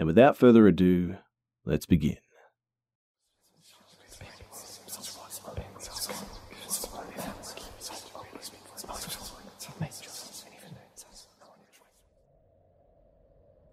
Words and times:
And 0.00 0.06
without 0.06 0.34
further 0.34 0.66
ado, 0.66 1.18
let's 1.66 1.84
begin. 1.84 2.16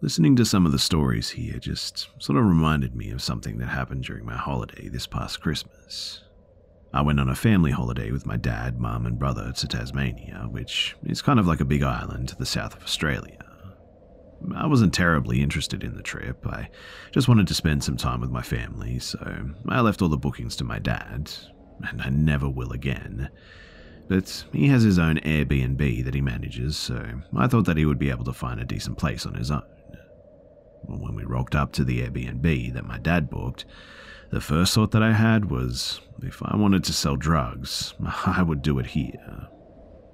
Listening 0.02 0.36
to 0.36 0.44
some 0.44 0.66
of 0.66 0.74
the 0.74 0.78
stories 0.78 1.30
here 1.30 1.60
just 1.60 2.10
sort 2.20 2.38
of 2.38 2.44
reminded 2.44 2.94
me 2.94 3.10
of 3.12 3.22
something 3.22 3.58
that 3.60 3.68
happened 3.68 4.04
during 4.04 4.26
my 4.26 4.36
holiday 4.36 4.90
this 4.90 5.08
past 5.08 5.40
Christmas. 5.40 6.24
I 6.94 7.04
went 7.04 7.22
on 7.22 7.30
a 7.30 7.36
family 7.36 7.72
holiday 7.72 8.12
with 8.12 8.26
my 8.26 8.36
dad, 8.36 8.82
mum, 8.82 9.06
and 9.06 9.18
brother 9.18 9.54
to 9.54 9.68
Tasmania, 9.68 10.48
which 10.52 10.98
is 11.04 11.22
kind 11.22 11.40
of 11.40 11.48
like 11.48 11.62
a 11.62 11.66
big 11.66 11.84
island 11.84 12.28
to 12.28 12.36
the 12.36 12.46
south 12.46 12.76
of 12.76 12.84
Australia. 12.84 13.47
I 14.56 14.68
wasn't 14.68 14.94
terribly 14.94 15.42
interested 15.42 15.84
in 15.84 15.96
the 15.96 16.04
trip. 16.04 16.46
I 16.48 16.70
just 17.12 17.28
wanted 17.28 17.48
to 17.48 17.54
spend 17.54 17.84
some 17.84 17.98
time 17.98 18.22
with 18.22 18.30
my 18.30 18.42
family, 18.42 19.00
so 19.00 19.50
I 19.68 19.82
left 19.82 20.02
all 20.02 20.10
the 20.10 20.18
bookings 20.18 20.56
to 20.58 20.64
my 20.64 20.80
dad, 20.80 21.32
and 21.90 22.02
I 22.02 22.10
never 22.10 22.50
will 22.50 22.72
again. 22.72 23.30
But 24.08 24.46
he 24.54 24.68
has 24.68 24.84
his 24.84 25.00
own 25.00 25.18
Airbnb 25.18 26.06
that 26.06 26.14
he 26.14 26.22
manages, 26.22 26.78
so 26.78 27.22
I 27.36 27.48
thought 27.48 27.66
that 27.66 27.78
he 27.78 27.86
would 27.86 28.00
be 28.00 28.10
able 28.10 28.24
to 28.26 28.34
find 28.34 28.60
a 28.60 28.66
decent 28.66 28.98
place 28.98 29.26
on 29.26 29.34
his 29.34 29.52
own. 29.52 29.64
When 30.86 31.16
we 31.16 31.26
rocked 31.26 31.56
up 31.56 31.74
to 31.74 31.84
the 31.84 32.02
Airbnb 32.02 32.74
that 32.74 32.86
my 32.86 32.98
dad 32.98 33.30
booked, 33.30 33.66
the 34.30 34.40
first 34.40 34.74
thought 34.74 34.92
that 34.92 35.04
I 35.04 35.12
had 35.12 35.50
was 35.50 36.00
if 36.22 36.42
I 36.44 36.56
wanted 36.56 36.84
to 36.86 36.94
sell 36.94 37.16
drugs, 37.16 37.94
I 38.26 38.44
would 38.44 38.62
do 38.62 38.80
it 38.80 38.88
here. 38.88 39.48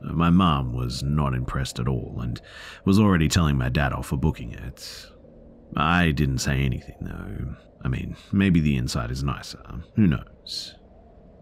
My 0.03 0.30
mom 0.30 0.74
was 0.74 1.02
not 1.02 1.34
impressed 1.34 1.80
at 1.80 1.88
all 1.88 2.19
and 2.22 2.41
was 2.86 3.00
already 3.00 3.28
telling 3.28 3.58
my 3.58 3.69
dad 3.69 3.94
off 3.94 4.08
for 4.08 4.18
booking 4.18 4.52
it. 4.52 5.08
I 5.75 6.12
didn't 6.12 6.40
say 6.40 6.59
anything 6.59 6.97
though. 7.02 7.56
I 7.84 7.88
mean, 7.88 8.16
maybe 8.31 8.59
the 8.59 8.78
inside 8.78 9.12
is 9.12 9.24
nicer, 9.24 9.63
who 9.96 10.08
knows. 10.08 10.75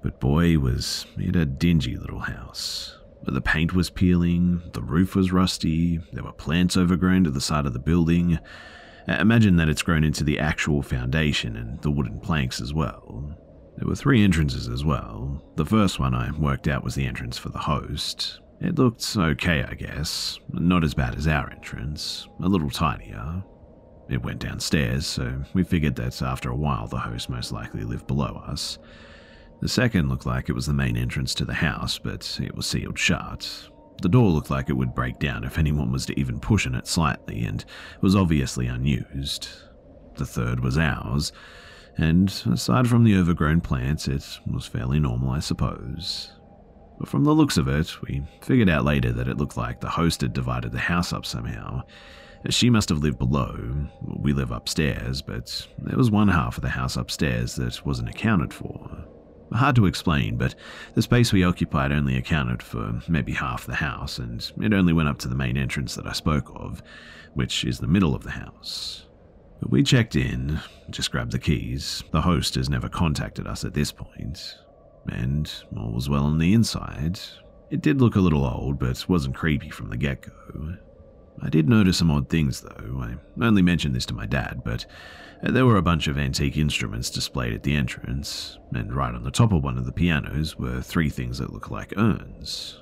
But 0.01 0.19
boy, 0.19 0.57
was 0.57 1.05
it 1.17 1.35
a 1.35 1.45
dingy 1.45 1.97
little 1.97 2.19
house. 2.19 2.97
The 3.23 3.41
paint 3.41 3.73
was 3.73 3.91
peeling, 3.91 4.61
the 4.73 4.81
roof 4.81 5.15
was 5.15 5.31
rusty, 5.31 5.99
there 6.11 6.23
were 6.23 6.31
plants 6.31 6.75
overgrown 6.75 7.23
to 7.25 7.31
the 7.31 7.41
side 7.41 7.67
of 7.67 7.73
the 7.73 7.79
building. 7.79 8.39
Imagine 9.07 9.57
that 9.57 9.69
it's 9.69 9.83
grown 9.83 10.03
into 10.03 10.23
the 10.23 10.39
actual 10.39 10.81
foundation 10.81 11.55
and 11.55 11.79
the 11.81 11.91
wooden 11.91 12.19
planks 12.19 12.59
as 12.59 12.73
well. 12.73 13.37
There 13.77 13.87
were 13.87 13.95
three 13.95 14.23
entrances 14.23 14.67
as 14.67 14.83
well. 14.83 15.43
The 15.55 15.65
first 15.65 15.99
one 15.99 16.15
I 16.15 16.31
worked 16.31 16.67
out 16.67 16.83
was 16.83 16.95
the 16.95 17.05
entrance 17.05 17.37
for 17.37 17.49
the 17.49 17.59
host, 17.59 18.39
it 18.61 18.77
looked 18.77 19.17
okay, 19.17 19.63
I 19.63 19.73
guess. 19.73 20.39
Not 20.53 20.83
as 20.83 20.93
bad 20.93 21.15
as 21.15 21.27
our 21.27 21.49
entrance, 21.49 22.27
a 22.41 22.47
little 22.47 22.69
tinier. 22.69 23.43
It 24.07 24.23
went 24.23 24.39
downstairs, 24.39 25.07
so 25.07 25.43
we 25.53 25.63
figured 25.63 25.95
that 25.95 26.21
after 26.21 26.49
a 26.49 26.55
while 26.55 26.87
the 26.87 26.99
host 26.99 27.29
most 27.29 27.51
likely 27.51 27.83
lived 27.83 28.07
below 28.07 28.43
us. 28.45 28.77
The 29.61 29.69
second 29.69 30.09
looked 30.09 30.25
like 30.25 30.49
it 30.49 30.53
was 30.53 30.65
the 30.65 30.73
main 30.73 30.97
entrance 30.97 31.33
to 31.35 31.45
the 31.45 31.53
house, 31.53 31.97
but 31.97 32.39
it 32.41 32.55
was 32.55 32.67
sealed 32.67 32.99
shut. 32.99 33.69
The 34.01 34.09
door 34.09 34.29
looked 34.29 34.49
like 34.49 34.69
it 34.69 34.77
would 34.77 34.95
break 34.95 35.19
down 35.19 35.43
if 35.43 35.57
anyone 35.57 35.91
was 35.91 36.05
to 36.07 36.19
even 36.19 36.39
push 36.39 36.67
on 36.67 36.75
it 36.75 36.87
slightly, 36.87 37.43
and 37.43 37.63
was 38.01 38.15
obviously 38.15 38.67
unused. 38.67 39.47
The 40.15 40.25
third 40.25 40.59
was 40.59 40.77
ours, 40.77 41.31
and 41.97 42.29
aside 42.51 42.87
from 42.87 43.03
the 43.03 43.15
overgrown 43.15 43.61
plants, 43.61 44.07
it 44.07 44.39
was 44.51 44.65
fairly 44.67 44.99
normal, 44.99 45.29
I 45.29 45.39
suppose. 45.39 46.31
But 47.01 47.09
from 47.09 47.23
the 47.23 47.33
looks 47.33 47.57
of 47.57 47.67
it, 47.67 47.99
we 48.03 48.21
figured 48.41 48.69
out 48.69 48.85
later 48.85 49.11
that 49.11 49.27
it 49.27 49.37
looked 49.37 49.57
like 49.57 49.81
the 49.81 49.89
host 49.89 50.21
had 50.21 50.33
divided 50.33 50.71
the 50.71 50.77
house 50.77 51.11
up 51.11 51.25
somehow. 51.25 51.81
She 52.51 52.69
must 52.69 52.89
have 52.89 52.99
lived 52.99 53.17
below. 53.17 53.87
We 54.03 54.33
live 54.33 54.51
upstairs, 54.51 55.19
but 55.19 55.67
there 55.79 55.97
was 55.97 56.11
one 56.11 56.27
half 56.27 56.57
of 56.57 56.61
the 56.61 56.69
house 56.69 56.97
upstairs 56.97 57.55
that 57.55 57.83
wasn't 57.87 58.09
accounted 58.09 58.53
for. 58.53 59.03
Hard 59.51 59.77
to 59.77 59.87
explain, 59.87 60.37
but 60.37 60.53
the 60.93 61.01
space 61.01 61.33
we 61.33 61.43
occupied 61.43 61.91
only 61.91 62.17
accounted 62.17 62.61
for 62.61 63.01
maybe 63.07 63.31
half 63.31 63.65
the 63.65 63.73
house, 63.73 64.19
and 64.19 64.51
it 64.61 64.71
only 64.71 64.93
went 64.93 65.09
up 65.09 65.17
to 65.19 65.27
the 65.27 65.33
main 65.33 65.57
entrance 65.57 65.95
that 65.95 66.05
I 66.05 66.13
spoke 66.13 66.51
of, 66.55 66.83
which 67.33 67.65
is 67.65 67.79
the 67.79 67.87
middle 67.87 68.13
of 68.13 68.21
the 68.21 68.29
house. 68.29 69.07
We 69.67 69.81
checked 69.81 70.15
in, 70.15 70.59
just 70.91 71.09
grabbed 71.09 71.31
the 71.31 71.39
keys. 71.39 72.03
The 72.11 72.21
host 72.21 72.53
has 72.53 72.69
never 72.69 72.89
contacted 72.89 73.47
us 73.47 73.65
at 73.65 73.73
this 73.73 73.91
point 73.91 74.55
and 75.07 75.51
all 75.77 75.91
was 75.91 76.09
well 76.09 76.25
on 76.25 76.37
the 76.37 76.53
inside. 76.53 77.19
It 77.69 77.81
did 77.81 78.01
look 78.01 78.15
a 78.15 78.21
little 78.21 78.45
old, 78.45 78.79
but 78.79 79.07
wasn't 79.07 79.35
creepy 79.35 79.69
from 79.69 79.89
the 79.89 79.97
get 79.97 80.21
go. 80.21 80.75
I 81.41 81.49
did 81.49 81.67
notice 81.67 81.97
some 81.97 82.11
odd 82.11 82.29
things, 82.29 82.61
though. 82.61 83.01
I 83.01 83.45
only 83.45 83.61
mentioned 83.61 83.95
this 83.95 84.05
to 84.07 84.13
my 84.13 84.25
dad, 84.25 84.61
but 84.63 84.85
uh, 85.43 85.51
there 85.51 85.65
were 85.65 85.77
a 85.77 85.81
bunch 85.81 86.07
of 86.07 86.17
antique 86.17 86.57
instruments 86.57 87.09
displayed 87.09 87.53
at 87.53 87.63
the 87.63 87.75
entrance, 87.75 88.59
and 88.73 88.93
right 88.93 89.15
on 89.15 89.23
the 89.23 89.31
top 89.31 89.51
of 89.51 89.63
one 89.63 89.77
of 89.77 89.85
the 89.85 89.91
pianos 89.91 90.57
were 90.57 90.81
three 90.81 91.09
things 91.09 91.39
that 91.39 91.51
looked 91.51 91.71
like 91.71 91.97
urns. 91.97 92.79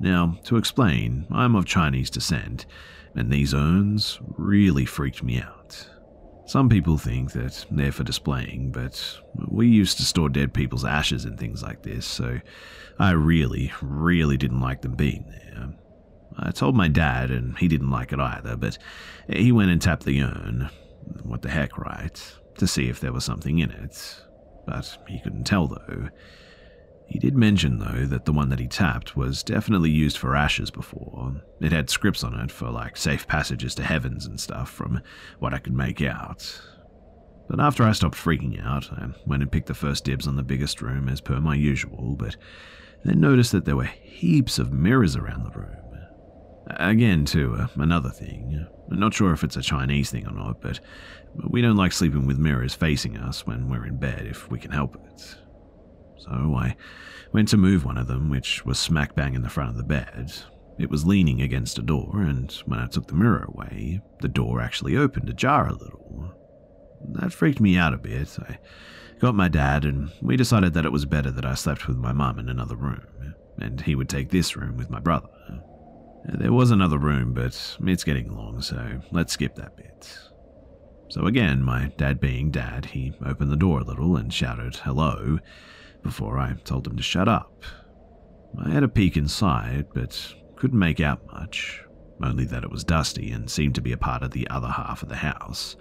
Now, 0.00 0.38
to 0.44 0.56
explain, 0.56 1.26
I'm 1.30 1.54
of 1.54 1.66
Chinese 1.66 2.10
descent, 2.10 2.66
and 3.14 3.30
these 3.30 3.54
urns 3.54 4.18
really 4.36 4.86
freaked 4.86 5.22
me 5.22 5.40
out. 5.40 5.88
Some 6.46 6.68
people 6.68 6.98
think 6.98 7.32
that 7.32 7.64
they're 7.70 7.90
for 7.90 8.04
displaying, 8.04 8.70
but 8.70 9.18
we 9.48 9.66
used 9.66 9.96
to 9.96 10.04
store 10.04 10.28
dead 10.28 10.52
people's 10.52 10.84
ashes 10.84 11.24
and 11.24 11.38
things 11.38 11.62
like 11.62 11.82
this, 11.82 12.06
so 12.06 12.38
I 12.98 13.12
really, 13.12 13.72
really 13.80 14.36
didn't 14.36 14.60
like 14.60 14.82
them 14.82 14.94
being 14.94 15.24
there. 15.28 15.74
I 16.36 16.50
told 16.50 16.76
my 16.76 16.88
dad, 16.88 17.30
and 17.30 17.56
he 17.58 17.68
didn't 17.68 17.90
like 17.90 18.12
it 18.12 18.20
either, 18.20 18.56
but 18.56 18.76
he 19.28 19.52
went 19.52 19.70
and 19.70 19.80
tapped 19.80 20.04
the 20.04 20.22
urn. 20.22 20.68
What 21.22 21.42
the 21.42 21.50
heck, 21.50 21.78
right? 21.78 22.20
To 22.58 22.66
see 22.66 22.88
if 22.88 23.00
there 23.00 23.12
was 23.12 23.24
something 23.24 23.58
in 23.58 23.70
it. 23.70 24.22
But 24.66 24.98
he 25.08 25.20
couldn't 25.20 25.44
tell, 25.44 25.68
though. 25.68 26.08
He 27.06 27.18
did 27.18 27.36
mention, 27.36 27.78
though, 27.78 28.06
that 28.06 28.24
the 28.24 28.32
one 28.32 28.48
that 28.48 28.58
he 28.58 28.66
tapped 28.66 29.16
was 29.16 29.42
definitely 29.42 29.90
used 29.90 30.18
for 30.18 30.34
ashes 30.34 30.70
before. 30.70 31.42
It 31.60 31.72
had 31.72 31.90
scripts 31.90 32.24
on 32.24 32.34
it 32.40 32.50
for, 32.50 32.70
like, 32.70 32.96
safe 32.96 33.26
passages 33.26 33.74
to 33.76 33.84
heavens 33.84 34.26
and 34.26 34.40
stuff, 34.40 34.70
from 34.70 35.02
what 35.38 35.54
I 35.54 35.58
could 35.58 35.74
make 35.74 36.02
out. 36.02 36.60
But 37.48 37.60
after 37.60 37.84
I 37.84 37.92
stopped 37.92 38.16
freaking 38.16 38.64
out, 38.64 38.90
I 38.92 39.08
went 39.26 39.42
and 39.42 39.52
picked 39.52 39.66
the 39.66 39.74
first 39.74 40.04
dibs 40.04 40.26
on 40.26 40.36
the 40.36 40.42
biggest 40.42 40.80
room 40.80 41.08
as 41.08 41.20
per 41.20 41.40
my 41.40 41.54
usual, 41.54 42.16
but 42.18 42.36
then 43.04 43.20
noticed 43.20 43.52
that 43.52 43.66
there 43.66 43.76
were 43.76 43.84
heaps 43.84 44.58
of 44.58 44.72
mirrors 44.72 45.14
around 45.14 45.44
the 45.44 45.58
room. 45.58 45.84
Again, 46.68 47.26
too, 47.26 47.54
uh, 47.54 47.66
another 47.76 48.08
thing. 48.08 48.66
not 48.88 49.12
sure 49.12 49.32
if 49.32 49.44
it's 49.44 49.56
a 49.56 49.62
Chinese 49.62 50.10
thing 50.10 50.26
or 50.26 50.32
not, 50.32 50.62
but 50.62 50.80
we 51.50 51.60
don't 51.60 51.76
like 51.76 51.92
sleeping 51.92 52.26
with 52.26 52.38
mirrors 52.38 52.74
facing 52.74 53.18
us 53.18 53.46
when 53.46 53.68
we're 53.68 53.84
in 53.84 53.98
bed 53.98 54.26
if 54.26 54.50
we 54.50 54.58
can 54.58 54.70
help 54.70 54.96
it. 54.96 55.36
So 56.18 56.30
I 56.30 56.76
went 57.32 57.48
to 57.48 57.56
move 57.56 57.84
one 57.84 57.98
of 57.98 58.06
them, 58.06 58.30
which 58.30 58.64
was 58.64 58.78
smack 58.78 59.14
bang 59.14 59.34
in 59.34 59.42
the 59.42 59.48
front 59.48 59.70
of 59.70 59.76
the 59.76 59.84
bed. 59.84 60.32
It 60.78 60.90
was 60.90 61.06
leaning 61.06 61.40
against 61.42 61.78
a 61.78 61.82
door, 61.82 62.20
and 62.20 62.50
when 62.66 62.80
I 62.80 62.86
took 62.86 63.06
the 63.06 63.14
mirror 63.14 63.44
away, 63.48 64.00
the 64.20 64.28
door 64.28 64.60
actually 64.60 64.96
opened 64.96 65.28
ajar 65.28 65.68
a 65.68 65.72
little. 65.72 66.32
That 67.12 67.32
freaked 67.32 67.60
me 67.60 67.76
out 67.76 67.94
a 67.94 67.98
bit. 67.98 68.36
I 68.40 68.58
got 69.20 69.34
my 69.34 69.48
dad, 69.48 69.84
and 69.84 70.10
we 70.20 70.36
decided 70.36 70.74
that 70.74 70.84
it 70.84 70.92
was 70.92 71.04
better 71.04 71.30
that 71.30 71.44
I 71.44 71.54
slept 71.54 71.86
with 71.86 71.96
my 71.96 72.12
mum 72.12 72.38
in 72.38 72.48
another 72.48 72.76
room, 72.76 73.34
and 73.60 73.80
he 73.80 73.94
would 73.94 74.08
take 74.08 74.30
this 74.30 74.56
room 74.56 74.76
with 74.76 74.90
my 74.90 75.00
brother. 75.00 75.28
There 76.24 76.52
was 76.52 76.70
another 76.70 76.98
room, 76.98 77.34
but 77.34 77.76
it's 77.86 78.04
getting 78.04 78.34
long, 78.34 78.62
so 78.62 79.00
let's 79.12 79.34
skip 79.34 79.54
that 79.56 79.76
bit. 79.76 80.18
So 81.10 81.26
again, 81.26 81.62
my 81.62 81.92
dad 81.98 82.18
being 82.18 82.50
dad, 82.50 82.86
he 82.86 83.12
opened 83.24 83.52
the 83.52 83.56
door 83.56 83.80
a 83.80 83.84
little 83.84 84.16
and 84.16 84.32
shouted 84.32 84.76
hello 84.76 85.38
before 86.04 86.38
I 86.38 86.52
told 86.64 86.86
him 86.86 86.96
to 86.96 87.02
shut 87.02 87.26
up. 87.26 87.64
I 88.64 88.70
had 88.70 88.84
a 88.84 88.88
peek 88.88 89.16
inside, 89.16 89.86
but 89.92 90.34
couldn't 90.54 90.78
make 90.78 91.00
out 91.00 91.26
much, 91.32 91.82
only 92.22 92.44
that 92.44 92.62
it 92.62 92.70
was 92.70 92.84
dusty 92.84 93.32
and 93.32 93.50
seemed 93.50 93.74
to 93.74 93.80
be 93.80 93.90
a 93.90 93.96
part 93.96 94.22
of 94.22 94.30
the 94.30 94.48
other 94.48 94.68
half 94.68 95.02
of 95.02 95.08
the 95.08 95.16
house. 95.16 95.76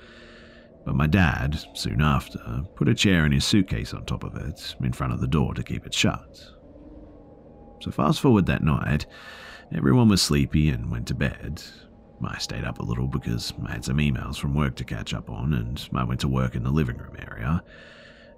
But 0.86 0.96
my 0.96 1.08
dad, 1.08 1.64
soon 1.76 2.02
after, 2.02 2.64
put 2.76 2.90
a 2.90 2.96
chair 2.96 3.26
and 3.26 3.34
his 3.34 3.46
suitcase 3.46 3.94
on 3.94 4.06
top 4.06 4.24
of 4.24 4.36
it 4.36 4.76
in 4.82 4.92
front 4.92 5.14
of 5.14 5.22
the 5.22 5.28
door 5.28 5.54
to 5.54 5.64
keep 5.64 5.86
it 5.86 5.94
shut. 5.94 6.40
So, 7.82 7.92
fast 7.92 8.20
forward 8.20 8.48
that 8.48 8.64
night, 8.64 9.06
everyone 9.76 10.10
was 10.10 10.22
sleepy 10.22 10.70
and 10.70 10.90
went 10.90 11.08
to 11.10 11.14
bed. 11.14 11.62
I 12.26 12.38
stayed 12.38 12.64
up 12.64 12.80
a 12.80 12.86
little 12.86 13.08
because 13.08 13.54
I 13.68 13.74
had 13.74 13.86
some 13.86 13.98
emails 13.98 14.38
from 14.38 14.56
work 14.56 14.76
to 14.78 14.86
catch 14.86 15.14
up 15.14 15.30
on, 15.30 15.54
and 15.54 15.90
I 15.94 16.04
went 16.04 16.22
to 16.22 16.28
work 16.28 16.56
in 16.56 16.64
the 16.64 16.72
living 16.72 16.98
room 16.98 17.16
area. 17.20 17.64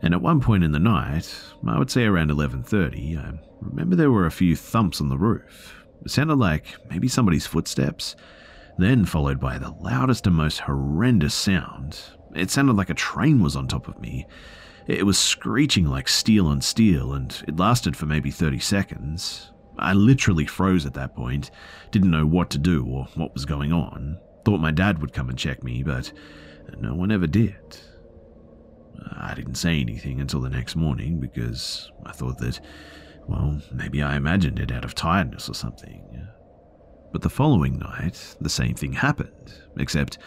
And 0.02 0.14
at 0.14 0.22
one 0.22 0.42
point 0.42 0.64
in 0.64 0.72
the 0.72 0.80
night, 0.80 1.34
I 1.68 1.80
would 1.80 1.90
say 1.90 2.06
around 2.06 2.30
11:30, 2.30 3.18
I 3.18 3.40
remember 3.62 3.96
there 3.96 4.12
were 4.12 4.26
a 4.26 4.32
few 4.32 4.56
thumps 4.56 5.02
on 5.02 5.10
the 5.10 5.18
roof. 5.18 5.86
It 6.04 6.12
sounded 6.12 6.36
like 6.36 6.78
maybe 6.90 7.08
somebody's 7.08 7.48
footsteps, 7.48 8.16
then 8.78 9.06
followed 9.06 9.40
by 9.40 9.58
the 9.58 9.72
loudest 9.72 10.28
and 10.28 10.36
most 10.36 10.60
horrendous 10.60 11.34
sound. 11.34 12.00
It 12.36 12.52
sounded 12.52 12.76
like 12.76 12.90
a 12.90 12.94
train 12.94 13.42
was 13.42 13.56
on 13.56 13.68
top 13.68 13.88
of 13.88 14.00
me, 14.00 14.28
it 14.88 15.06
was 15.06 15.18
screeching 15.18 15.86
like 15.86 16.08
steel 16.08 16.46
on 16.48 16.62
steel, 16.62 17.14
and 17.14 17.36
it 17.48 17.58
lasted 17.58 17.98
for 17.98 18.06
maybe 18.06 18.30
30 18.30 18.60
seconds. 18.60 19.52
I 19.80 19.94
literally 19.94 20.46
froze 20.46 20.86
at 20.86 20.94
that 20.94 21.16
point, 21.16 21.50
didn't 21.92 22.12
know 22.12 22.26
what 22.26 22.52
to 22.52 22.58
do 22.60 22.86
or 22.86 23.08
what 23.16 23.34
was 23.34 23.46
going 23.46 23.74
on. 23.74 24.20
Thought 24.46 24.62
my 24.62 24.72
dad 24.72 25.00
would 25.02 25.12
come 25.12 25.30
and 25.30 25.38
check 25.38 25.64
me, 25.64 25.82
but 25.82 26.12
no 26.80 26.94
one 26.94 27.12
ever 27.12 27.26
did. 27.26 27.56
I 29.18 29.34
didn't 29.36 29.56
say 29.56 29.80
anything 29.80 30.20
until 30.20 30.42
the 30.42 30.50
next 30.50 30.76
morning 30.76 31.20
because 31.20 31.92
I 32.06 32.12
thought 32.12 32.38
that, 32.40 32.60
well, 33.28 33.62
maybe 33.72 34.02
I 34.02 34.16
imagined 34.16 34.60
it 34.60 34.72
out 34.72 34.86
of 34.86 34.96
tiredness 34.96 35.50
or 35.50 35.54
something. 35.54 36.28
But 37.12 37.22
the 37.22 37.30
following 37.30 37.80
night, 37.80 38.36
the 38.42 38.50
same 38.50 38.76
thing 38.76 38.94
happened, 38.94 39.54
except 39.78 40.18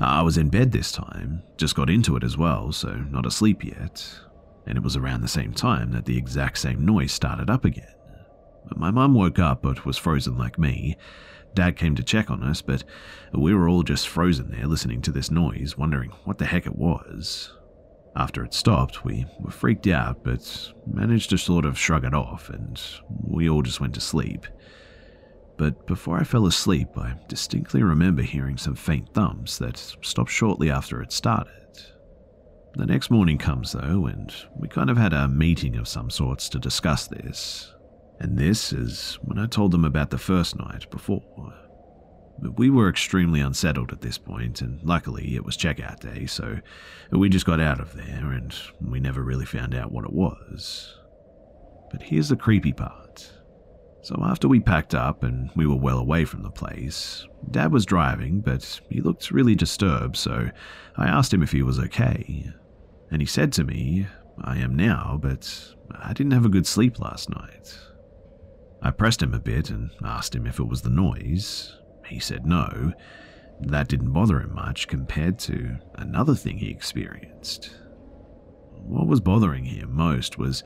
I 0.00 0.22
was 0.22 0.38
in 0.38 0.48
bed 0.48 0.72
this 0.72 0.90
time, 0.90 1.42
just 1.58 1.74
got 1.74 1.90
into 1.90 2.16
it 2.16 2.24
as 2.24 2.38
well, 2.38 2.72
so 2.72 2.94
not 3.10 3.26
asleep 3.26 3.64
yet. 3.64 4.08
And 4.66 4.78
it 4.78 4.82
was 4.82 4.96
around 4.96 5.20
the 5.20 5.28
same 5.28 5.52
time 5.52 5.92
that 5.92 6.06
the 6.06 6.16
exact 6.16 6.58
same 6.58 6.86
noise 6.86 7.12
started 7.12 7.50
up 7.50 7.64
again. 7.64 7.94
My 8.74 8.90
mum 8.90 9.14
woke 9.14 9.38
up 9.38 9.62
but 9.62 9.84
was 9.84 9.98
frozen 9.98 10.38
like 10.38 10.58
me. 10.58 10.96
Dad 11.54 11.76
came 11.76 11.94
to 11.96 12.02
check 12.02 12.30
on 12.30 12.42
us, 12.42 12.62
but 12.62 12.84
we 13.32 13.54
were 13.54 13.68
all 13.68 13.82
just 13.82 14.08
frozen 14.08 14.50
there 14.50 14.66
listening 14.66 15.02
to 15.02 15.12
this 15.12 15.30
noise, 15.30 15.76
wondering 15.76 16.10
what 16.24 16.38
the 16.38 16.46
heck 16.46 16.66
it 16.66 16.76
was. 16.76 17.52
After 18.18 18.44
it 18.44 18.52
stopped, 18.52 19.04
we 19.04 19.24
were 19.40 19.50
freaked 19.50 19.86
out, 19.86 20.22
but 20.24 20.72
managed 20.86 21.30
to 21.30 21.38
sort 21.38 21.64
of 21.64 21.78
shrug 21.78 22.04
it 22.04 22.12
off, 22.12 22.50
and 22.50 22.78
we 23.08 23.48
all 23.48 23.62
just 23.62 23.80
went 23.80 23.94
to 23.94 24.00
sleep 24.00 24.46
but 25.58 25.88
before 25.88 26.18
I 26.18 26.24
fell 26.24 26.46
asleep, 26.46 26.96
I 26.96 27.14
distinctly 27.26 27.82
remember 27.82 28.22
hearing 28.22 28.56
some 28.56 28.76
faint 28.76 29.12
thumps 29.12 29.58
that 29.58 29.76
stopped 30.02 30.30
shortly 30.30 30.70
after 30.70 31.02
it 31.02 31.12
started. 31.12 31.52
The 32.76 32.86
next 32.86 33.10
morning 33.10 33.38
comes, 33.38 33.72
though, 33.72 34.06
and 34.06 34.32
we 34.56 34.68
kind 34.68 34.88
of 34.88 34.96
had 34.96 35.12
a 35.12 35.26
meeting 35.26 35.76
of 35.76 35.88
some 35.88 36.10
sorts 36.10 36.48
to 36.50 36.60
discuss 36.60 37.08
this. 37.08 37.74
And 38.20 38.38
this 38.38 38.72
is 38.72 39.18
when 39.22 39.38
I 39.38 39.46
told 39.46 39.72
them 39.72 39.84
about 39.84 40.10
the 40.10 40.18
first 40.18 40.56
night 40.56 40.88
before. 40.90 41.54
We 42.40 42.70
were 42.70 42.88
extremely 42.88 43.40
unsettled 43.40 43.92
at 43.92 44.00
this 44.00 44.18
point, 44.18 44.60
and 44.60 44.80
luckily 44.82 45.34
it 45.34 45.44
was 45.44 45.56
checkout 45.56 46.00
day, 46.00 46.26
so 46.26 46.58
we 47.10 47.28
just 47.28 47.46
got 47.46 47.60
out 47.60 47.80
of 47.80 47.94
there 47.94 48.32
and 48.32 48.54
we 48.80 49.00
never 49.00 49.22
really 49.22 49.46
found 49.46 49.74
out 49.74 49.90
what 49.90 50.04
it 50.04 50.12
was. 50.12 50.96
But 51.90 52.02
here's 52.02 52.28
the 52.28 52.36
creepy 52.36 52.72
part. 52.72 53.32
So 54.02 54.22
after 54.22 54.46
we 54.46 54.60
packed 54.60 54.94
up 54.94 55.24
and 55.24 55.50
we 55.56 55.66
were 55.66 55.76
well 55.76 55.98
away 55.98 56.24
from 56.24 56.42
the 56.42 56.50
place, 56.50 57.26
Dad 57.50 57.72
was 57.72 57.84
driving, 57.84 58.40
but 58.40 58.80
he 58.88 59.00
looked 59.00 59.30
really 59.30 59.56
disturbed, 59.56 60.16
so 60.16 60.50
I 60.96 61.08
asked 61.08 61.34
him 61.34 61.42
if 61.42 61.52
he 61.52 61.62
was 61.62 61.80
okay. 61.80 62.52
And 63.10 63.20
he 63.20 63.26
said 63.26 63.52
to 63.54 63.64
me, 63.64 64.06
I 64.40 64.58
am 64.58 64.76
now, 64.76 65.18
but 65.20 65.74
I 66.00 66.12
didn't 66.12 66.32
have 66.32 66.44
a 66.44 66.50
good 66.50 66.66
sleep 66.66 67.00
last 67.00 67.30
night. 67.30 67.76
I 68.80 68.92
pressed 68.92 69.22
him 69.22 69.34
a 69.34 69.40
bit 69.40 69.70
and 69.70 69.90
asked 70.04 70.34
him 70.34 70.46
if 70.46 70.60
it 70.60 70.68
was 70.68 70.82
the 70.82 70.90
noise. 70.90 71.74
He 72.08 72.18
said 72.20 72.46
no. 72.46 72.92
That 73.60 73.88
didn't 73.88 74.12
bother 74.12 74.40
him 74.40 74.54
much 74.54 74.88
compared 74.88 75.38
to 75.40 75.78
another 75.94 76.34
thing 76.34 76.58
he 76.58 76.70
experienced. 76.70 77.76
What 78.72 79.08
was 79.08 79.20
bothering 79.20 79.64
him 79.64 79.94
most 79.94 80.38
was 80.38 80.62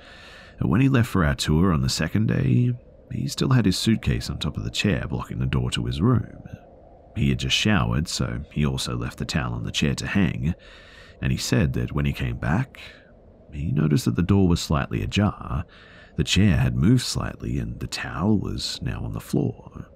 that 0.58 0.68
when 0.68 0.80
he 0.80 0.88
left 0.88 1.08
for 1.08 1.24
our 1.24 1.34
tour 1.34 1.72
on 1.72 1.80
the 1.80 1.88
second 1.88 2.28
day, 2.28 2.72
he 3.10 3.28
still 3.28 3.50
had 3.50 3.66
his 3.66 3.78
suitcase 3.78 4.30
on 4.30 4.38
top 4.38 4.56
of 4.56 4.64
the 4.64 4.70
chair 4.70 5.06
blocking 5.08 5.38
the 5.38 5.46
door 5.46 5.70
to 5.72 5.86
his 5.86 6.00
room. 6.00 6.42
He 7.16 7.30
had 7.30 7.38
just 7.38 7.56
showered, 7.56 8.08
so 8.08 8.44
he 8.52 8.64
also 8.64 8.96
left 8.96 9.18
the 9.18 9.24
towel 9.24 9.54
on 9.54 9.64
the 9.64 9.72
chair 9.72 9.94
to 9.96 10.06
hang, 10.06 10.54
and 11.20 11.32
he 11.32 11.38
said 11.38 11.72
that 11.74 11.92
when 11.92 12.04
he 12.04 12.12
came 12.12 12.36
back, 12.36 12.80
he 13.52 13.70
noticed 13.70 14.06
that 14.06 14.16
the 14.16 14.22
door 14.22 14.48
was 14.48 14.60
slightly 14.60 15.02
ajar, 15.02 15.64
the 16.16 16.24
chair 16.24 16.56
had 16.56 16.76
moved 16.76 17.02
slightly, 17.02 17.58
and 17.58 17.80
the 17.80 17.86
towel 17.86 18.38
was 18.38 18.80
now 18.82 19.04
on 19.04 19.12
the 19.12 19.20
floor, 19.20 19.86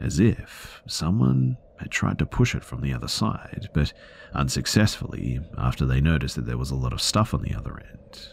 as 0.00 0.18
if 0.18 0.82
someone 0.86 1.56
had 1.78 1.90
tried 1.90 2.18
to 2.18 2.26
push 2.26 2.54
it 2.54 2.64
from 2.64 2.80
the 2.80 2.92
other 2.92 3.08
side, 3.08 3.68
but 3.72 3.92
unsuccessfully 4.34 5.40
after 5.56 5.86
they 5.86 6.00
noticed 6.00 6.36
that 6.36 6.46
there 6.46 6.58
was 6.58 6.70
a 6.70 6.76
lot 6.76 6.92
of 6.92 7.00
stuff 7.00 7.32
on 7.32 7.42
the 7.42 7.54
other 7.54 7.78
end. 7.78 8.28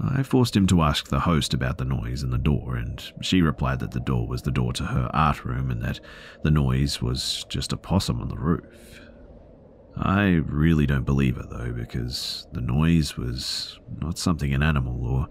I 0.00 0.22
forced 0.22 0.56
him 0.56 0.66
to 0.68 0.82
ask 0.82 1.08
the 1.08 1.20
host 1.20 1.54
about 1.54 1.78
the 1.78 1.84
noise 1.84 2.22
in 2.22 2.30
the 2.30 2.38
door, 2.38 2.76
and 2.76 3.00
she 3.20 3.40
replied 3.40 3.78
that 3.80 3.92
the 3.92 4.00
door 4.00 4.26
was 4.26 4.42
the 4.42 4.50
door 4.50 4.72
to 4.74 4.84
her 4.84 5.08
art 5.14 5.44
room 5.44 5.70
and 5.70 5.80
that 5.82 6.00
the 6.42 6.50
noise 6.50 7.00
was 7.00 7.46
just 7.48 7.72
a 7.72 7.76
possum 7.76 8.20
on 8.20 8.28
the 8.28 8.36
roof. 8.36 9.00
I 9.96 10.40
really 10.46 10.86
don't 10.86 11.04
believe 11.04 11.36
her 11.36 11.46
though, 11.48 11.72
because 11.72 12.46
the 12.52 12.60
noise 12.60 13.16
was 13.16 13.78
not 14.00 14.18
something 14.18 14.52
an 14.52 14.62
animal 14.62 15.06
or 15.06 15.28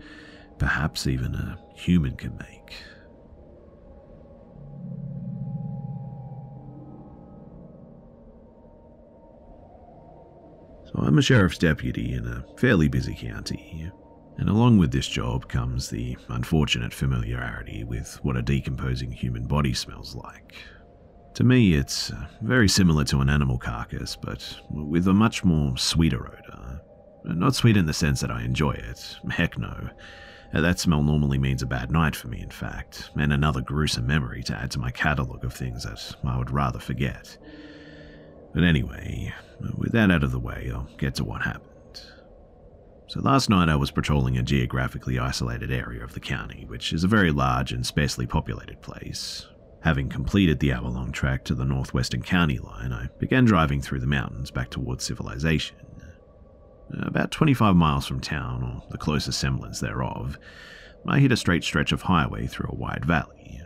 perhaps 0.57 1.07
even 1.07 1.36
a 1.36 1.57
human 1.75 2.15
can 2.15 2.38
make. 2.38 2.75
So 10.91 11.03
I'm 11.03 11.17
a 11.17 11.21
sheriff's 11.21 11.57
deputy 11.57 12.13
in 12.13 12.27
a 12.27 12.43
fairly 12.57 12.88
busy 12.88 13.15
county. 13.15 13.89
And 14.38 14.50
along 14.50 14.77
with 14.77 14.91
this 14.91 15.07
job 15.07 15.48
comes 15.48 15.89
the 15.89 16.17
unfortunate 16.29 16.93
familiarity 16.93 17.83
with 17.83 18.19
what 18.24 18.38
a 18.38 18.41
decomposing 18.41 19.12
human 19.12 19.45
body 19.45 19.74
smells 19.74 20.15
like. 20.15 20.55
To 21.36 21.43
me, 21.45 21.74
it's 21.75 22.12
uh, 22.12 22.25
very 22.41 22.67
similar 22.67 23.05
to 23.05 23.19
an 23.19 23.29
animal 23.29 23.57
carcass, 23.57 24.17
but 24.17 24.60
with 24.69 25.07
a 25.07 25.13
much 25.13 25.45
more 25.45 25.77
sweeter 25.77 26.27
odour. 26.27 26.81
Not 27.24 27.55
sweet 27.55 27.77
in 27.77 27.86
the 27.86 27.93
sense 27.93 28.19
that 28.21 28.31
I 28.31 28.41
enjoy 28.41 28.71
it, 28.71 29.15
heck 29.29 29.57
no. 29.57 29.89
That 30.53 30.79
smell 30.79 31.03
normally 31.03 31.38
means 31.38 31.62
a 31.62 31.67
bad 31.67 31.91
night 31.91 32.15
for 32.15 32.27
me, 32.27 32.41
in 32.41 32.50
fact, 32.50 33.12
and 33.15 33.31
another 33.31 33.62
gruesome 33.62 34.05
memory 34.07 34.43
to 34.43 34.55
add 34.55 34.71
to 34.71 34.79
my 34.79 34.91
catalogue 34.91 35.45
of 35.45 35.53
things 35.53 35.83
that 35.83 36.15
I 36.25 36.38
would 36.38 36.51
rather 36.51 36.79
forget. 36.79 37.38
But 38.53 38.63
anyway, 38.63 39.34
with 39.77 39.91
that 39.93 40.12
out 40.12 40.24
of 40.24 40.31
the 40.31 40.39
way, 40.39 40.70
I'll 40.74 40.89
get 40.98 41.15
to 41.15 41.24
what 41.24 41.41
happened. 41.41 41.67
So 43.08 43.20
last 43.20 43.50
night 43.50 43.67
I 43.67 43.75
was 43.75 43.91
patrolling 43.91 44.38
a 44.38 44.43
geographically 44.43 45.20
isolated 45.20 45.72
area 45.72 46.03
of 46.03 46.13
the 46.13 46.20
county, 46.20 46.65
which 46.65 46.93
is 46.93 47.03
a 47.03 47.10
very 47.10 47.31
large 47.31 47.74
and 47.74 47.86
sparsely 47.86 48.25
populated 48.25 48.81
place. 48.81 49.48
Having 49.81 50.10
completed 50.10 50.60
the 50.60 50.72
hour 50.72 50.89
long 50.89 51.12
trek 51.12 51.43
to 51.46 51.55
the 51.55 51.65
northwestern 51.65 52.22
county 52.22 52.60
line, 52.60 52.93
I 52.93 53.10
began 53.20 53.46
driving 53.46 53.81
through 53.81 54.00
the 54.00 54.08
mountains 54.08 54.51
back 54.51 54.70
towards 54.70 55.03
civilization. 55.03 55.75
About 57.01 57.31
25 57.31 57.75
miles 57.75 58.05
from 58.05 58.20
town, 58.20 58.63
or 58.63 58.84
the 58.91 58.98
closest 58.98 59.39
semblance 59.39 59.79
thereof, 59.79 60.38
I 61.08 61.20
hit 61.20 61.31
a 61.31 61.38
straight 61.38 61.63
stretch 61.63 61.91
of 61.91 62.03
highway 62.03 62.48
through 62.48 62.70
a 62.72 62.75
wide 62.75 63.05
valley. 63.05 63.62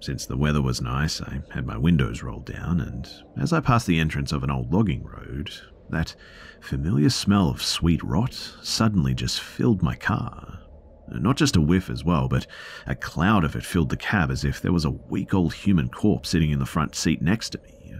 Since 0.00 0.26
the 0.26 0.36
weather 0.36 0.62
was 0.62 0.80
nice, 0.80 1.20
I 1.20 1.40
had 1.50 1.66
my 1.66 1.76
windows 1.76 2.22
rolled 2.22 2.46
down, 2.46 2.80
and 2.80 3.10
as 3.36 3.52
I 3.52 3.60
passed 3.60 3.86
the 3.86 3.98
entrance 3.98 4.32
of 4.32 4.42
an 4.44 4.50
old 4.50 4.72
logging 4.72 5.04
road, 5.04 5.50
that 5.90 6.14
familiar 6.60 7.10
smell 7.10 7.48
of 7.48 7.62
sweet 7.62 8.02
rot 8.04 8.34
suddenly 8.62 9.14
just 9.14 9.40
filled 9.40 9.82
my 9.82 9.96
car. 9.96 10.60
Not 11.10 11.36
just 11.36 11.56
a 11.56 11.60
whiff 11.60 11.90
as 11.90 12.04
well, 12.04 12.28
but 12.28 12.46
a 12.86 12.94
cloud 12.94 13.44
of 13.44 13.56
it 13.56 13.64
filled 13.64 13.88
the 13.88 13.96
cab 13.96 14.30
as 14.30 14.44
if 14.44 14.60
there 14.60 14.72
was 14.72 14.84
a 14.84 14.90
weak 14.90 15.34
old 15.34 15.54
human 15.54 15.88
corpse 15.88 16.28
sitting 16.28 16.50
in 16.50 16.58
the 16.58 16.66
front 16.66 16.94
seat 16.94 17.22
next 17.22 17.50
to 17.50 17.60
me. 17.60 17.94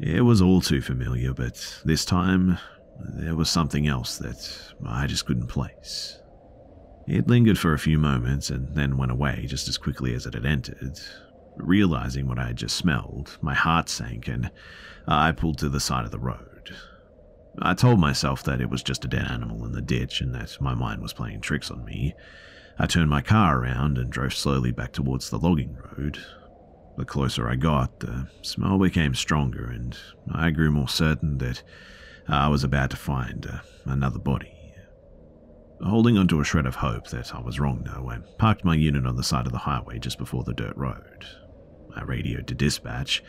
It 0.00 0.22
was 0.22 0.42
all 0.42 0.60
too 0.60 0.80
familiar, 0.82 1.32
but 1.32 1.80
this 1.84 2.04
time 2.04 2.58
there 2.98 3.36
was 3.36 3.50
something 3.50 3.86
else 3.86 4.18
that 4.18 4.74
I 4.84 5.06
just 5.06 5.26
couldn't 5.26 5.48
place. 5.48 6.18
It 7.06 7.28
lingered 7.28 7.58
for 7.58 7.72
a 7.72 7.78
few 7.78 7.98
moments 7.98 8.50
and 8.50 8.74
then 8.74 8.96
went 8.96 9.12
away 9.12 9.46
just 9.46 9.68
as 9.68 9.78
quickly 9.78 10.14
as 10.14 10.26
it 10.26 10.34
had 10.34 10.44
entered. 10.44 10.98
Realizing 11.56 12.26
what 12.26 12.38
I 12.38 12.48
had 12.48 12.56
just 12.56 12.76
smelled, 12.76 13.38
my 13.40 13.54
heart 13.54 13.88
sank 13.88 14.28
and 14.28 14.50
I 15.06 15.32
pulled 15.32 15.58
to 15.58 15.68
the 15.68 15.80
side 15.80 16.04
of 16.04 16.10
the 16.10 16.18
road. 16.18 16.74
I 17.60 17.74
told 17.74 17.98
myself 17.98 18.42
that 18.44 18.60
it 18.60 18.68
was 18.68 18.82
just 18.82 19.04
a 19.04 19.08
dead 19.08 19.30
animal 19.30 19.64
in 19.64 19.72
the 19.72 19.80
ditch 19.80 20.20
and 20.20 20.34
that 20.34 20.60
my 20.60 20.74
mind 20.74 21.00
was 21.00 21.14
playing 21.14 21.40
tricks 21.40 21.70
on 21.70 21.84
me. 21.84 22.14
I 22.78 22.86
turned 22.86 23.08
my 23.08 23.22
car 23.22 23.58
around 23.58 23.96
and 23.96 24.10
drove 24.10 24.34
slowly 24.34 24.72
back 24.72 24.92
towards 24.92 25.30
the 25.30 25.38
logging 25.38 25.76
road. 25.96 26.18
The 26.98 27.06
closer 27.06 27.48
I 27.48 27.56
got, 27.56 28.00
the 28.00 28.28
smell 28.42 28.78
became 28.78 29.14
stronger, 29.14 29.66
and 29.66 29.96
I 30.32 30.50
grew 30.50 30.70
more 30.70 30.88
certain 30.88 31.38
that 31.38 31.62
I 32.28 32.48
was 32.48 32.64
about 32.64 32.90
to 32.90 32.96
find 32.96 33.46
uh, 33.46 33.58
another 33.84 34.18
body. 34.18 34.52
Holding 35.82 36.16
onto 36.16 36.40
a 36.40 36.44
shred 36.44 36.66
of 36.66 36.76
hope 36.76 37.08
that 37.08 37.34
I 37.34 37.40
was 37.40 37.60
wrong, 37.60 37.82
though, 37.86 38.10
I 38.10 38.18
parked 38.38 38.64
my 38.64 38.74
unit 38.74 39.06
on 39.06 39.16
the 39.16 39.22
side 39.22 39.46
of 39.46 39.52
the 39.52 39.58
highway 39.58 39.98
just 39.98 40.18
before 40.18 40.42
the 40.42 40.54
dirt 40.54 40.76
road. 40.76 41.26
I 41.96 42.04
radioed 42.04 42.46
to 42.48 42.54
dispatch, 42.54 43.24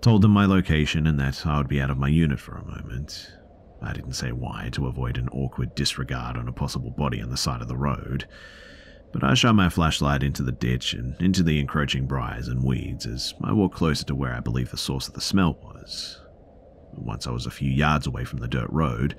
told 0.00 0.22
them 0.22 0.30
my 0.30 0.46
location 0.46 1.06
and 1.06 1.18
that 1.18 1.46
I 1.46 1.58
would 1.58 1.68
be 1.68 1.80
out 1.80 1.90
of 1.90 1.98
my 1.98 2.08
unit 2.08 2.38
for 2.38 2.56
a 2.56 2.64
moment. 2.64 3.32
I 3.82 3.92
didn't 3.92 4.12
say 4.12 4.30
why 4.30 4.68
to 4.72 4.86
avoid 4.86 5.16
an 5.16 5.28
awkward 5.30 5.74
disregard 5.74 6.36
on 6.36 6.46
a 6.46 6.52
possible 6.52 6.90
body 6.90 7.22
on 7.22 7.30
the 7.30 7.36
side 7.36 7.62
of 7.62 7.68
the 7.68 7.76
road, 7.76 8.28
but 9.12 9.24
I 9.24 9.34
shone 9.34 9.56
my 9.56 9.68
flashlight 9.68 10.22
into 10.22 10.42
the 10.42 10.52
ditch 10.52 10.92
and 10.92 11.20
into 11.20 11.42
the 11.42 11.58
encroaching 11.58 12.06
briars 12.06 12.46
and 12.46 12.62
weeds 12.62 13.06
as 13.06 13.34
I 13.42 13.52
walked 13.52 13.74
closer 13.74 14.04
to 14.04 14.14
where 14.14 14.34
I 14.34 14.40
believe 14.40 14.70
the 14.70 14.76
source 14.76 15.08
of 15.08 15.14
the 15.14 15.20
smell 15.20 15.58
was. 15.62 16.20
Once 16.92 17.26
I 17.26 17.30
was 17.30 17.46
a 17.46 17.50
few 17.50 17.70
yards 17.70 18.06
away 18.06 18.24
from 18.24 18.40
the 18.40 18.48
dirt 18.48 18.68
road, 18.70 19.16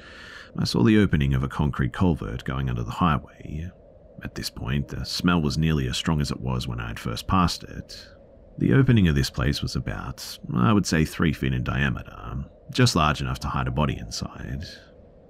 I 0.58 0.65
saw 0.65 0.84
the 0.84 1.00
opening 1.00 1.34
of 1.34 1.43
a 1.43 1.50
concrete 1.50 1.93
culvert 1.93 2.43
going 2.43 2.70
under 2.70 2.84
the 2.84 2.91
highway. 2.91 3.72
At 4.24 4.36
this 4.36 4.50
point, 4.50 4.89
the 4.89 5.05
smell 5.05 5.41
was 5.41 5.58
nearly 5.58 5.88
as 5.88 5.98
strong 5.98 6.22
as 6.22 6.29
it 6.29 6.39
was 6.39 6.67
when 6.67 6.79
I 6.79 6.89
had 6.89 7.00
first 7.00 7.27
passed 7.27 7.63
it. 7.63 8.08
The 8.61 8.73
opening 8.73 9.07
of 9.07 9.15
this 9.15 9.31
place 9.31 9.63
was 9.63 9.75
about, 9.75 10.37
I 10.55 10.71
would 10.71 10.85
say, 10.85 11.03
three 11.03 11.33
feet 11.33 11.51
in 11.51 11.63
diameter, 11.63 12.45
just 12.69 12.95
large 12.95 13.19
enough 13.19 13.39
to 13.39 13.47
hide 13.47 13.67
a 13.67 13.71
body 13.71 13.97
inside. 13.97 14.65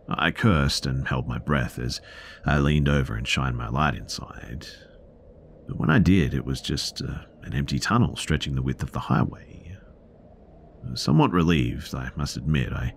I 0.09 0.31
cursed 0.31 0.85
and 0.85 1.07
held 1.07 1.29
my 1.29 1.37
breath 1.37 1.79
as 1.79 2.01
I 2.45 2.57
leaned 2.57 2.89
over 2.89 3.15
and 3.15 3.25
shined 3.25 3.55
my 3.55 3.69
light 3.69 3.95
inside. 3.95 4.67
But 5.65 5.79
when 5.79 5.89
I 5.89 5.97
did, 5.97 6.33
it 6.33 6.43
was 6.43 6.59
just 6.59 7.01
uh, 7.01 7.19
an 7.43 7.53
empty 7.53 7.79
tunnel 7.79 8.17
stretching 8.17 8.55
the 8.55 8.61
width 8.61 8.83
of 8.83 8.91
the 8.91 8.99
highway. 8.99 9.77
Somewhat 10.95 11.31
relieved, 11.31 11.95
I 11.95 12.11
must 12.17 12.35
admit, 12.35 12.73
I 12.73 12.93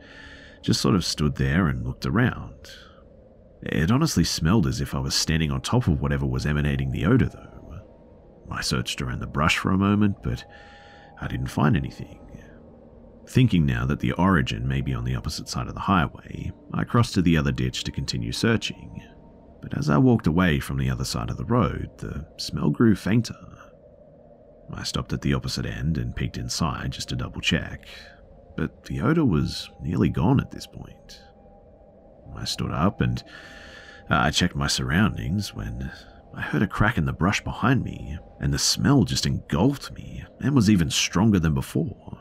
just 0.62 0.80
sort 0.80 0.96
of 0.96 1.04
stood 1.04 1.36
there 1.36 1.68
and 1.68 1.86
looked 1.86 2.06
around. 2.06 2.70
It 3.62 3.92
honestly 3.92 4.24
smelled 4.24 4.66
as 4.66 4.80
if 4.80 4.96
I 4.96 4.98
was 4.98 5.14
standing 5.14 5.52
on 5.52 5.60
top 5.60 5.86
of 5.86 6.00
whatever 6.00 6.26
was 6.26 6.44
emanating 6.44 6.90
the 6.90 7.06
odor, 7.06 7.26
though. 7.26 7.53
I 8.50 8.60
searched 8.60 9.00
around 9.00 9.20
the 9.20 9.26
brush 9.26 9.58
for 9.58 9.70
a 9.70 9.78
moment, 9.78 10.22
but 10.22 10.44
I 11.20 11.28
didn't 11.28 11.48
find 11.48 11.76
anything. 11.76 12.20
Thinking 13.26 13.64
now 13.64 13.86
that 13.86 14.00
the 14.00 14.12
origin 14.12 14.68
may 14.68 14.80
be 14.80 14.94
on 14.94 15.04
the 15.04 15.14
opposite 15.14 15.48
side 15.48 15.66
of 15.66 15.74
the 15.74 15.80
highway, 15.80 16.52
I 16.72 16.84
crossed 16.84 17.14
to 17.14 17.22
the 17.22 17.36
other 17.36 17.52
ditch 17.52 17.84
to 17.84 17.90
continue 17.90 18.32
searching. 18.32 19.02
But 19.62 19.76
as 19.78 19.88
I 19.88 19.96
walked 19.96 20.26
away 20.26 20.60
from 20.60 20.76
the 20.76 20.90
other 20.90 21.04
side 21.04 21.30
of 21.30 21.38
the 21.38 21.44
road, 21.44 21.90
the 21.98 22.26
smell 22.36 22.68
grew 22.68 22.94
fainter. 22.94 23.34
I 24.72 24.82
stopped 24.82 25.12
at 25.12 25.22
the 25.22 25.34
opposite 25.34 25.66
end 25.66 25.96
and 25.96 26.14
peeked 26.14 26.36
inside 26.36 26.92
just 26.92 27.08
to 27.10 27.16
double 27.16 27.40
check, 27.40 27.88
but 28.56 28.84
the 28.84 29.00
odor 29.00 29.24
was 29.24 29.70
nearly 29.80 30.10
gone 30.10 30.40
at 30.40 30.50
this 30.50 30.66
point. 30.66 31.20
I 32.36 32.44
stood 32.44 32.72
up 32.72 33.00
and 33.00 33.22
uh, 34.10 34.16
I 34.16 34.30
checked 34.30 34.56
my 34.56 34.66
surroundings 34.66 35.54
when 35.54 35.90
I 36.36 36.40
heard 36.40 36.62
a 36.62 36.66
crack 36.66 36.98
in 36.98 37.04
the 37.04 37.12
brush 37.12 37.42
behind 37.42 37.84
me, 37.84 38.18
and 38.40 38.52
the 38.52 38.58
smell 38.58 39.04
just 39.04 39.26
engulfed 39.26 39.92
me 39.92 40.24
and 40.40 40.54
was 40.54 40.68
even 40.68 40.90
stronger 40.90 41.38
than 41.38 41.54
before. 41.54 42.18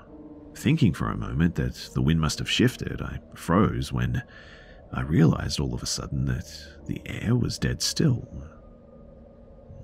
Thinking 0.55 0.93
for 0.93 1.09
a 1.09 1.17
moment 1.17 1.55
that 1.55 1.89
the 1.93 2.01
wind 2.01 2.21
must 2.21 2.39
have 2.39 2.49
shifted, 2.49 3.01
I 3.01 3.19
froze 3.33 3.91
when 3.91 4.23
I 4.91 5.01
realized 5.01 5.59
all 5.59 5.73
of 5.73 5.81
a 5.81 5.87
sudden 5.87 6.25
that 6.25 6.45
the 6.85 7.01
air 7.05 7.35
was 7.35 7.57
dead 7.57 7.81
still. 7.81 8.27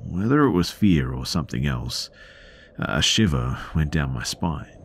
Whether 0.04 0.44
it 0.44 0.52
was 0.52 0.70
fear 0.70 1.12
or 1.12 1.26
something 1.26 1.66
else, 1.66 2.12
a 2.78 3.02
shiver 3.02 3.58
went 3.74 3.92
down 3.92 4.14
my 4.14 4.24
spine. 4.24 4.76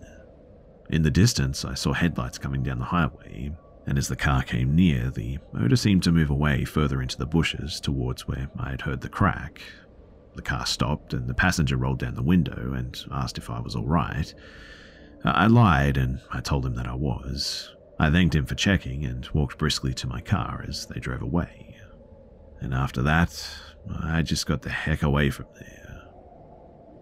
In 0.88 1.02
the 1.02 1.10
distance, 1.10 1.64
I 1.64 1.74
saw 1.74 1.92
headlights 1.92 2.38
coming 2.38 2.62
down 2.62 2.78
the 2.78 2.86
highway, 2.86 3.52
and 3.86 3.98
as 3.98 4.08
the 4.08 4.16
car 4.16 4.42
came 4.42 4.74
near, 4.74 5.10
the 5.10 5.38
motor 5.52 5.76
seemed 5.76 6.02
to 6.04 6.12
move 6.12 6.30
away 6.30 6.64
further 6.64 7.02
into 7.02 7.18
the 7.18 7.26
bushes 7.26 7.80
towards 7.80 8.26
where 8.26 8.50
I 8.58 8.70
had 8.70 8.80
heard 8.82 9.00
the 9.02 9.08
crack. 9.08 9.60
The 10.34 10.42
car 10.42 10.66
stopped, 10.66 11.12
and 11.12 11.28
the 11.28 11.34
passenger 11.34 11.76
rolled 11.76 11.98
down 11.98 12.14
the 12.14 12.22
window 12.22 12.72
and 12.74 12.98
asked 13.12 13.38
if 13.38 13.50
I 13.50 13.60
was 13.60 13.76
all 13.76 13.86
right. 13.86 14.34
I 15.24 15.46
lied, 15.46 15.96
and 15.96 16.20
I 16.32 16.40
told 16.40 16.66
him 16.66 16.74
that 16.74 16.86
I 16.86 16.94
was. 16.94 17.70
I 17.98 18.10
thanked 18.10 18.34
him 18.34 18.46
for 18.46 18.54
checking 18.54 19.04
and 19.04 19.28
walked 19.32 19.58
briskly 19.58 19.94
to 19.94 20.06
my 20.06 20.20
car 20.20 20.64
as 20.66 20.86
they 20.86 20.98
drove 20.98 21.22
away. 21.22 21.76
And 22.60 22.74
after 22.74 23.02
that, 23.02 23.48
I 24.02 24.22
just 24.22 24.46
got 24.46 24.62
the 24.62 24.70
heck 24.70 25.02
away 25.02 25.30
from 25.30 25.46
there. 25.60 26.02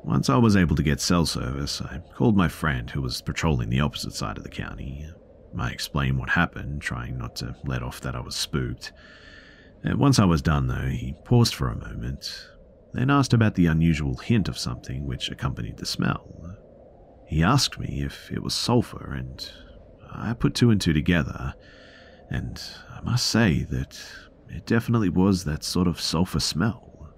Once 0.05 0.29
I 0.29 0.37
was 0.37 0.57
able 0.57 0.75
to 0.77 0.83
get 0.83 1.01
cell 1.01 1.27
service, 1.27 1.81
I 1.81 2.03
called 2.15 2.37
my 2.37 2.49
friend 2.49 2.91
who 2.91 3.01
was 3.01 3.23
patrolling 3.23 3.71
the 3.71 3.81
opposite 3.81 4.13
side 4.15 4.37
of 4.37 4.43
the 4.43 4.51
county. 4.51 5.07
I 5.59 5.71
explained 5.71 6.19
what 6.19 6.31
happened, 6.31 6.83
trying 6.83 7.19
not 7.19 7.37
to 7.37 7.55
let 7.65 7.83
off 7.83 8.01
that 8.01 8.17
I 8.17 8.21
was 8.21 8.35
spooked. 8.35 8.93
And 9.85 9.99
once 9.99 10.19
I 10.19 10.25
was 10.25 10.43
done, 10.43 10.69
though, 10.69 10.89
he 10.89 11.15
paused 11.25 11.55
for 11.55 11.69
a 11.69 11.77
moment, 11.77 12.49
then 12.93 13.11
asked 13.11 13.33
about 13.33 13.55
the 13.55 13.67
unusual 13.67 14.17
hint 14.17 14.49
of 14.49 14.59
something 14.59 15.07
which 15.07 15.31
accompanied 15.31 15.79
the 15.79 15.87
smell. 15.87 16.57
He 17.27 17.43
asked 17.43 17.79
me 17.79 18.03
if 18.03 18.31
it 18.31 18.43
was 18.43 18.55
sulfur, 18.55 19.13
and 19.15 19.51
I 20.11 20.35
put 20.35 20.55
two 20.55 20.71
and 20.71 20.81
two 20.81 20.93
together, 20.93 21.55
and 22.31 22.63
I 22.91 23.01
must 23.01 23.27
say 23.27 23.65
that 23.65 23.99
it 24.49 24.67
definitely 24.67 25.09
was 25.09 25.45
that 25.45 25.65
sort 25.65 25.89
of 25.89 26.01
sulfur 26.01 26.41
smell. 26.41 27.13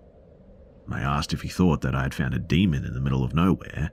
I 0.90 1.00
asked 1.00 1.32
if 1.32 1.42
he 1.42 1.48
thought 1.48 1.80
that 1.80 1.94
I 1.94 2.02
had 2.02 2.14
found 2.14 2.34
a 2.34 2.38
demon 2.38 2.84
in 2.84 2.94
the 2.94 3.00
middle 3.00 3.24
of 3.24 3.34
nowhere, 3.34 3.90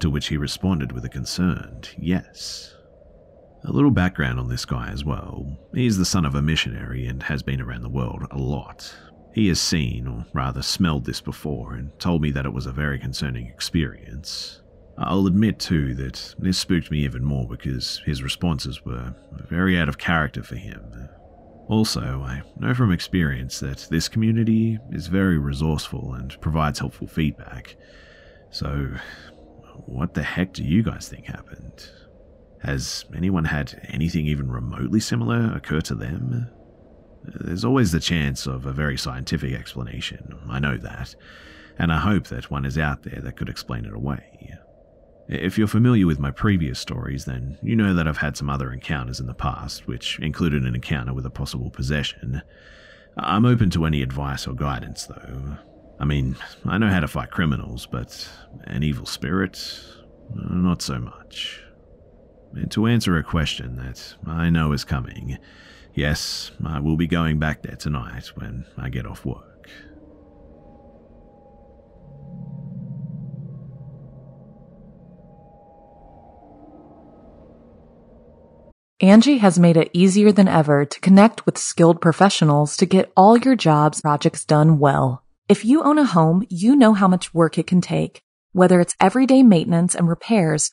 to 0.00 0.10
which 0.10 0.28
he 0.28 0.36
responded 0.36 0.92
with 0.92 1.04
a 1.04 1.08
concerned 1.08 1.90
yes. 1.98 2.74
A 3.64 3.72
little 3.72 3.90
background 3.90 4.38
on 4.38 4.48
this 4.48 4.64
guy 4.64 4.88
as 4.88 5.04
well. 5.04 5.58
He 5.74 5.86
is 5.86 5.98
the 5.98 6.04
son 6.04 6.24
of 6.24 6.34
a 6.34 6.42
missionary 6.42 7.06
and 7.06 7.22
has 7.24 7.42
been 7.42 7.60
around 7.60 7.82
the 7.82 7.88
world 7.88 8.26
a 8.30 8.38
lot. 8.38 8.94
He 9.34 9.48
has 9.48 9.60
seen, 9.60 10.06
or 10.06 10.26
rather 10.32 10.62
smelled 10.62 11.04
this 11.04 11.20
before, 11.20 11.74
and 11.74 11.96
told 11.98 12.22
me 12.22 12.30
that 12.30 12.46
it 12.46 12.52
was 12.52 12.66
a 12.66 12.72
very 12.72 12.98
concerning 12.98 13.46
experience. 13.46 14.62
I'll 14.96 15.26
admit 15.26 15.58
too 15.58 15.94
that 15.94 16.34
this 16.38 16.58
spooked 16.58 16.90
me 16.90 17.04
even 17.04 17.24
more 17.24 17.46
because 17.46 18.00
his 18.04 18.22
responses 18.22 18.84
were 18.84 19.14
very 19.48 19.78
out 19.78 19.88
of 19.88 19.98
character 19.98 20.42
for 20.42 20.56
him. 20.56 21.08
Also, 21.68 22.22
I 22.22 22.42
know 22.58 22.74
from 22.74 22.90
experience 22.90 23.60
that 23.60 23.86
this 23.90 24.08
community 24.08 24.78
is 24.90 25.06
very 25.06 25.38
resourceful 25.38 26.14
and 26.14 26.40
provides 26.40 26.78
helpful 26.78 27.06
feedback. 27.06 27.76
So, 28.50 28.88
what 29.84 30.14
the 30.14 30.22
heck 30.22 30.54
do 30.54 30.64
you 30.64 30.82
guys 30.82 31.08
think 31.08 31.26
happened? 31.26 31.88
Has 32.62 33.04
anyone 33.14 33.44
had 33.44 33.86
anything 33.88 34.26
even 34.26 34.50
remotely 34.50 35.00
similar 35.00 35.52
occur 35.54 35.80
to 35.82 35.94
them? 35.94 36.48
There's 37.24 37.64
always 37.64 37.92
the 37.92 38.00
chance 38.00 38.46
of 38.46 38.66
a 38.66 38.72
very 38.72 38.96
scientific 38.96 39.52
explanation, 39.52 40.38
I 40.48 40.58
know 40.58 40.76
that, 40.78 41.14
and 41.78 41.92
I 41.92 41.98
hope 41.98 42.28
that 42.28 42.50
one 42.50 42.64
is 42.64 42.78
out 42.78 43.02
there 43.02 43.20
that 43.20 43.36
could 43.36 43.48
explain 43.48 43.84
it 43.84 43.92
away. 43.92 44.56
If 45.28 45.58
you're 45.58 45.66
familiar 45.66 46.06
with 46.06 46.18
my 46.18 46.30
previous 46.30 46.80
stories, 46.80 47.26
then 47.26 47.58
you 47.62 47.76
know 47.76 47.92
that 47.92 48.08
I've 48.08 48.16
had 48.16 48.36
some 48.36 48.48
other 48.48 48.72
encounters 48.72 49.20
in 49.20 49.26
the 49.26 49.34
past, 49.34 49.86
which 49.86 50.18
included 50.20 50.62
an 50.62 50.74
encounter 50.74 51.12
with 51.12 51.26
a 51.26 51.30
possible 51.30 51.68
possession. 51.68 52.40
I'm 53.18 53.44
open 53.44 53.68
to 53.70 53.84
any 53.84 54.00
advice 54.00 54.46
or 54.46 54.54
guidance, 54.54 55.04
though. 55.04 55.58
I 56.00 56.06
mean, 56.06 56.36
I 56.64 56.78
know 56.78 56.88
how 56.88 57.00
to 57.00 57.08
fight 57.08 57.30
criminals, 57.30 57.86
but 57.86 58.26
an 58.64 58.82
evil 58.82 59.04
spirit? 59.04 59.84
Not 60.34 60.80
so 60.80 60.98
much. 60.98 61.62
And 62.54 62.70
to 62.72 62.86
answer 62.86 63.16
a 63.16 63.22
question 63.22 63.76
that 63.76 64.14
I 64.26 64.50
know 64.50 64.72
is 64.72 64.84
coming, 64.84 65.38
yes, 65.94 66.50
I 66.64 66.80
will 66.80 66.96
be 66.96 67.06
going 67.06 67.38
back 67.38 67.62
there 67.62 67.76
tonight 67.76 68.26
when 68.34 68.64
I 68.76 68.88
get 68.88 69.06
off 69.06 69.24
work. 69.24 69.44
Angi 79.00 79.38
has 79.38 79.60
made 79.60 79.76
it 79.76 79.90
easier 79.92 80.32
than 80.32 80.48
ever 80.48 80.84
to 80.84 81.00
connect 81.00 81.46
with 81.46 81.56
skilled 81.56 82.00
professionals 82.00 82.76
to 82.78 82.84
get 82.84 83.12
all 83.16 83.38
your 83.38 83.54
jobs 83.54 84.00
projects 84.00 84.44
done 84.44 84.80
well. 84.80 85.22
If 85.48 85.64
you 85.64 85.84
own 85.84 85.98
a 85.98 86.04
home, 86.04 86.44
you 86.50 86.74
know 86.74 86.94
how 86.94 87.06
much 87.06 87.32
work 87.32 87.58
it 87.58 87.68
can 87.68 87.80
take, 87.80 88.22
whether 88.52 88.80
it's 88.80 88.96
everyday 89.00 89.44
maintenance 89.44 89.94
and 89.94 90.08
repairs 90.08 90.72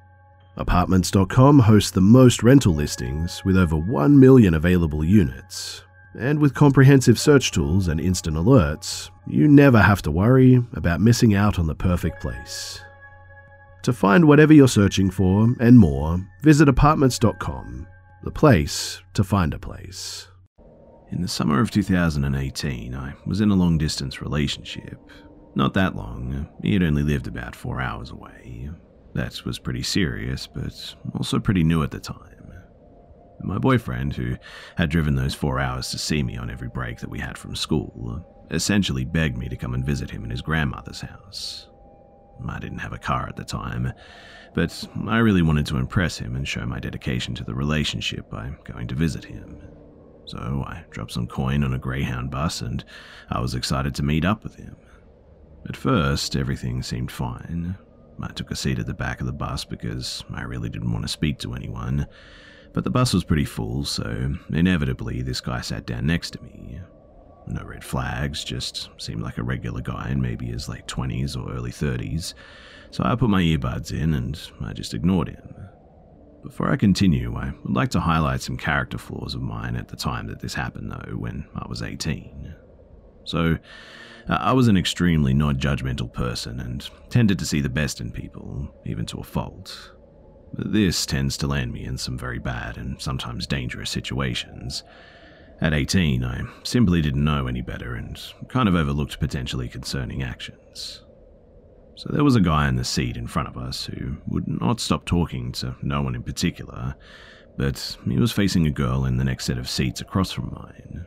Apartments.com 0.57 1.59
hosts 1.59 1.91
the 1.91 2.01
most 2.01 2.43
rental 2.43 2.73
listings 2.73 3.41
with 3.45 3.57
over 3.57 3.77
1 3.77 4.19
million 4.19 4.53
available 4.53 5.03
units. 5.03 5.83
And 6.19 6.39
with 6.39 6.53
comprehensive 6.53 7.17
search 7.17 7.51
tools 7.51 7.87
and 7.87 8.01
instant 8.01 8.35
alerts, 8.35 9.09
you 9.25 9.47
never 9.47 9.79
have 9.79 10.01
to 10.01 10.11
worry 10.11 10.61
about 10.73 10.99
missing 10.99 11.33
out 11.33 11.57
on 11.57 11.67
the 11.67 11.75
perfect 11.75 12.21
place. 12.21 12.81
To 13.83 13.93
find 13.93 14.25
whatever 14.25 14.51
you're 14.51 14.67
searching 14.67 15.09
for 15.09 15.55
and 15.61 15.79
more, 15.79 16.19
visit 16.41 16.67
apartments.com, 16.67 17.87
the 18.23 18.31
place 18.31 19.01
to 19.13 19.23
find 19.23 19.53
a 19.53 19.59
place. 19.59 20.27
In 21.11 21.21
the 21.21 21.29
summer 21.29 21.61
of 21.61 21.71
2018, 21.71 22.93
I 22.93 23.13
was 23.25 23.39
in 23.39 23.51
a 23.51 23.55
long 23.55 23.77
distance 23.77 24.21
relationship. 24.21 24.99
Not 25.55 25.73
that 25.75 25.95
long, 25.95 26.49
he 26.61 26.73
had 26.73 26.83
only 26.83 27.03
lived 27.03 27.27
about 27.27 27.55
four 27.55 27.79
hours 27.79 28.11
away. 28.11 28.69
That 29.13 29.43
was 29.45 29.59
pretty 29.59 29.83
serious, 29.83 30.47
but 30.47 30.95
also 31.15 31.39
pretty 31.39 31.63
new 31.63 31.83
at 31.83 31.91
the 31.91 31.99
time. 31.99 32.53
My 33.43 33.57
boyfriend, 33.57 34.15
who 34.15 34.37
had 34.77 34.89
driven 34.89 35.15
those 35.15 35.33
four 35.33 35.59
hours 35.59 35.89
to 35.89 35.97
see 35.97 36.21
me 36.21 36.37
on 36.37 36.51
every 36.51 36.69
break 36.69 36.99
that 36.99 37.09
we 37.09 37.19
had 37.19 37.37
from 37.37 37.55
school, 37.55 38.23
essentially 38.51 39.03
begged 39.03 39.37
me 39.37 39.49
to 39.49 39.55
come 39.55 39.73
and 39.73 39.85
visit 39.85 40.11
him 40.11 40.23
in 40.23 40.29
his 40.29 40.41
grandmother's 40.41 41.01
house. 41.01 41.67
I 42.47 42.59
didn't 42.59 42.79
have 42.79 42.93
a 42.93 42.97
car 42.97 43.27
at 43.27 43.35
the 43.35 43.43
time, 43.43 43.93
but 44.53 44.87
I 45.07 45.19
really 45.19 45.41
wanted 45.41 45.65
to 45.67 45.77
impress 45.77 46.17
him 46.17 46.35
and 46.35 46.47
show 46.47 46.65
my 46.65 46.79
dedication 46.79 47.33
to 47.35 47.43
the 47.43 47.55
relationship 47.55 48.29
by 48.29 48.51
going 48.63 48.87
to 48.87 48.95
visit 48.95 49.23
him. 49.25 49.61
So 50.25 50.63
I 50.65 50.83
dropped 50.91 51.11
some 51.11 51.27
coin 51.27 51.63
on 51.63 51.73
a 51.73 51.79
Greyhound 51.79 52.31
bus 52.31 52.61
and 52.61 52.83
I 53.29 53.39
was 53.41 53.55
excited 53.55 53.95
to 53.95 54.03
meet 54.03 54.25
up 54.25 54.43
with 54.43 54.55
him. 54.55 54.75
At 55.67 55.77
first, 55.77 56.35
everything 56.35 56.83
seemed 56.83 57.11
fine. 57.11 57.75
I 58.23 58.31
took 58.31 58.51
a 58.51 58.55
seat 58.55 58.79
at 58.79 58.85
the 58.85 58.93
back 58.93 59.19
of 59.19 59.25
the 59.25 59.33
bus 59.33 59.65
because 59.65 60.23
I 60.33 60.43
really 60.43 60.69
didn't 60.69 60.91
want 60.91 61.03
to 61.03 61.09
speak 61.09 61.39
to 61.39 61.53
anyone, 61.53 62.07
but 62.73 62.83
the 62.83 62.89
bus 62.89 63.13
was 63.13 63.23
pretty 63.23 63.45
full, 63.45 63.83
so 63.85 64.33
inevitably 64.51 65.21
this 65.21 65.41
guy 65.41 65.61
sat 65.61 65.85
down 65.85 66.05
next 66.05 66.31
to 66.31 66.43
me. 66.43 66.79
No 67.47 67.63
red 67.63 67.83
flags, 67.83 68.43
just 68.43 68.89
seemed 68.97 69.21
like 69.21 69.37
a 69.37 69.43
regular 69.43 69.81
guy 69.81 70.09
in 70.09 70.21
maybe 70.21 70.45
his 70.45 70.69
late 70.69 70.87
20s 70.87 71.35
or 71.35 71.51
early 71.51 71.71
30s, 71.71 72.33
so 72.91 73.03
I 73.03 73.15
put 73.15 73.29
my 73.29 73.41
earbuds 73.41 73.91
in 73.91 74.13
and 74.13 74.39
I 74.61 74.73
just 74.73 74.93
ignored 74.93 75.29
him. 75.29 75.55
Before 76.43 76.71
I 76.71 76.75
continue, 76.75 77.35
I 77.35 77.51
would 77.63 77.75
like 77.75 77.89
to 77.91 77.99
highlight 77.99 78.41
some 78.41 78.57
character 78.57 78.97
flaws 78.97 79.35
of 79.35 79.41
mine 79.41 79.75
at 79.75 79.89
the 79.89 79.95
time 79.95 80.27
that 80.27 80.39
this 80.39 80.55
happened, 80.55 80.91
though, 80.91 81.15
when 81.15 81.45
I 81.55 81.67
was 81.67 81.81
18. 81.83 82.55
So, 83.23 83.57
I 84.27 84.53
was 84.53 84.67
an 84.67 84.77
extremely 84.77 85.33
non 85.33 85.57
judgmental 85.57 86.11
person 86.11 86.59
and 86.59 86.87
tended 87.09 87.39
to 87.39 87.45
see 87.45 87.61
the 87.61 87.69
best 87.69 87.99
in 87.99 88.11
people, 88.11 88.73
even 88.85 89.05
to 89.07 89.19
a 89.19 89.23
fault. 89.23 89.91
This 90.53 91.05
tends 91.05 91.37
to 91.37 91.47
land 91.47 91.71
me 91.71 91.85
in 91.85 91.97
some 91.97 92.17
very 92.17 92.39
bad 92.39 92.77
and 92.77 93.01
sometimes 93.01 93.47
dangerous 93.47 93.89
situations. 93.89 94.83
At 95.61 95.73
18, 95.73 96.23
I 96.23 96.41
simply 96.63 97.01
didn't 97.01 97.23
know 97.23 97.47
any 97.47 97.61
better 97.61 97.95
and 97.95 98.19
kind 98.47 98.67
of 98.67 98.75
overlooked 98.75 99.19
potentially 99.19 99.69
concerning 99.69 100.23
actions. 100.23 101.03
So 101.95 102.09
there 102.11 102.23
was 102.23 102.35
a 102.35 102.41
guy 102.41 102.67
in 102.67 102.77
the 102.77 102.83
seat 102.83 103.15
in 103.15 103.27
front 103.27 103.47
of 103.47 103.57
us 103.57 103.85
who 103.85 104.17
would 104.27 104.47
not 104.47 104.79
stop 104.79 105.05
talking 105.05 105.51
to 105.53 105.75
no 105.83 106.01
one 106.01 106.15
in 106.15 106.23
particular, 106.23 106.95
but 107.57 107.97
he 108.05 108.17
was 108.17 108.31
facing 108.31 108.65
a 108.65 108.71
girl 108.71 109.05
in 109.05 109.17
the 109.17 109.23
next 109.23 109.45
set 109.45 109.59
of 109.59 109.69
seats 109.69 110.01
across 110.01 110.31
from 110.31 110.51
mine. 110.51 111.05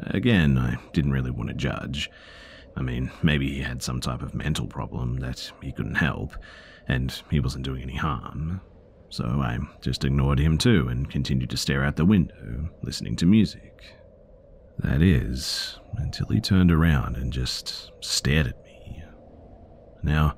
Again, 0.00 0.58
I 0.58 0.76
didn't 0.92 1.12
really 1.12 1.30
want 1.30 1.48
to 1.48 1.54
judge. 1.54 2.10
I 2.78 2.82
mean, 2.82 3.10
maybe 3.22 3.52
he 3.52 3.60
had 3.60 3.82
some 3.82 4.00
type 4.00 4.22
of 4.22 4.34
mental 4.34 4.66
problem 4.66 5.16
that 5.16 5.50
he 5.60 5.72
couldn't 5.72 5.96
help, 5.96 6.36
and 6.86 7.22
he 7.28 7.40
wasn't 7.40 7.64
doing 7.64 7.82
any 7.82 7.96
harm. 7.96 8.60
So 9.10 9.24
I 9.24 9.58
just 9.80 10.04
ignored 10.04 10.38
him 10.38 10.58
too 10.58 10.88
and 10.88 11.10
continued 11.10 11.50
to 11.50 11.56
stare 11.56 11.84
out 11.84 11.96
the 11.96 12.04
window, 12.04 12.68
listening 12.82 13.16
to 13.16 13.26
music. 13.26 13.82
That 14.78 15.02
is, 15.02 15.78
until 15.96 16.28
he 16.28 16.40
turned 16.40 16.70
around 16.70 17.16
and 17.16 17.32
just 17.32 17.90
stared 18.00 18.46
at 18.46 18.62
me. 18.64 19.02
Now, 20.02 20.36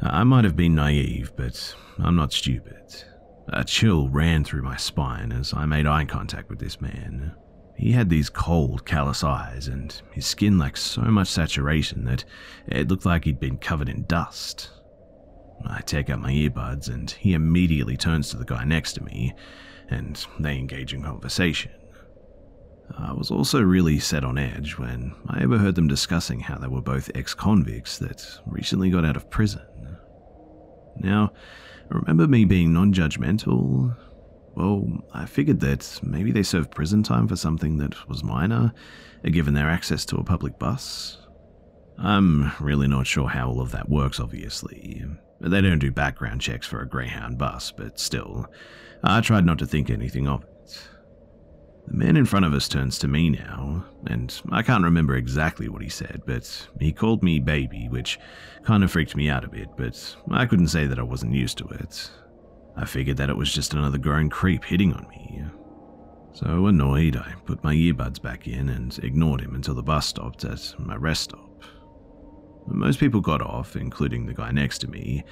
I 0.00 0.24
might 0.24 0.44
have 0.44 0.56
been 0.56 0.74
naive, 0.74 1.32
but 1.36 1.74
I'm 1.98 2.16
not 2.16 2.32
stupid. 2.32 3.04
A 3.48 3.64
chill 3.64 4.08
ran 4.08 4.44
through 4.44 4.62
my 4.62 4.76
spine 4.76 5.30
as 5.30 5.52
I 5.52 5.66
made 5.66 5.86
eye 5.86 6.06
contact 6.06 6.48
with 6.48 6.58
this 6.58 6.80
man. 6.80 7.34
He 7.76 7.92
had 7.92 8.08
these 8.08 8.30
cold, 8.30 8.86
callous 8.86 9.22
eyes, 9.22 9.68
and 9.68 10.00
his 10.10 10.26
skin 10.26 10.58
lacked 10.58 10.78
so 10.78 11.02
much 11.02 11.28
saturation 11.28 12.04
that 12.04 12.24
it 12.66 12.88
looked 12.88 13.04
like 13.04 13.24
he'd 13.24 13.38
been 13.38 13.58
covered 13.58 13.88
in 13.88 14.04
dust. 14.04 14.70
I 15.64 15.80
take 15.82 16.08
out 16.08 16.20
my 16.20 16.32
earbuds, 16.32 16.88
and 16.88 17.10
he 17.10 17.34
immediately 17.34 17.96
turns 17.96 18.30
to 18.30 18.38
the 18.38 18.44
guy 18.44 18.64
next 18.64 18.94
to 18.94 19.04
me, 19.04 19.34
and 19.88 20.24
they 20.40 20.56
engage 20.56 20.94
in 20.94 21.02
conversation. 21.02 21.72
I 22.96 23.12
was 23.12 23.30
also 23.30 23.60
really 23.60 23.98
set 23.98 24.24
on 24.24 24.38
edge 24.38 24.78
when 24.78 25.14
I 25.28 25.42
overheard 25.42 25.74
them 25.74 25.88
discussing 25.88 26.40
how 26.40 26.58
they 26.58 26.68
were 26.68 26.82
both 26.82 27.10
ex 27.14 27.34
convicts 27.34 27.98
that 27.98 28.40
recently 28.46 28.90
got 28.90 29.04
out 29.04 29.16
of 29.16 29.28
prison. 29.28 29.96
Now, 30.98 31.32
remember 31.88 32.26
me 32.26 32.44
being 32.44 32.72
non 32.72 32.92
judgmental, 32.92 33.96
well, 34.56 34.88
I 35.12 35.26
figured 35.26 35.60
that 35.60 36.00
maybe 36.02 36.32
they 36.32 36.42
served 36.42 36.74
prison 36.74 37.02
time 37.02 37.28
for 37.28 37.36
something 37.36 37.76
that 37.76 38.08
was 38.08 38.24
minor, 38.24 38.72
uh, 39.24 39.28
given 39.28 39.52
their 39.52 39.68
access 39.68 40.06
to 40.06 40.16
a 40.16 40.24
public 40.24 40.58
bus. 40.58 41.18
I'm 41.98 42.52
really 42.58 42.88
not 42.88 43.06
sure 43.06 43.28
how 43.28 43.48
all 43.48 43.60
of 43.60 43.70
that 43.72 43.88
works, 43.88 44.18
obviously. 44.18 45.04
They 45.40 45.60
don't 45.60 45.78
do 45.78 45.90
background 45.90 46.40
checks 46.40 46.66
for 46.66 46.80
a 46.80 46.88
Greyhound 46.88 47.36
bus, 47.36 47.70
but 47.70 48.00
still, 48.00 48.46
I 49.04 49.20
tried 49.20 49.44
not 49.44 49.58
to 49.58 49.66
think 49.66 49.90
anything 49.90 50.26
of 50.26 50.42
it. 50.42 50.88
The 51.86 51.94
man 51.94 52.16
in 52.16 52.24
front 52.24 52.46
of 52.46 52.54
us 52.54 52.66
turns 52.66 52.98
to 53.00 53.08
me 53.08 53.30
now, 53.30 53.84
and 54.06 54.40
I 54.50 54.62
can't 54.62 54.84
remember 54.84 55.16
exactly 55.16 55.68
what 55.68 55.82
he 55.82 55.88
said, 55.88 56.22
but 56.26 56.68
he 56.80 56.92
called 56.92 57.22
me 57.22 57.40
baby, 57.40 57.88
which 57.90 58.18
kind 58.64 58.82
of 58.82 58.90
freaked 58.90 59.14
me 59.14 59.28
out 59.28 59.44
a 59.44 59.48
bit, 59.48 59.68
but 59.76 60.16
I 60.30 60.46
couldn't 60.46 60.68
say 60.68 60.86
that 60.86 60.98
I 60.98 61.02
wasn't 61.02 61.34
used 61.34 61.58
to 61.58 61.68
it. 61.68 62.10
I 62.76 62.84
figured 62.84 63.16
that 63.16 63.30
it 63.30 63.36
was 63.36 63.52
just 63.52 63.74
another 63.74 63.98
grown 63.98 64.28
creep 64.28 64.64
hitting 64.64 64.92
on 64.92 65.08
me. 65.08 65.44
So 66.32 66.66
annoyed, 66.66 67.16
I 67.16 67.32
put 67.46 67.64
my 67.64 67.74
earbuds 67.74 68.20
back 68.20 68.46
in 68.46 68.68
and 68.68 68.98
ignored 69.02 69.40
him 69.40 69.54
until 69.54 69.74
the 69.74 69.82
bus 69.82 70.06
stopped 70.06 70.44
at 70.44 70.74
my 70.78 70.94
rest 70.96 71.22
stop. 71.22 71.64
Most 72.66 73.00
people 73.00 73.20
got 73.22 73.40
off, 73.40 73.74
including 73.76 74.26
the 74.26 74.34
guy 74.34 74.50
next 74.50 74.78
to 74.78 74.88
me, 74.88 75.24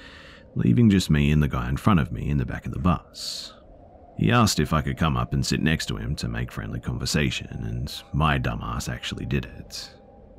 leaving 0.55 0.89
just 0.89 1.09
me 1.11 1.31
and 1.31 1.43
the 1.43 1.47
guy 1.47 1.69
in 1.69 1.77
front 1.77 1.99
of 1.99 2.11
me 2.11 2.29
in 2.29 2.37
the 2.37 2.45
back 2.45 2.65
of 2.65 2.71
the 2.71 2.79
bus. 2.79 3.53
He 4.17 4.31
asked 4.31 4.59
if 4.59 4.73
I 4.73 4.81
could 4.81 4.97
come 4.97 5.15
up 5.17 5.33
and 5.33 5.45
sit 5.45 5.61
next 5.61 5.87
to 5.87 5.97
him 5.97 6.15
to 6.15 6.27
make 6.27 6.51
friendly 6.51 6.79
conversation, 6.79 7.49
and 7.51 7.93
my 8.13 8.39
dumbass 8.39 8.89
actually 8.91 9.25
did 9.25 9.45
it. 9.45 9.93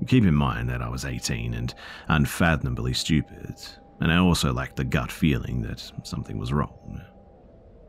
Keep 0.09 0.25
in 0.25 0.35
mind 0.35 0.69
that 0.71 0.83
I 0.83 0.89
was 0.89 1.05
18 1.05 1.55
and 1.55 1.75
unfathomably 2.09 2.95
stupid, 2.95 3.55
and 4.01 4.13
I 4.13 4.19
also 4.19 4.53
lacked 4.53 4.77
the 4.77 4.85
gut 4.85 5.11
feeling 5.11 5.63
that 5.63 5.93
something 6.05 6.39
was 6.39 6.53
wrong. 6.53 7.01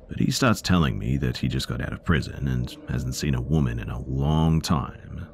But 0.08 0.20
he 0.20 0.32
starts 0.32 0.62
telling 0.62 0.98
me 0.98 1.18
that 1.18 1.38
he 1.38 1.48
just 1.48 1.68
got 1.68 1.82
out 1.82 1.92
of 1.92 2.06
prison 2.06 2.48
and 2.48 2.76
hasn't 2.90 3.16
seen 3.16 3.36
a 3.36 3.42
woman 3.42 3.80
in 3.80 3.90
a 3.90 4.02
long 4.02 4.62
time. 4.62 5.28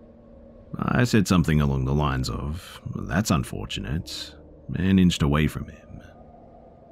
I 0.78 1.04
said 1.04 1.28
something 1.28 1.62
along 1.62 1.86
the 1.86 1.94
lines 1.94 2.30
of, 2.30 2.82
That's 2.96 3.30
unfortunate, 3.30 4.34
and 4.76 5.00
inched 5.00 5.22
away 5.22 5.48
from 5.48 5.68
him. 5.68 6.02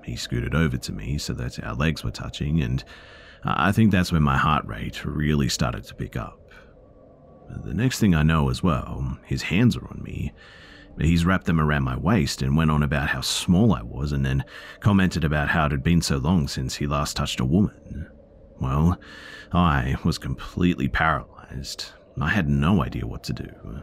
He 0.05 0.15
scooted 0.15 0.53
over 0.53 0.77
to 0.77 0.91
me 0.91 1.17
so 1.17 1.33
that 1.33 1.63
our 1.63 1.73
legs 1.73 2.03
were 2.03 2.11
touching, 2.11 2.61
and 2.61 2.83
I 3.43 3.71
think 3.71 3.91
that's 3.91 4.11
when 4.11 4.23
my 4.23 4.37
heart 4.37 4.65
rate 4.65 5.03
really 5.03 5.49
started 5.49 5.83
to 5.85 5.95
pick 5.95 6.15
up. 6.15 6.37
The 7.63 7.73
next 7.73 7.99
thing 7.99 8.15
I 8.15 8.23
know 8.23 8.49
as 8.49 8.63
well, 8.63 9.17
his 9.25 9.41
hands 9.43 9.75
are 9.75 9.87
on 9.87 10.01
me. 10.03 10.31
He's 10.99 11.25
wrapped 11.25 11.45
them 11.45 11.59
around 11.59 11.83
my 11.83 11.97
waist 11.97 12.41
and 12.41 12.55
went 12.55 12.71
on 12.71 12.83
about 12.83 13.09
how 13.09 13.21
small 13.21 13.73
I 13.73 13.81
was 13.81 14.11
and 14.11 14.25
then 14.25 14.43
commented 14.79 15.23
about 15.23 15.49
how 15.49 15.65
it 15.65 15.71
had 15.71 15.83
been 15.83 16.01
so 16.01 16.17
long 16.17 16.47
since 16.47 16.75
he 16.75 16.87
last 16.87 17.15
touched 17.15 17.39
a 17.39 17.45
woman. 17.45 18.09
Well, 18.59 18.99
I 19.51 19.95
was 20.03 20.17
completely 20.17 20.87
paralyzed. 20.87 21.91
I 22.19 22.29
had 22.29 22.47
no 22.47 22.83
idea 22.83 23.07
what 23.07 23.23
to 23.23 23.33
do. 23.33 23.81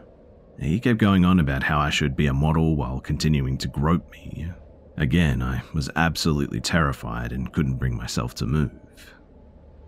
He 0.61 0.81
kept 0.81 0.99
going 0.99 1.25
on 1.25 1.41
about 1.41 1.65
how 1.65 1.79
I 1.79 1.91
should 1.91 2.17
be 2.17 2.27
a 2.27 2.35
model 2.35 2.77
while 2.77 3.01
continuing 3.01 3.59
to 3.59 3.69
grope 3.69 4.11
me. 4.11 4.53
Again, 4.97 5.43
I 5.43 5.63
was 5.73 5.91
absolutely 5.95 6.61
terrified 6.61 7.33
and 7.33 7.53
couldn't 7.53 7.77
bring 7.77 7.97
myself 7.97 8.35
to 8.37 8.47
move. 8.47 8.73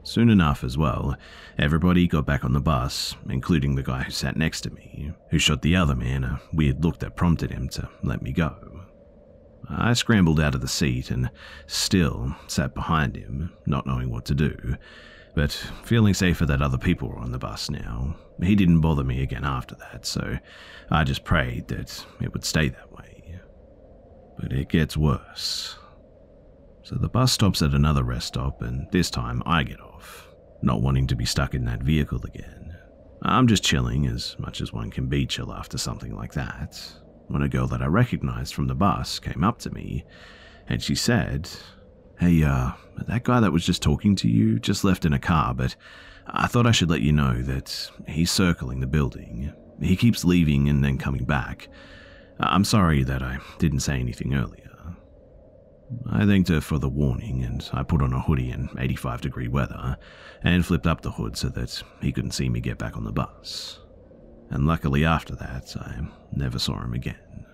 Soon 0.03 0.31
enough, 0.31 0.65
as 0.65 0.79
well, 0.79 1.17
everybody 1.59 2.07
got 2.07 2.27
back 2.27 2.45
on 2.45 2.53
the 2.53 2.61
bus, 2.61 3.15
including 3.29 3.75
the 3.75 3.83
guy 3.83 4.03
who 4.03 4.11
sat 4.11 4.37
next 4.37 4.63
to 4.63 4.71
me, 4.71 5.13
who 5.31 5.39
shot 5.39 5.63
the 5.63 5.77
other 5.77 5.95
man 5.95 6.25
a 6.25 6.41
weird 6.53 6.83
look 6.83 6.99
that 6.99 7.17
prompted 7.17 7.51
him 7.51 7.69
to 7.69 7.89
let 8.03 8.23
me 8.23 8.33
go. 8.33 8.83
I 9.69 9.93
scrambled 9.93 10.41
out 10.41 10.55
of 10.55 10.63
the 10.63 10.69
seat 10.69 11.11
and 11.11 11.31
still 11.67 12.35
sat 12.49 12.75
behind 12.75 13.15
him, 13.17 13.53
not 13.67 13.87
knowing 13.87 14.11
what 14.11 14.25
to 14.27 14.35
do, 14.35 14.77
but 15.35 15.53
feeling 15.85 16.15
safer 16.15 16.47
that 16.47 16.63
other 16.63 16.79
people 16.79 17.09
were 17.09 17.19
on 17.19 17.31
the 17.31 17.39
bus 17.39 17.71
now. 17.71 18.17
He 18.43 18.57
didn't 18.57 18.81
bother 18.81 19.05
me 19.05 19.23
again 19.23 19.45
after 19.45 19.77
that, 19.77 20.07
so 20.07 20.39
I 20.91 21.05
just 21.05 21.25
prayed 21.25 21.69
that 21.69 22.05
it 22.21 22.33
would 22.33 22.45
stay 22.45 22.69
that 22.69 22.91
way. 22.93 23.41
But 24.39 24.53
it 24.53 24.71
gets 24.71 24.97
worse. 24.97 25.77
So 26.83 26.97
the 26.97 27.09
bus 27.09 27.31
stops 27.31 27.63
at 27.63 27.75
another 27.75 28.03
rest 28.03 28.29
stop, 28.29 28.63
and 28.63 28.91
this 28.91 29.11
time 29.11 29.43
I 29.47 29.63
get 29.63 29.81
off, 29.81 29.90
not 30.63 30.83
wanting 30.83 31.07
to 31.09 31.17
be 31.17 31.25
stuck 31.25 31.55
in 31.55 31.65
that 31.65 31.83
vehicle 31.83 32.25
again. 32.25 32.77
I'm 33.23 33.47
just 33.47 33.63
chilling 33.63 34.07
as 34.07 34.37
much 34.39 34.61
as 34.61 34.73
one 34.73 34.91
can 34.91 35.07
be 35.07 35.27
chill 35.27 35.53
after 35.53 35.79
something 35.79 36.15
like 36.15 36.33
that, 36.35 36.81
when 37.29 37.43
a 37.43 37.49
girl 37.49 37.67
that 37.69 37.83
I 37.83 37.87
recognized 37.87 38.55
from 38.55 38.67
the 38.67 38.75
bus 38.75 39.19
came 39.19 39.45
up 39.45 39.59
to 39.61 39.71
me, 39.71 40.05
and 40.69 40.83
she 40.83 40.95
said, 40.95 41.51
Hey, 42.19 42.43
uh, 42.43 42.73
that 43.07 43.25
guy 43.25 43.41
that 43.41 43.53
was 43.53 43.65
just 43.65 43.83
talking 43.83 44.15
to 44.17 44.29
you 44.29 44.59
just 44.59 44.85
left 44.85 45.05
in 45.05 45.13
a 45.13 45.19
car, 45.19 45.55
but 45.55 45.75
I 46.27 46.47
thought 46.47 46.67
I 46.67 46.73
should 46.73 46.91
let 46.91 47.01
you 47.01 47.13
know 47.13 47.43
that 47.43 47.91
he's 48.07 48.31
circling 48.31 48.81
the 48.81 48.87
building. 48.87 49.53
He 49.81 49.97
keeps 49.97 50.25
leaving 50.25 50.69
and 50.69 50.85
then 50.85 50.99
coming 50.99 51.25
back. 51.25 51.69
I'm 52.39 52.65
sorry 52.65 53.03
that 53.05 53.23
I 53.23 53.39
didn't 53.59 53.81
say 53.81 53.99
anything 53.99 54.35
earlier. 54.35 54.70
I 56.11 56.25
thanked 56.25 56.49
her 56.49 56.61
for 56.61 56.79
the 56.79 56.89
warning, 56.89 57.43
and 57.43 57.69
I 57.73 57.83
put 57.83 58.03
on 58.03 58.13
a 58.13 58.21
hoodie 58.21 58.51
in 58.51 58.69
85 58.79 59.21
degree 59.21 59.49
weather 59.49 59.97
and 60.43 60.65
flipped 60.65 60.87
up 60.87 61.01
the 61.01 61.13
hood 61.13 61.37
so 61.37 61.49
that 61.49 61.83
he 62.01 62.13
couldn't 62.13 62.33
see 62.33 62.49
me 62.49 62.61
get 62.61 62.79
back 62.79 62.97
on 62.97 63.05
the 63.05 63.13
bus. 63.13 63.81
And 64.51 64.67
luckily, 64.67 65.05
after 65.05 65.35
that, 65.37 65.77
I 65.77 66.01
never 66.33 66.59
saw 66.59 66.81
him 66.83 66.95
again. 66.95 67.47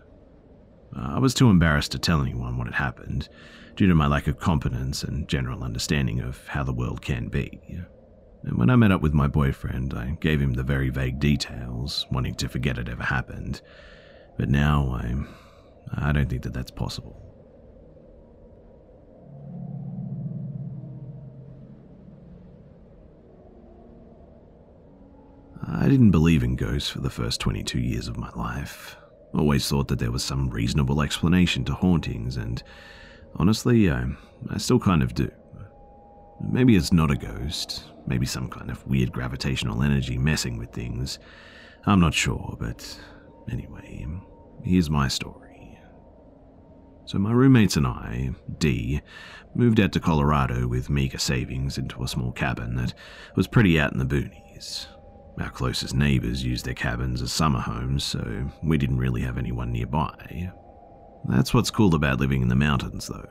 I 0.94 1.18
was 1.18 1.34
too 1.34 1.50
embarrassed 1.50 1.92
to 1.92 1.98
tell 1.98 2.22
anyone 2.22 2.56
what 2.56 2.66
had 2.66 2.74
happened, 2.74 3.28
due 3.74 3.86
to 3.86 3.94
my 3.94 4.06
lack 4.06 4.26
of 4.26 4.38
competence 4.38 5.02
and 5.02 5.28
general 5.28 5.62
understanding 5.62 6.20
of 6.20 6.46
how 6.48 6.64
the 6.64 6.72
world 6.72 7.02
can 7.02 7.28
be. 7.28 7.60
And 8.42 8.56
when 8.56 8.70
I 8.70 8.76
met 8.76 8.92
up 8.92 9.02
with 9.02 9.12
my 9.12 9.26
boyfriend, 9.26 9.92
I 9.92 10.16
gave 10.20 10.40
him 10.40 10.54
the 10.54 10.62
very 10.62 10.88
vague 10.88 11.18
details, 11.18 12.06
wanting 12.10 12.34
to 12.36 12.48
forget 12.48 12.78
it 12.78 12.88
ever 12.88 13.02
happened. 13.02 13.60
But 14.38 14.48
now 14.48 14.90
I. 14.92 15.14
I 15.94 16.10
don't 16.12 16.28
think 16.28 16.42
that 16.42 16.52
that's 16.52 16.72
possible. 16.72 17.25
I 25.64 25.88
didn't 25.88 26.10
believe 26.10 26.42
in 26.42 26.56
ghosts 26.56 26.90
for 26.90 27.00
the 27.00 27.10
first 27.10 27.40
22 27.40 27.78
years 27.78 28.08
of 28.08 28.16
my 28.16 28.30
life. 28.30 28.96
Always 29.34 29.68
thought 29.68 29.88
that 29.88 29.98
there 29.98 30.10
was 30.10 30.24
some 30.24 30.50
reasonable 30.50 31.02
explanation 31.02 31.64
to 31.64 31.74
hauntings, 31.74 32.36
and 32.36 32.62
honestly, 33.36 33.90
I, 33.90 34.06
I 34.50 34.58
still 34.58 34.78
kind 34.78 35.02
of 35.02 35.14
do. 35.14 35.30
Maybe 36.40 36.76
it's 36.76 36.92
not 36.92 37.10
a 37.10 37.16
ghost, 37.16 37.84
maybe 38.06 38.26
some 38.26 38.48
kind 38.48 38.70
of 38.70 38.86
weird 38.86 39.12
gravitational 39.12 39.82
energy 39.82 40.18
messing 40.18 40.58
with 40.58 40.70
things. 40.72 41.18
I'm 41.86 42.00
not 42.00 42.14
sure, 42.14 42.56
but 42.60 42.98
anyway, 43.50 44.06
here's 44.62 44.90
my 44.90 45.08
story. 45.08 45.78
So, 47.06 47.18
my 47.18 47.32
roommates 47.32 47.76
and 47.76 47.86
I, 47.86 48.30
D, 48.58 49.00
moved 49.54 49.78
out 49.78 49.92
to 49.92 50.00
Colorado 50.00 50.66
with 50.66 50.90
meager 50.90 51.18
savings 51.18 51.78
into 51.78 52.02
a 52.02 52.08
small 52.08 52.32
cabin 52.32 52.74
that 52.76 52.94
was 53.36 53.46
pretty 53.46 53.78
out 53.78 53.92
in 53.92 53.98
the 53.98 54.04
boonies. 54.04 54.88
Our 55.40 55.50
closest 55.50 55.94
neighbours 55.94 56.42
used 56.42 56.64
their 56.64 56.74
cabins 56.74 57.20
as 57.20 57.32
summer 57.32 57.60
homes, 57.60 58.04
so 58.04 58.50
we 58.62 58.78
didn't 58.78 58.98
really 58.98 59.20
have 59.22 59.36
anyone 59.36 59.70
nearby. 59.70 60.50
That's 61.28 61.52
what's 61.52 61.70
cool 61.70 61.94
about 61.94 62.20
living 62.20 62.42
in 62.42 62.48
the 62.48 62.54
mountains, 62.54 63.08
though. 63.08 63.28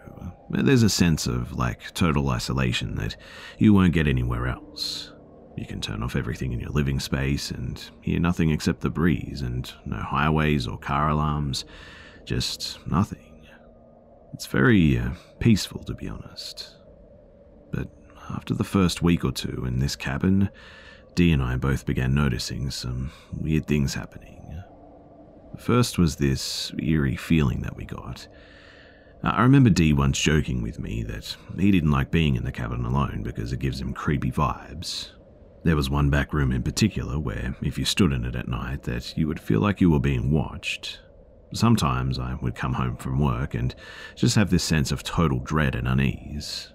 There's 0.50 0.84
a 0.84 0.89
sense 0.89 1.28
of, 1.28 1.54
like, 1.54 1.94
total 1.94 2.30
isolation 2.30 2.96
that 2.96 3.15
you 3.58 3.74
won't 3.74 3.94
get 3.94 4.08
anywhere 4.08 4.48
else. 4.48 5.13
You 5.58 5.65
can 5.65 5.80
turn 5.82 6.04
off 6.04 6.15
everything 6.15 6.52
in 6.52 6.60
your 6.60 6.72
living 6.72 7.00
space 7.00 7.50
and 7.50 7.82
hear 8.02 8.20
nothing 8.20 8.50
except 8.50 8.82
the 8.82 8.89
breeze 8.89 9.41
and 9.41 9.72
no 9.86 9.98
highways 9.98 10.68
or 10.68 10.78
car 10.78 11.10
alarms, 11.10 11.65
just 12.26 12.86
nothing. 12.86 13.48
It's 14.34 14.48
very 14.48 15.00
uh, 15.00 15.12
peaceful, 15.39 15.82
to 15.86 15.94
be 15.94 16.10
honest. 16.10 16.76
But 17.72 17.88
after 18.30 18.54
the 18.54 18.65
first 18.65 19.02
week 19.02 19.24
or 19.24 19.32
two 19.32 19.63
in 19.65 19.80
this 19.80 19.96
cabin, 19.96 20.50
Dee 21.15 21.32
and 21.32 21.41
I 21.41 21.56
both 21.56 21.86
began 21.86 22.13
noticing 22.13 22.69
some 22.69 23.12
weird 23.32 23.67
things 23.67 23.93
happening. 23.93 24.62
First 25.58 25.97
was 25.97 26.17
this 26.17 26.73
eerie 26.78 27.15
feeling 27.15 27.62
that 27.62 27.78
we 27.78 27.86
got. 27.86 28.28
Uh, 29.23 29.30
I 29.30 29.41
remember 29.43 29.69
Dee 29.69 29.93
once 29.93 30.19
joking 30.19 30.62
with 30.62 30.78
me 30.78 31.04
that 31.04 31.38
he 31.58 31.71
didn't 31.71 31.91
like 31.91 32.12
being 32.12 32.36
in 32.36 32.43
the 32.43 32.51
cabin 32.51 32.84
alone 32.84 33.23
because 33.23 33.54
it 33.54 33.60
gives 33.60 33.80
him 33.80 33.93
creepy 33.93 34.30
vibes. 34.30 35.12
There 35.63 35.78
was 35.78 35.89
one 35.89 36.10
back 36.10 36.34
room 36.34 36.51
in 36.51 36.62
particular 36.62 37.17
where, 37.17 37.56
if 37.62 37.78
you 37.78 37.86
stood 37.86 38.12
in 38.12 38.25
it 38.25 38.36
at 38.36 38.49
night, 38.49 38.84
that 38.84 39.17
you 39.17 39.28
would 39.28 39.39
feel 39.39 39.62
like 39.62 39.80
you 39.80 39.89
were 39.89 39.99
being 39.99 40.32
watched. 40.32 40.99
Sometimes 41.54 42.19
I 42.19 42.36
would 42.41 42.56
come 42.56 42.73
home 42.73 42.97
from 42.97 43.19
work 43.19 43.54
and 43.54 43.73
just 44.15 44.36
have 44.36 44.49
this 44.49 44.63
sense 44.63 44.91
of 44.91 45.01
total 45.01 45.39
dread 45.39 45.75
and 45.75 45.88
unease. 45.88 46.73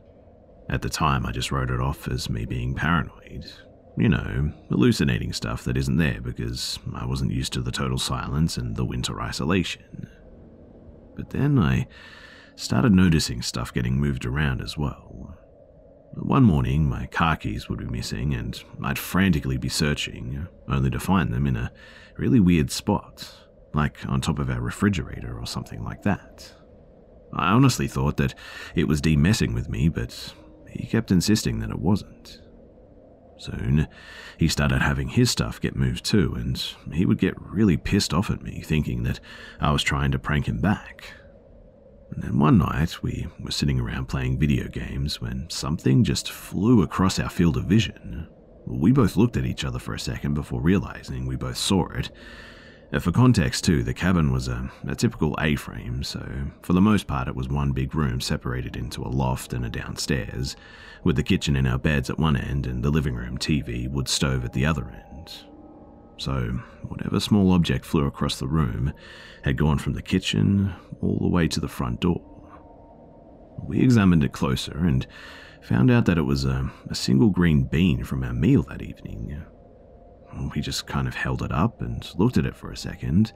At 0.70 0.80
the 0.80 0.88
time, 0.88 1.26
I 1.26 1.32
just 1.32 1.52
wrote 1.52 1.70
it 1.70 1.80
off 1.80 2.08
as 2.08 2.30
me 2.30 2.46
being 2.46 2.74
paranoid, 2.74 3.52
you 3.96 4.08
know, 4.08 4.52
hallucinating 4.68 5.32
stuff 5.32 5.64
that 5.64 5.76
isn't 5.76 5.96
there 5.96 6.20
because 6.20 6.78
I 6.94 7.06
wasn't 7.06 7.32
used 7.32 7.52
to 7.54 7.60
the 7.60 7.72
total 7.72 7.98
silence 7.98 8.56
and 8.56 8.76
the 8.76 8.84
winter 8.84 9.20
isolation. 9.20 10.08
But 11.16 11.30
then 11.30 11.58
I 11.58 11.86
started 12.56 12.92
noticing 12.92 13.42
stuff 13.42 13.72
getting 13.72 13.98
moved 13.98 14.24
around 14.24 14.62
as 14.62 14.76
well. 14.78 15.36
One 16.14 16.42
morning, 16.42 16.88
my 16.88 17.06
car 17.06 17.36
keys 17.36 17.68
would 17.68 17.78
be 17.78 17.86
missing, 17.86 18.34
and 18.34 18.60
I'd 18.82 18.98
frantically 18.98 19.58
be 19.58 19.68
searching, 19.68 20.48
only 20.68 20.90
to 20.90 20.98
find 20.98 21.32
them 21.32 21.46
in 21.46 21.56
a 21.56 21.72
really 22.16 22.40
weird 22.40 22.70
spot, 22.70 23.32
like 23.74 24.04
on 24.08 24.20
top 24.20 24.38
of 24.40 24.50
our 24.50 24.60
refrigerator 24.60 25.38
or 25.38 25.46
something 25.46 25.84
like 25.84 26.02
that. 26.02 26.52
I 27.32 27.52
honestly 27.52 27.86
thought 27.86 28.16
that 28.16 28.34
it 28.74 28.88
was 28.88 29.00
D 29.00 29.16
messing 29.16 29.54
with 29.54 29.68
me, 29.68 29.88
but 29.88 30.34
he 30.68 30.86
kept 30.86 31.12
insisting 31.12 31.60
that 31.60 31.70
it 31.70 31.78
wasn't. 31.78 32.39
Soon, 33.40 33.88
he 34.36 34.48
started 34.48 34.82
having 34.82 35.08
his 35.08 35.30
stuff 35.30 35.60
get 35.60 35.74
moved 35.74 36.04
too, 36.04 36.34
and 36.36 36.62
he 36.92 37.06
would 37.06 37.18
get 37.18 37.40
really 37.40 37.78
pissed 37.78 38.12
off 38.12 38.30
at 38.30 38.42
me, 38.42 38.60
thinking 38.60 39.02
that 39.04 39.18
I 39.60 39.72
was 39.72 39.82
trying 39.82 40.12
to 40.12 40.18
prank 40.18 40.46
him 40.46 40.60
back. 40.60 41.14
And 42.10 42.22
then 42.22 42.38
one 42.38 42.58
night, 42.58 43.02
we 43.02 43.28
were 43.38 43.50
sitting 43.50 43.80
around 43.80 44.06
playing 44.08 44.38
video 44.38 44.68
games 44.68 45.20
when 45.20 45.48
something 45.48 46.04
just 46.04 46.30
flew 46.30 46.82
across 46.82 47.18
our 47.18 47.30
field 47.30 47.56
of 47.56 47.64
vision. 47.64 48.28
We 48.66 48.92
both 48.92 49.16
looked 49.16 49.38
at 49.38 49.46
each 49.46 49.64
other 49.64 49.78
for 49.78 49.94
a 49.94 50.00
second 50.00 50.34
before 50.34 50.60
realizing 50.60 51.26
we 51.26 51.36
both 51.36 51.56
saw 51.56 51.86
it, 51.88 52.10
uh, 52.92 52.98
for 52.98 53.12
context, 53.12 53.64
too, 53.64 53.82
the 53.84 53.94
cabin 53.94 54.32
was 54.32 54.48
a, 54.48 54.68
a 54.86 54.96
typical 54.96 55.36
A 55.40 55.54
frame, 55.54 56.02
so 56.02 56.26
for 56.62 56.72
the 56.72 56.80
most 56.80 57.06
part 57.06 57.28
it 57.28 57.36
was 57.36 57.48
one 57.48 57.72
big 57.72 57.94
room 57.94 58.20
separated 58.20 58.76
into 58.76 59.02
a 59.02 59.08
loft 59.08 59.52
and 59.52 59.64
a 59.64 59.68
downstairs, 59.68 60.56
with 61.04 61.16
the 61.16 61.22
kitchen 61.22 61.56
and 61.56 61.66
our 61.66 61.78
beds 61.78 62.10
at 62.10 62.18
one 62.18 62.36
end 62.36 62.66
and 62.66 62.82
the 62.82 62.90
living 62.90 63.14
room 63.14 63.38
TV 63.38 63.88
wood 63.88 64.08
stove 64.08 64.44
at 64.44 64.52
the 64.52 64.66
other 64.66 64.88
end. 64.88 65.32
So, 66.18 66.60
whatever 66.82 67.18
small 67.18 67.52
object 67.52 67.86
flew 67.86 68.06
across 68.06 68.38
the 68.38 68.46
room 68.46 68.92
had 69.42 69.56
gone 69.56 69.78
from 69.78 69.94
the 69.94 70.02
kitchen 70.02 70.74
all 71.00 71.18
the 71.18 71.28
way 71.28 71.48
to 71.48 71.60
the 71.60 71.68
front 71.68 72.00
door. 72.00 72.20
We 73.66 73.80
examined 73.80 74.24
it 74.24 74.32
closer 74.32 74.76
and 74.76 75.06
found 75.62 75.90
out 75.90 76.04
that 76.06 76.18
it 76.18 76.22
was 76.22 76.44
a, 76.44 76.70
a 76.88 76.94
single 76.94 77.30
green 77.30 77.64
bean 77.64 78.04
from 78.04 78.22
our 78.22 78.34
meal 78.34 78.62
that 78.64 78.82
evening. 78.82 79.42
We 80.54 80.60
just 80.60 80.86
kind 80.86 81.08
of 81.08 81.14
held 81.14 81.42
it 81.42 81.52
up 81.52 81.80
and 81.80 82.06
looked 82.16 82.36
at 82.36 82.46
it 82.46 82.56
for 82.56 82.70
a 82.70 82.76
second. 82.76 83.32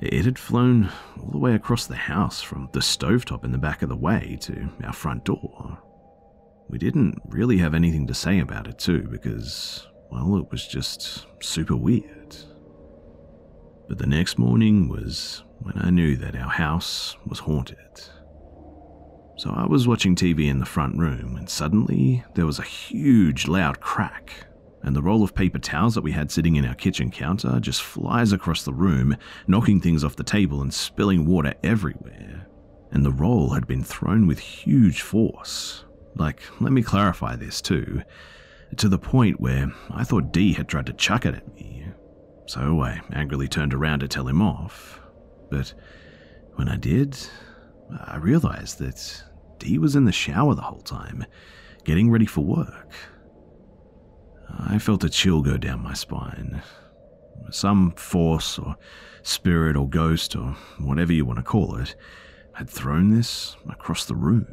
It 0.00 0.24
had 0.24 0.38
flown 0.38 0.90
all 1.20 1.30
the 1.30 1.38
way 1.38 1.54
across 1.54 1.86
the 1.86 1.96
house 1.96 2.42
from 2.42 2.68
the 2.72 2.80
stovetop 2.80 3.44
in 3.44 3.52
the 3.52 3.58
back 3.58 3.82
of 3.82 3.88
the 3.88 3.96
way 3.96 4.38
to 4.42 4.68
our 4.82 4.92
front 4.92 5.24
door. 5.24 5.78
We 6.68 6.78
didn't 6.78 7.20
really 7.26 7.58
have 7.58 7.74
anything 7.74 8.06
to 8.06 8.14
say 8.14 8.40
about 8.40 8.66
it, 8.66 8.78
too, 8.78 9.06
because, 9.10 9.86
well, 10.10 10.36
it 10.36 10.50
was 10.50 10.66
just 10.66 11.26
super 11.40 11.76
weird. 11.76 12.36
But 13.88 13.98
the 13.98 14.06
next 14.06 14.38
morning 14.38 14.88
was 14.88 15.44
when 15.60 15.78
I 15.78 15.90
knew 15.90 16.16
that 16.16 16.36
our 16.36 16.48
house 16.48 17.16
was 17.26 17.40
haunted. 17.40 17.78
So 19.36 19.50
I 19.50 19.66
was 19.66 19.88
watching 19.88 20.14
TV 20.14 20.48
in 20.48 20.60
the 20.60 20.66
front 20.66 20.96
room, 20.96 21.36
and 21.36 21.50
suddenly 21.50 22.24
there 22.34 22.46
was 22.46 22.58
a 22.58 22.64
huge, 22.64 23.48
loud 23.48 23.80
crack, 23.80 24.46
and 24.82 24.94
the 24.94 25.02
roll 25.02 25.24
of 25.24 25.34
paper 25.34 25.58
towels 25.58 25.94
that 25.94 26.02
we 26.04 26.12
had 26.12 26.30
sitting 26.30 26.56
in 26.56 26.64
our 26.64 26.74
kitchen 26.74 27.10
counter 27.10 27.58
just 27.58 27.82
flies 27.82 28.32
across 28.32 28.62
the 28.62 28.72
room, 28.72 29.16
knocking 29.46 29.80
things 29.80 30.04
off 30.04 30.16
the 30.16 30.22
table 30.22 30.62
and 30.62 30.72
spilling 30.72 31.26
water 31.26 31.54
everywhere. 31.62 32.46
And 32.92 33.04
the 33.04 33.12
roll 33.12 33.50
had 33.50 33.66
been 33.66 33.82
thrown 33.82 34.26
with 34.26 34.38
huge 34.38 35.02
force. 35.02 35.84
Like, 36.16 36.42
let 36.60 36.72
me 36.72 36.82
clarify 36.82 37.36
this 37.36 37.60
too. 37.60 38.02
To 38.76 38.88
the 38.88 38.98
point 38.98 39.40
where 39.40 39.72
I 39.90 40.04
thought 40.04 40.32
D 40.32 40.52
had 40.52 40.68
tried 40.68 40.86
to 40.86 40.92
chuck 40.92 41.26
it 41.26 41.34
at 41.34 41.54
me. 41.54 41.86
So 42.46 42.80
I 42.80 43.00
angrily 43.12 43.48
turned 43.48 43.74
around 43.74 44.00
to 44.00 44.08
tell 44.08 44.28
him 44.28 44.42
off. 44.42 45.00
But 45.50 45.74
when 46.54 46.68
I 46.68 46.76
did, 46.76 47.16
I 48.06 48.16
realized 48.16 48.78
that 48.78 49.24
D 49.58 49.78
was 49.78 49.96
in 49.96 50.04
the 50.04 50.12
shower 50.12 50.54
the 50.54 50.62
whole 50.62 50.82
time, 50.82 51.24
getting 51.84 52.10
ready 52.10 52.26
for 52.26 52.42
work. 52.42 52.88
I 54.58 54.78
felt 54.78 55.04
a 55.04 55.08
chill 55.08 55.42
go 55.42 55.56
down 55.56 55.82
my 55.82 55.94
spine. 55.94 56.62
Some 57.50 57.92
force 57.92 58.58
or 58.58 58.76
spirit 59.22 59.76
or 59.76 59.88
ghost 59.88 60.36
or 60.36 60.56
whatever 60.78 61.12
you 61.12 61.24
want 61.24 61.38
to 61.38 61.42
call 61.42 61.76
it 61.76 61.96
had 62.52 62.70
thrown 62.70 63.10
this 63.10 63.56
across 63.68 64.04
the 64.04 64.14
room. 64.14 64.46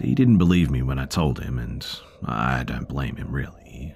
He 0.00 0.14
didn't 0.14 0.38
believe 0.38 0.70
me 0.70 0.82
when 0.82 0.98
I 0.98 1.06
told 1.06 1.40
him, 1.40 1.58
and 1.58 1.86
I 2.24 2.64
don't 2.64 2.88
blame 2.88 3.16
him 3.16 3.30
really. 3.30 3.94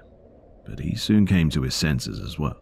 But 0.65 0.81
he 0.81 0.95
soon 0.95 1.27
came 1.27 1.51
to 1.51 1.63
his 1.63 1.75
senses 1.75 2.21
as 2.21 2.39
well. 2.39 2.61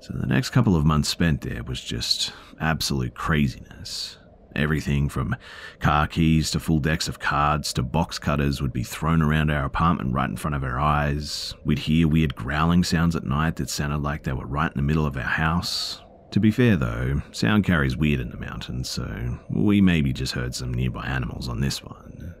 So 0.00 0.12
the 0.14 0.26
next 0.26 0.50
couple 0.50 0.76
of 0.76 0.84
months 0.84 1.08
spent 1.08 1.40
there 1.40 1.62
was 1.64 1.82
just 1.82 2.32
absolute 2.60 3.14
craziness. 3.14 4.18
Everything 4.54 5.08
from 5.08 5.36
car 5.80 6.06
keys 6.06 6.50
to 6.52 6.60
full 6.60 6.78
decks 6.78 7.08
of 7.08 7.18
cards 7.18 7.72
to 7.74 7.82
box 7.82 8.18
cutters 8.18 8.62
would 8.62 8.72
be 8.72 8.82
thrown 8.82 9.20
around 9.20 9.50
our 9.50 9.64
apartment 9.64 10.14
right 10.14 10.30
in 10.30 10.36
front 10.36 10.54
of 10.54 10.64
our 10.64 10.78
eyes. 10.78 11.54
We'd 11.64 11.80
hear 11.80 12.08
weird 12.08 12.34
growling 12.34 12.82
sounds 12.82 13.14
at 13.14 13.24
night 13.24 13.56
that 13.56 13.68
sounded 13.68 13.98
like 13.98 14.22
they 14.22 14.32
were 14.32 14.46
right 14.46 14.70
in 14.70 14.76
the 14.76 14.82
middle 14.82 15.06
of 15.06 15.16
our 15.16 15.22
house. 15.22 16.00
To 16.32 16.40
be 16.40 16.50
fair 16.50 16.76
though, 16.76 17.22
sound 17.32 17.64
carries 17.64 17.96
weird 17.96 18.20
in 18.20 18.30
the 18.30 18.36
mountains, 18.36 18.90
so 18.90 19.38
we 19.48 19.80
maybe 19.80 20.12
just 20.12 20.32
heard 20.32 20.54
some 20.54 20.74
nearby 20.74 21.06
animals 21.06 21.48
on 21.48 21.60
this 21.60 21.82
one. 21.82 22.34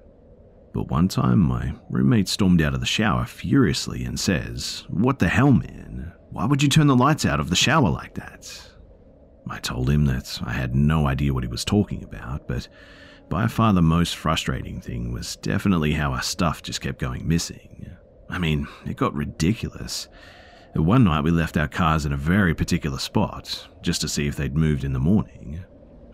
But 0.72 0.88
one 0.88 1.08
time, 1.08 1.40
my 1.40 1.72
roommate 1.88 2.28
stormed 2.28 2.60
out 2.60 2.74
of 2.74 2.80
the 2.80 2.86
shower 2.86 3.24
furiously 3.24 4.04
and 4.04 4.20
says, 4.20 4.84
What 4.90 5.18
the 5.18 5.28
hell, 5.28 5.52
man? 5.52 6.12
Why 6.30 6.44
would 6.44 6.62
you 6.62 6.68
turn 6.68 6.86
the 6.86 6.94
lights 6.94 7.24
out 7.24 7.40
of 7.40 7.48
the 7.48 7.56
shower 7.56 7.88
like 7.88 8.14
that? 8.14 8.70
I 9.48 9.58
told 9.60 9.88
him 9.88 10.04
that 10.06 10.38
I 10.44 10.52
had 10.52 10.74
no 10.74 11.06
idea 11.06 11.32
what 11.32 11.44
he 11.44 11.48
was 11.48 11.64
talking 11.64 12.04
about, 12.04 12.46
but 12.46 12.68
by 13.30 13.46
far 13.46 13.72
the 13.72 13.80
most 13.80 14.16
frustrating 14.16 14.80
thing 14.80 15.12
was 15.12 15.36
definitely 15.36 15.92
how 15.92 16.12
our 16.12 16.22
stuff 16.22 16.62
just 16.62 16.80
kept 16.80 16.98
going 16.98 17.26
missing. 17.26 17.90
I 18.28 18.38
mean, 18.38 18.66
it 18.84 18.96
got 18.96 19.14
ridiculous. 19.14 20.08
One 20.78 21.04
night 21.04 21.24
we 21.24 21.30
left 21.30 21.56
our 21.56 21.68
cars 21.68 22.06
in 22.06 22.12
a 22.12 22.18
very 22.18 22.54
particular 22.54 22.98
spot 22.98 23.66
just 23.82 24.00
to 24.02 24.08
see 24.08 24.26
if 24.26 24.36
they'd 24.36 24.56
moved 24.56 24.84
in 24.84 24.92
the 24.92 25.00
morning. 25.00 25.64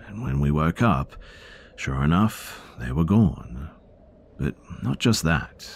And 0.06 0.22
when 0.22 0.40
we 0.40 0.50
woke 0.50 0.80
up, 0.82 1.14
sure 1.76 2.02
enough, 2.02 2.62
they 2.78 2.92
were 2.92 3.04
gone. 3.04 3.70
But 4.38 4.54
not 4.82 4.98
just 4.98 5.24
that, 5.24 5.68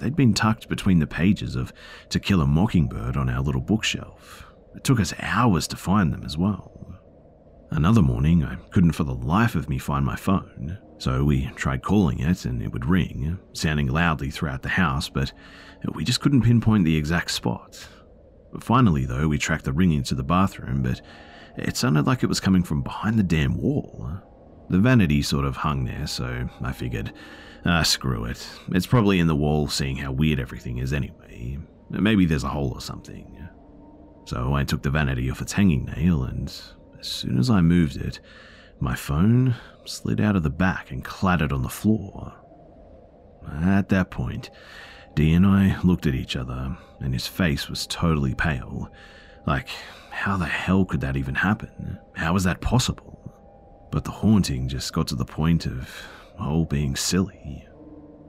they'd 0.00 0.14
been 0.14 0.34
tucked 0.34 0.68
between 0.68 0.98
the 0.98 1.06
pages 1.06 1.56
of 1.56 1.72
To 2.10 2.20
Kill 2.20 2.40
a 2.42 2.46
Mockingbird 2.46 3.16
on 3.16 3.28
our 3.28 3.42
little 3.42 3.60
bookshelf. 3.60 4.46
It 4.76 4.84
took 4.84 5.00
us 5.00 5.14
hours 5.18 5.66
to 5.68 5.76
find 5.76 6.12
them 6.12 6.24
as 6.24 6.36
well. 6.36 6.72
Another 7.70 8.02
morning, 8.02 8.44
I 8.44 8.56
couldn't 8.70 8.92
for 8.92 9.04
the 9.04 9.14
life 9.14 9.54
of 9.54 9.68
me 9.68 9.78
find 9.78 10.04
my 10.04 10.16
phone, 10.16 10.78
so 10.98 11.24
we 11.24 11.46
tried 11.56 11.82
calling 11.82 12.20
it 12.20 12.44
and 12.44 12.62
it 12.62 12.70
would 12.72 12.84
ring, 12.84 13.38
sounding 13.54 13.88
loudly 13.88 14.30
throughout 14.30 14.62
the 14.62 14.68
house, 14.68 15.08
but 15.08 15.32
we 15.94 16.04
just 16.04 16.20
couldn't 16.20 16.42
pinpoint 16.42 16.84
the 16.84 16.96
exact 16.96 17.32
spot. 17.32 17.88
Finally, 18.62 19.04
though, 19.04 19.28
we 19.28 19.38
tracked 19.38 19.64
the 19.64 19.72
ringing 19.72 20.02
to 20.04 20.14
the 20.14 20.22
bathroom, 20.22 20.82
but 20.82 21.00
it 21.56 21.76
sounded 21.76 22.06
like 22.06 22.22
it 22.22 22.28
was 22.28 22.40
coming 22.40 22.62
from 22.62 22.82
behind 22.82 23.18
the 23.18 23.22
damn 23.22 23.56
wall. 23.56 24.10
The 24.68 24.78
vanity 24.78 25.22
sort 25.22 25.44
of 25.44 25.56
hung 25.56 25.84
there, 25.84 26.06
so 26.06 26.48
I 26.60 26.72
figured, 26.72 27.12
ah, 27.64 27.82
screw 27.82 28.24
it. 28.24 28.48
It's 28.72 28.86
probably 28.86 29.20
in 29.20 29.26
the 29.26 29.36
wall, 29.36 29.68
seeing 29.68 29.96
how 29.96 30.12
weird 30.12 30.40
everything 30.40 30.78
is 30.78 30.92
anyway. 30.92 31.58
Maybe 31.88 32.24
there's 32.24 32.44
a 32.44 32.48
hole 32.48 32.72
or 32.72 32.80
something. 32.80 33.48
So 34.24 34.54
I 34.54 34.64
took 34.64 34.82
the 34.82 34.90
vanity 34.90 35.30
off 35.30 35.40
its 35.40 35.52
hanging 35.52 35.84
nail, 35.84 36.24
and 36.24 36.48
as 36.98 37.06
soon 37.06 37.38
as 37.38 37.48
I 37.48 37.60
moved 37.60 37.96
it, 37.96 38.18
my 38.80 38.96
phone 38.96 39.54
slid 39.84 40.20
out 40.20 40.34
of 40.34 40.42
the 40.42 40.50
back 40.50 40.90
and 40.90 41.04
clattered 41.04 41.52
on 41.52 41.62
the 41.62 41.68
floor. 41.68 42.34
At 43.48 43.88
that 43.90 44.10
point, 44.10 44.50
D 45.16 45.32
and 45.32 45.46
I 45.46 45.80
looked 45.80 46.06
at 46.06 46.14
each 46.14 46.36
other, 46.36 46.76
and 47.00 47.14
his 47.14 47.26
face 47.26 47.70
was 47.70 47.86
totally 47.86 48.34
pale. 48.34 48.90
Like, 49.46 49.70
how 50.10 50.36
the 50.36 50.44
hell 50.44 50.84
could 50.84 51.00
that 51.00 51.16
even 51.16 51.34
happen? 51.34 51.98
How 52.14 52.34
was 52.34 52.44
that 52.44 52.60
possible? 52.60 53.32
But 53.90 54.04
the 54.04 54.10
haunting 54.10 54.68
just 54.68 54.92
got 54.92 55.06
to 55.08 55.14
the 55.14 55.24
point 55.24 55.64
of, 55.64 55.90
well, 56.38 56.66
being 56.66 56.96
silly. 56.96 57.66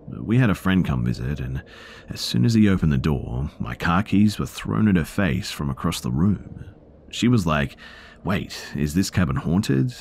We 0.07 0.37
had 0.37 0.49
a 0.49 0.55
friend 0.55 0.85
come 0.85 1.03
visit, 1.03 1.41
and 1.41 1.61
as 2.07 2.21
soon 2.21 2.45
as 2.45 2.53
he 2.53 2.69
opened 2.69 2.93
the 2.93 2.97
door, 2.97 3.51
my 3.59 3.75
car 3.75 4.01
keys 4.01 4.39
were 4.39 4.45
thrown 4.45 4.87
at 4.87 4.95
her 4.95 5.03
face 5.03 5.51
from 5.51 5.69
across 5.69 5.99
the 5.99 6.11
room. 6.11 6.63
She 7.09 7.27
was 7.27 7.45
like, 7.45 7.75
Wait, 8.23 8.65
is 8.77 8.93
this 8.93 9.09
cabin 9.09 9.35
haunted? 9.35 9.93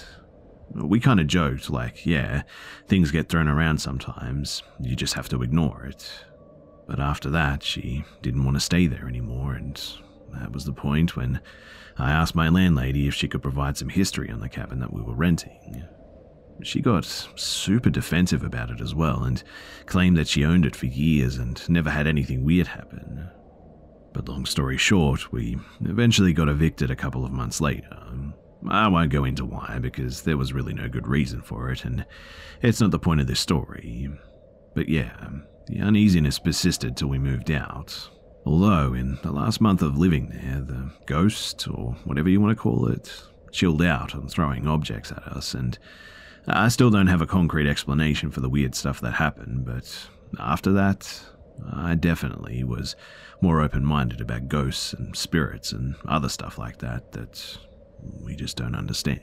We 0.72 1.00
kind 1.00 1.18
of 1.18 1.26
joked, 1.26 1.68
like, 1.68 2.06
yeah, 2.06 2.42
things 2.86 3.10
get 3.10 3.28
thrown 3.28 3.48
around 3.48 3.78
sometimes, 3.78 4.62
you 4.80 4.94
just 4.94 5.14
have 5.14 5.28
to 5.30 5.42
ignore 5.42 5.84
it. 5.84 6.24
But 6.86 7.00
after 7.00 7.30
that, 7.30 7.62
she 7.62 8.04
didn't 8.22 8.44
want 8.44 8.56
to 8.56 8.60
stay 8.60 8.86
there 8.86 9.08
anymore, 9.08 9.54
and 9.54 9.80
that 10.32 10.52
was 10.52 10.64
the 10.64 10.72
point 10.72 11.16
when 11.16 11.40
I 11.98 12.12
asked 12.12 12.34
my 12.34 12.48
landlady 12.48 13.08
if 13.08 13.14
she 13.14 13.28
could 13.28 13.42
provide 13.42 13.76
some 13.76 13.88
history 13.88 14.30
on 14.30 14.40
the 14.40 14.48
cabin 14.48 14.78
that 14.80 14.92
we 14.92 15.02
were 15.02 15.14
renting. 15.14 15.84
She 16.62 16.80
got 16.80 17.04
super 17.04 17.90
defensive 17.90 18.42
about 18.42 18.70
it 18.70 18.80
as 18.80 18.94
well 18.94 19.24
and 19.24 19.42
claimed 19.86 20.16
that 20.16 20.28
she 20.28 20.44
owned 20.44 20.64
it 20.64 20.76
for 20.76 20.86
years 20.86 21.36
and 21.36 21.68
never 21.68 21.90
had 21.90 22.06
anything 22.06 22.44
weird 22.44 22.68
happen. 22.68 23.28
But 24.12 24.28
long 24.28 24.46
story 24.46 24.78
short, 24.78 25.32
we 25.32 25.58
eventually 25.84 26.32
got 26.32 26.48
evicted 26.48 26.90
a 26.90 26.96
couple 26.96 27.24
of 27.24 27.32
months 27.32 27.60
later. 27.60 27.98
I 28.68 28.88
won't 28.88 29.12
go 29.12 29.24
into 29.24 29.44
why 29.44 29.78
because 29.80 30.22
there 30.22 30.38
was 30.38 30.52
really 30.52 30.72
no 30.72 30.88
good 30.88 31.06
reason 31.06 31.42
for 31.42 31.70
it, 31.70 31.84
and 31.84 32.06
it's 32.62 32.80
not 32.80 32.90
the 32.90 32.98
point 32.98 33.20
of 33.20 33.26
this 33.26 33.40
story. 33.40 34.08
But 34.74 34.88
yeah, 34.88 35.28
the 35.66 35.80
uneasiness 35.80 36.38
persisted 36.38 36.96
till 36.96 37.08
we 37.08 37.18
moved 37.18 37.50
out. 37.50 38.08
Although, 38.44 38.94
in 38.94 39.18
the 39.22 39.32
last 39.32 39.60
month 39.60 39.82
of 39.82 39.98
living 39.98 40.28
there, 40.28 40.60
the 40.60 40.90
ghost, 41.06 41.66
or 41.68 41.96
whatever 42.04 42.28
you 42.28 42.40
want 42.40 42.56
to 42.56 42.62
call 42.62 42.86
it, 42.86 43.12
chilled 43.50 43.82
out 43.82 44.14
on 44.14 44.28
throwing 44.28 44.68
objects 44.68 45.10
at 45.10 45.24
us, 45.24 45.54
and 45.54 45.78
I 46.46 46.68
still 46.68 46.90
don't 46.90 47.08
have 47.08 47.22
a 47.22 47.26
concrete 47.26 47.68
explanation 47.68 48.30
for 48.30 48.40
the 48.40 48.48
weird 48.48 48.74
stuff 48.76 49.00
that 49.00 49.14
happened, 49.14 49.64
but 49.64 50.08
after 50.38 50.72
that, 50.72 51.20
I 51.72 51.96
definitely 51.96 52.62
was 52.62 52.94
more 53.40 53.60
open 53.60 53.84
minded 53.84 54.20
about 54.20 54.48
ghosts 54.48 54.92
and 54.92 55.16
spirits 55.16 55.72
and 55.72 55.96
other 56.06 56.28
stuff 56.28 56.58
like 56.58 56.78
that 56.78 57.12
that 57.12 57.58
we 58.22 58.36
just 58.36 58.56
don't 58.56 58.76
understand. 58.76 59.22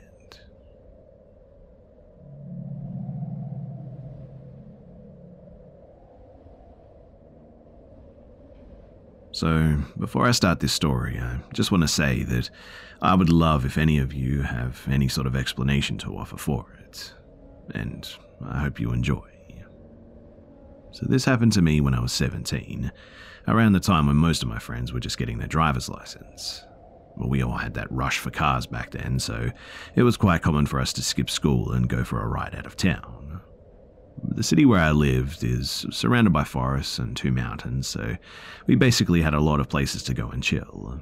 So, 9.33 9.77
before 9.97 10.25
I 10.27 10.31
start 10.31 10.59
this 10.59 10.73
story, 10.73 11.19
I 11.19 11.39
just 11.53 11.71
want 11.71 11.81
to 11.81 11.87
say 11.87 12.23
that 12.23 12.49
I 13.01 13.15
would 13.15 13.29
love 13.29 13.65
if 13.65 13.77
any 13.77 13.97
of 13.97 14.13
you 14.13 14.43
have 14.43 14.87
any 14.89 15.07
sort 15.07 15.27
of 15.27 15.35
explanation 15.35 15.97
to 15.99 16.15
offer 16.17 16.37
for 16.37 16.65
it, 16.87 17.13
and 17.73 18.07
I 18.45 18.59
hope 18.59 18.79
you 18.79 18.91
enjoy. 18.91 19.33
So 20.93 21.07
this 21.07 21.25
happened 21.25 21.53
to 21.53 21.61
me 21.63 21.81
when 21.81 21.95
I 21.95 21.99
was 21.99 22.13
17, 22.13 22.91
around 23.47 23.73
the 23.73 23.79
time 23.79 24.05
when 24.05 24.15
most 24.15 24.43
of 24.43 24.47
my 24.49 24.59
friends 24.59 24.93
were 24.93 24.99
just 24.99 25.17
getting 25.17 25.39
their 25.39 25.47
driver's 25.47 25.89
license. 25.89 26.63
Well, 27.17 27.29
we 27.29 27.41
all 27.41 27.57
had 27.57 27.73
that 27.73 27.91
rush 27.91 28.19
for 28.19 28.29
cars 28.29 28.67
back 28.67 28.91
then, 28.91 29.17
so 29.17 29.49
it 29.95 30.03
was 30.03 30.15
quite 30.15 30.43
common 30.43 30.67
for 30.67 30.79
us 30.79 30.93
to 30.93 31.01
skip 31.01 31.31
school 31.31 31.71
and 31.71 31.89
go 31.89 32.03
for 32.03 32.21
a 32.21 32.27
ride 32.27 32.53
out 32.53 32.67
of 32.67 32.77
town. 32.77 33.32
The 34.21 34.43
city 34.43 34.65
where 34.65 34.79
I 34.79 34.91
lived 34.91 35.43
is 35.43 35.85
surrounded 35.91 36.33
by 36.33 36.43
forests 36.43 36.99
and 36.99 37.15
two 37.15 37.31
mountains, 37.31 37.87
so 37.87 38.15
we 38.67 38.75
basically 38.75 39.21
had 39.21 39.33
a 39.33 39.39
lot 39.39 39.59
of 39.59 39.69
places 39.69 40.03
to 40.03 40.13
go 40.13 40.29
and 40.29 40.41
chill. 40.41 40.99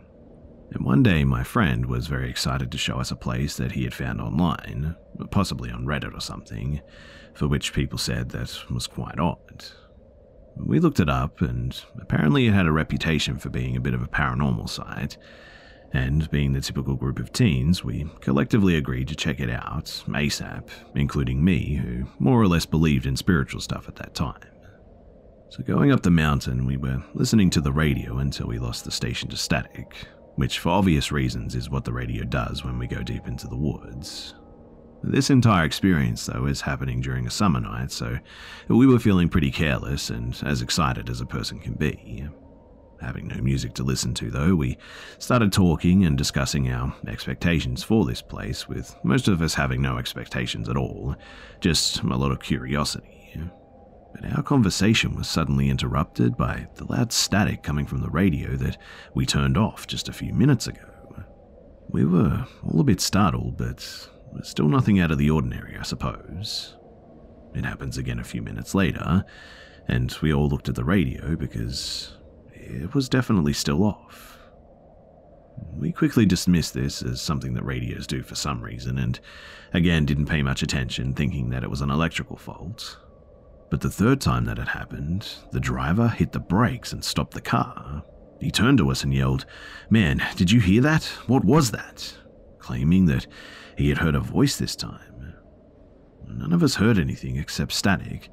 And 0.72 0.86
one 0.86 1.04
day, 1.04 1.24
my 1.24 1.44
friend 1.44 1.86
was 1.86 2.08
very 2.08 2.30
excited 2.30 2.72
to 2.72 2.78
show 2.78 2.98
us 2.98 3.12
a 3.12 3.16
place 3.16 3.58
that 3.58 3.74
he 3.74 3.84
had 3.84 3.94
found 3.94 4.22
online, 4.22 4.96
possibly 5.30 5.70
on 5.70 5.86
Reddit 5.86 6.16
or 6.16 6.22
something, 6.22 6.82
for 7.34 7.48
which 7.48 7.74
people 7.74 7.98
said 7.98 8.30
that 8.30 8.58
was 8.70 8.88
quite 8.88 9.20
odd. 9.20 9.66
We 10.56 10.80
looked 10.80 11.00
it 11.00 11.10
up, 11.10 11.42
and 11.42 11.80
apparently 12.00 12.48
it 12.48 12.54
had 12.54 12.68
a 12.68 12.72
reputation 12.72 13.38
for 13.38 13.50
being 13.50 13.76
a 13.76 13.82
bit 13.82 13.94
of 13.94 14.02
a 14.02 14.08
paranormal 14.08 14.70
site. 14.70 15.18
And 15.94 16.30
being 16.32 16.54
the 16.54 16.62
typical 16.62 16.96
group 16.96 17.20
of 17.20 17.34
teens, 17.34 17.84
we 17.84 18.10
collectively 18.22 18.78
agreed 18.78 19.10
to 19.10 19.16
check 19.16 19.40
it 19.40 19.50
out 19.50 19.86
ASAP, 20.08 20.70
including 20.96 21.44
me, 21.44 21.76
who 21.76 22.06
more 22.18 22.42
or 22.42 22.48
less 22.48 22.66
believed 22.66 23.06
in 23.06 23.18
spiritual 23.18 23.60
stuff 23.60 23.88
at 23.90 23.98
that 23.98 24.16
time. 24.16 24.40
So, 25.50 25.64
going 25.64 25.92
up 25.92 26.02
the 26.02 26.10
mountain, 26.10 26.66
we 26.66 26.78
were 26.78 27.04
listening 27.14 27.50
to 27.52 27.62
the 27.62 27.74
radio 27.74 28.20
until 28.20 28.48
we 28.48 28.58
lost 28.58 28.86
the 28.86 28.92
station 28.92 29.28
to 29.30 29.38
static, 29.38 30.08
which, 30.36 30.60
for 30.60 30.70
obvious 30.70 31.12
reasons, 31.12 31.56
is 31.56 31.70
what 31.70 31.84
the 31.84 31.92
radio 31.92 32.24
does 32.24 32.64
when 32.64 32.80
we 32.80 32.88
go 32.88 33.04
deep 33.04 33.28
into 33.28 33.48
the 33.48 33.58
woods. 33.58 34.34
This 35.04 35.30
entire 35.30 35.66
experience, 35.66 36.26
though, 36.26 36.46
is 36.46 36.62
happening 36.62 37.02
during 37.02 37.28
a 37.28 37.32
summer 37.32 37.60
night, 37.60 37.92
so 37.92 38.18
we 38.70 38.88
were 38.88 39.00
feeling 39.00 39.28
pretty 39.28 39.52
careless 39.52 40.10
and 40.10 40.40
as 40.46 40.62
excited 40.62 41.10
as 41.10 41.20
a 41.20 41.26
person 41.26 41.60
can 41.60 41.74
be. 41.74 42.30
Having 43.02 43.30
no 43.30 43.42
music 43.42 43.74
to 43.74 43.84
listen 43.84 44.14
to, 44.16 44.30
though, 44.30 44.56
we 44.56 44.78
started 45.18 45.52
talking 45.52 46.06
and 46.06 46.18
discussing 46.18 46.72
our 46.72 46.94
expectations 47.08 47.84
for 47.84 48.06
this 48.06 48.22
place, 48.22 48.70
with 48.70 48.96
most 49.04 49.28
of 49.28 49.42
us 49.42 49.56
having 49.56 49.82
no 49.82 49.98
expectations 49.98 50.70
at 50.70 50.78
all, 50.78 51.16
just 51.60 52.04
a 52.04 52.16
lot 52.16 52.32
of 52.32 52.40
curiosity. 52.40 53.42
But 54.14 54.38
our 54.38 54.44
conversation 54.44 55.16
was 55.16 55.28
suddenly 55.28 55.70
interrupted 55.70 56.38
by 56.38 56.68
the 56.76 56.86
loud 56.86 57.12
static 57.12 57.64
coming 57.64 57.88
from 57.88 58.02
the 58.02 58.10
radio 58.10 58.56
that 58.58 58.78
we 59.16 59.26
turned 59.26 59.58
off 59.58 59.88
just 59.88 60.08
a 60.08 60.14
few 60.14 60.34
minutes 60.34 60.68
ago. 60.68 60.86
We 61.90 62.06
were 62.06 62.46
all 62.64 62.82
a 62.82 62.86
bit 62.86 63.02
startled, 63.02 63.58
but 63.58 63.82
still 64.44 64.70
nothing 64.70 65.00
out 65.00 65.12
of 65.12 65.18
the 65.18 65.30
ordinary, 65.30 65.76
I 65.78 65.84
suppose. 65.84 66.78
It 67.56 67.66
happens 67.66 67.98
again 67.98 68.20
a 68.20 68.24
few 68.24 68.42
minutes 68.42 68.76
later, 68.76 69.26
and 69.88 70.16
we 70.22 70.34
all 70.34 70.48
looked 70.48 70.70
at 70.70 70.76
the 70.76 70.86
radio 70.86 71.36
because 71.36 72.18
it 72.72 72.94
was 72.94 73.10
definitely 73.10 73.54
still 73.54 73.84
off. 73.84 74.38
We 75.76 75.92
quickly 75.92 76.26
dismissed 76.26 76.74
this 76.74 77.02
as 77.02 77.22
something 77.22 77.54
that 77.54 77.64
radios 77.64 78.08
do 78.08 78.24
for 78.24 78.36
some 78.36 78.62
reason, 78.62 78.98
and 78.98 79.20
again 79.74 80.06
didn't 80.06 80.26
pay 80.26 80.42
much 80.42 80.64
attention, 80.64 81.14
thinking 81.14 81.50
that 81.50 81.64
it 81.64 81.70
was 81.70 81.82
an 81.82 81.92
electrical 81.92 82.38
fault. 82.38 82.98
But 83.70 83.82
the 83.82 83.90
third 83.90 84.20
time 84.20 84.46
that 84.46 84.60
it 84.60 84.68
happened, 84.68 85.28
the 85.52 85.60
driver 85.60 86.10
hit 86.10 86.34
the 86.34 86.40
brakes 86.40 86.92
and 86.92 87.04
stopped 87.04 87.34
the 87.34 87.42
car. 87.42 88.04
He 88.40 88.52
turned 88.52 88.80
to 88.80 88.90
us 88.92 89.04
and 89.04 89.14
yelled, 89.14 89.46
Man, 89.90 90.22
did 90.36 90.52
you 90.52 90.60
hear 90.60 90.82
that? 90.82 91.04
What 91.28 91.46
was 91.46 91.72
that? 91.72 92.18
Claiming 92.60 93.06
that 93.06 93.28
he 93.78 93.90
had 93.90 94.00
heard 94.00 94.16
a 94.16 94.20
voice 94.20 94.58
this 94.58 94.76
time. 94.76 95.36
None 96.28 96.54
of 96.54 96.64
us 96.64 96.76
heard 96.76 96.98
anything 96.98 97.38
except 97.38 97.72
static, 97.72 98.30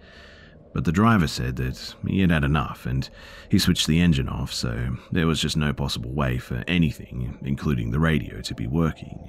but 0.78 0.84
the 0.84 0.92
driver 0.92 1.26
said 1.26 1.56
that 1.56 1.96
he 2.06 2.20
had 2.20 2.30
had 2.30 2.44
enough 2.44 2.86
and 2.86 3.10
he 3.48 3.58
switched 3.58 3.88
the 3.88 4.00
engine 4.00 4.28
off, 4.28 4.52
so 4.52 4.96
there 5.10 5.26
was 5.26 5.40
just 5.42 5.56
no 5.56 5.72
possible 5.72 6.12
way 6.12 6.38
for 6.38 6.62
anything, 6.68 7.36
including 7.42 7.90
the 7.90 7.98
radio, 7.98 8.40
to 8.42 8.54
be 8.54 8.68
working. 8.68 9.28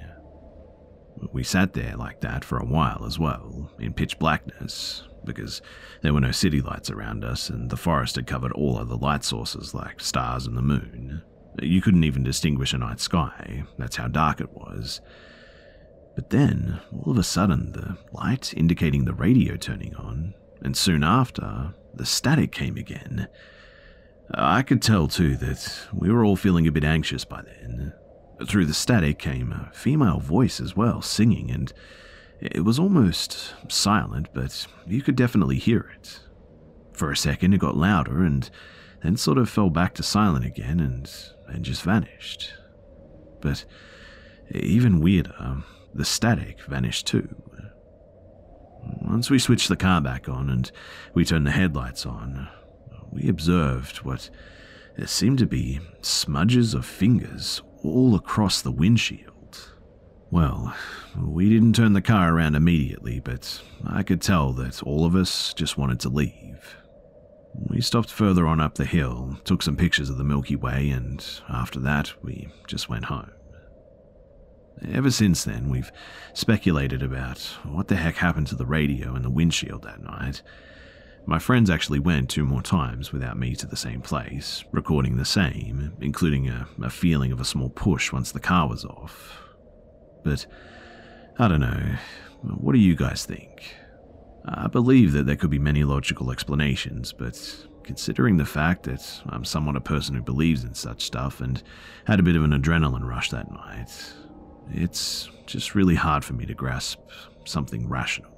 We 1.33 1.43
sat 1.43 1.73
there 1.73 1.95
like 1.97 2.21
that 2.21 2.45
for 2.45 2.59
a 2.59 2.65
while 2.65 3.03
as 3.03 3.17
well, 3.17 3.71
in 3.79 3.93
pitch 3.95 4.19
blackness, 4.19 5.07
because 5.25 5.63
there 6.03 6.13
were 6.13 6.21
no 6.21 6.29
city 6.29 6.61
lights 6.61 6.91
around 6.91 7.23
us 7.23 7.49
and 7.49 7.71
the 7.71 7.77
forest 7.77 8.17
had 8.17 8.27
covered 8.27 8.51
all 8.51 8.77
other 8.77 8.95
light 8.95 9.23
sources 9.23 9.73
like 9.73 10.01
stars 10.01 10.45
and 10.45 10.55
the 10.55 10.61
moon. 10.61 11.23
You 11.63 11.81
couldn't 11.81 12.03
even 12.03 12.21
distinguish 12.21 12.73
a 12.73 12.77
night 12.77 12.99
sky, 12.99 13.63
that's 13.79 13.95
how 13.95 14.07
dark 14.07 14.39
it 14.39 14.51
was. 14.51 15.01
But 16.13 16.29
then, 16.29 16.79
all 16.91 17.13
of 17.13 17.17
a 17.17 17.23
sudden, 17.23 17.71
the 17.71 17.97
light 18.11 18.53
indicating 18.55 19.05
the 19.05 19.15
radio 19.15 19.55
turning 19.55 19.95
on 19.95 20.35
and 20.61 20.75
soon 20.75 21.03
after, 21.03 21.73
the 21.93 22.05
static 22.05 22.51
came 22.51 22.77
again. 22.77 23.27
I 24.33 24.61
could 24.61 24.81
tell 24.81 25.07
too 25.07 25.35
that 25.37 25.87
we 25.93 26.11
were 26.11 26.23
all 26.23 26.35
feeling 26.35 26.67
a 26.67 26.71
bit 26.71 26.83
anxious 26.83 27.25
by 27.25 27.41
then. 27.41 27.93
Through 28.45 28.65
the 28.65 28.73
static 28.73 29.19
came 29.19 29.51
a 29.51 29.71
female 29.73 30.19
voice 30.19 30.61
as 30.61 30.75
well, 30.75 31.01
singing, 31.01 31.51
and 31.51 31.73
it 32.39 32.63
was 32.63 32.79
almost 32.79 33.53
silent, 33.67 34.29
but 34.33 34.67
you 34.87 35.01
could 35.01 35.15
definitely 35.15 35.57
hear 35.57 35.91
it. 35.95 36.19
For 36.93 37.11
a 37.11 37.17
second, 37.17 37.53
it 37.53 37.59
got 37.59 37.75
louder 37.75 38.23
and 38.23 38.49
then 39.03 39.17
sort 39.17 39.37
of 39.37 39.49
fell 39.49 39.69
back 39.69 39.93
to 39.95 40.03
silent 40.03 40.45
again 40.45 40.79
and 40.79 41.09
then 41.47 41.63
just 41.63 41.81
vanished. 41.83 42.53
But 43.41 43.65
even 44.51 45.01
weirder, 45.01 45.63
the 45.93 46.05
static 46.05 46.61
vanished 46.63 47.07
too. 47.07 47.35
Once 49.01 49.29
we 49.29 49.39
switched 49.39 49.69
the 49.69 49.75
car 49.75 50.01
back 50.01 50.29
on 50.29 50.49
and 50.49 50.71
we 51.13 51.25
turned 51.25 51.45
the 51.47 51.51
headlights 51.51 52.05
on, 52.05 52.47
we 53.11 53.27
observed 53.27 53.97
what 53.97 54.29
seemed 55.05 55.39
to 55.39 55.45
be 55.45 55.79
smudges 56.01 56.73
of 56.73 56.85
fingers 56.85 57.61
all 57.83 58.15
across 58.15 58.61
the 58.61 58.71
windshield. 58.71 59.73
Well, 60.31 60.75
we 61.17 61.49
didn't 61.49 61.73
turn 61.73 61.93
the 61.93 62.01
car 62.01 62.33
around 62.33 62.55
immediately, 62.55 63.19
but 63.19 63.61
I 63.87 64.03
could 64.03 64.21
tell 64.21 64.53
that 64.53 64.83
all 64.83 65.05
of 65.05 65.15
us 65.15 65.53
just 65.55 65.77
wanted 65.77 65.99
to 66.01 66.09
leave. 66.09 66.75
We 67.55 67.81
stopped 67.81 68.11
further 68.11 68.45
on 68.45 68.59
up 68.59 68.75
the 68.75 68.85
hill, 68.85 69.39
took 69.43 69.63
some 69.63 69.75
pictures 69.75 70.09
of 70.09 70.17
the 70.17 70.23
Milky 70.23 70.55
Way, 70.55 70.89
and 70.89 71.25
after 71.49 71.79
that, 71.79 72.13
we 72.23 72.49
just 72.67 72.89
went 72.89 73.05
home. 73.05 73.31
Ever 74.91 75.11
since 75.11 75.43
then, 75.43 75.69
we've 75.69 75.91
speculated 76.33 77.03
about 77.03 77.39
what 77.63 77.87
the 77.87 77.95
heck 77.95 78.15
happened 78.15 78.47
to 78.47 78.55
the 78.55 78.65
radio 78.65 79.13
and 79.15 79.25
the 79.25 79.29
windshield 79.29 79.83
that 79.83 80.01
night. 80.01 80.41
My 81.25 81.37
friends 81.37 81.69
actually 81.69 81.99
went 81.99 82.29
two 82.29 82.45
more 82.45 82.61
times 82.61 83.11
without 83.11 83.37
me 83.37 83.55
to 83.55 83.67
the 83.67 83.75
same 83.75 84.01
place, 84.01 84.63
recording 84.71 85.17
the 85.17 85.25
same, 85.25 85.93
including 86.01 86.49
a, 86.49 86.67
a 86.81 86.89
feeling 86.89 87.31
of 87.31 87.39
a 87.39 87.45
small 87.45 87.69
push 87.69 88.11
once 88.11 88.31
the 88.31 88.39
car 88.39 88.67
was 88.67 88.85
off. 88.85 89.41
But 90.23 90.45
I 91.37 91.47
don't 91.47 91.59
know. 91.59 91.95
What 92.41 92.73
do 92.73 92.79
you 92.79 92.95
guys 92.95 93.25
think? 93.25 93.75
I 94.45 94.67
believe 94.67 95.11
that 95.11 95.25
there 95.25 95.35
could 95.35 95.49
be 95.49 95.59
many 95.59 95.83
logical 95.83 96.31
explanations, 96.31 97.13
but 97.13 97.65
considering 97.83 98.37
the 98.37 98.45
fact 98.45 98.83
that 98.83 99.21
I'm 99.27 99.45
somewhat 99.45 99.75
a 99.75 99.81
person 99.81 100.15
who 100.15 100.21
believes 100.21 100.63
in 100.63 100.73
such 100.73 101.03
stuff 101.03 101.41
and 101.41 101.61
had 102.05 102.19
a 102.19 102.23
bit 102.23 102.35
of 102.35 102.43
an 102.43 102.51
adrenaline 102.51 103.03
rush 103.03 103.29
that 103.31 103.51
night, 103.51 104.13
it's 104.71 105.29
just 105.45 105.75
really 105.75 105.95
hard 105.95 106.23
for 106.23 106.33
me 106.33 106.45
to 106.45 106.53
grasp 106.53 106.99
something 107.45 107.87
rational. 107.87 108.31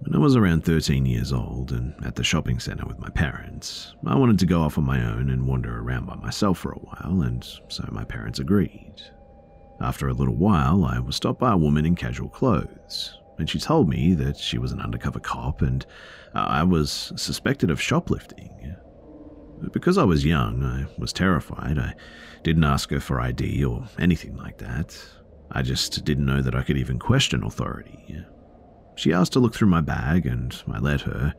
When 0.00 0.14
I 0.14 0.18
was 0.18 0.36
around 0.36 0.64
13 0.64 1.04
years 1.04 1.32
old 1.32 1.72
and 1.72 1.94
at 2.02 2.14
the 2.14 2.24
shopping 2.24 2.60
centre 2.60 2.86
with 2.86 2.98
my 2.98 3.10
parents, 3.10 3.94
I 4.06 4.16
wanted 4.16 4.38
to 4.38 4.46
go 4.46 4.62
off 4.62 4.78
on 4.78 4.84
my 4.84 5.04
own 5.04 5.28
and 5.28 5.46
wander 5.46 5.80
around 5.80 6.06
by 6.06 6.14
myself 6.14 6.58
for 6.58 6.72
a 6.72 6.78
while, 6.78 7.20
and 7.22 7.44
so 7.68 7.86
my 7.90 8.04
parents 8.04 8.38
agreed. 8.38 8.94
After 9.82 10.08
a 10.08 10.14
little 10.14 10.36
while, 10.36 10.84
I 10.84 10.98
was 10.98 11.16
stopped 11.16 11.40
by 11.40 11.52
a 11.52 11.58
woman 11.58 11.84
in 11.84 11.94
casual 11.94 12.30
clothes, 12.30 13.18
and 13.38 13.48
she 13.48 13.58
told 13.58 13.88
me 13.88 14.14
that 14.14 14.36
she 14.36 14.58
was 14.58 14.72
an 14.72 14.80
undercover 14.80 15.20
cop 15.20 15.62
and 15.62 15.86
uh, 16.34 16.46
I 16.48 16.62
was 16.62 17.12
suspected 17.16 17.70
of 17.70 17.80
shoplifting. 17.80 18.76
Because 19.72 19.98
I 19.98 20.04
was 20.04 20.24
young, 20.24 20.62
I 20.62 20.86
was 20.98 21.12
terrified. 21.12 21.78
I 21.78 21.94
didn't 22.44 22.64
ask 22.64 22.90
her 22.90 23.00
for 23.00 23.20
ID 23.20 23.64
or 23.64 23.84
anything 23.98 24.36
like 24.36 24.58
that. 24.58 24.96
I 25.50 25.62
just 25.62 26.04
didn't 26.04 26.26
know 26.26 26.42
that 26.42 26.54
I 26.54 26.62
could 26.62 26.76
even 26.76 26.98
question 26.98 27.42
authority. 27.42 28.24
She 28.94 29.12
asked 29.12 29.32
to 29.34 29.40
look 29.40 29.54
through 29.54 29.68
my 29.68 29.80
bag, 29.80 30.26
and 30.26 30.60
I 30.70 30.78
let 30.78 31.02
her, 31.02 31.34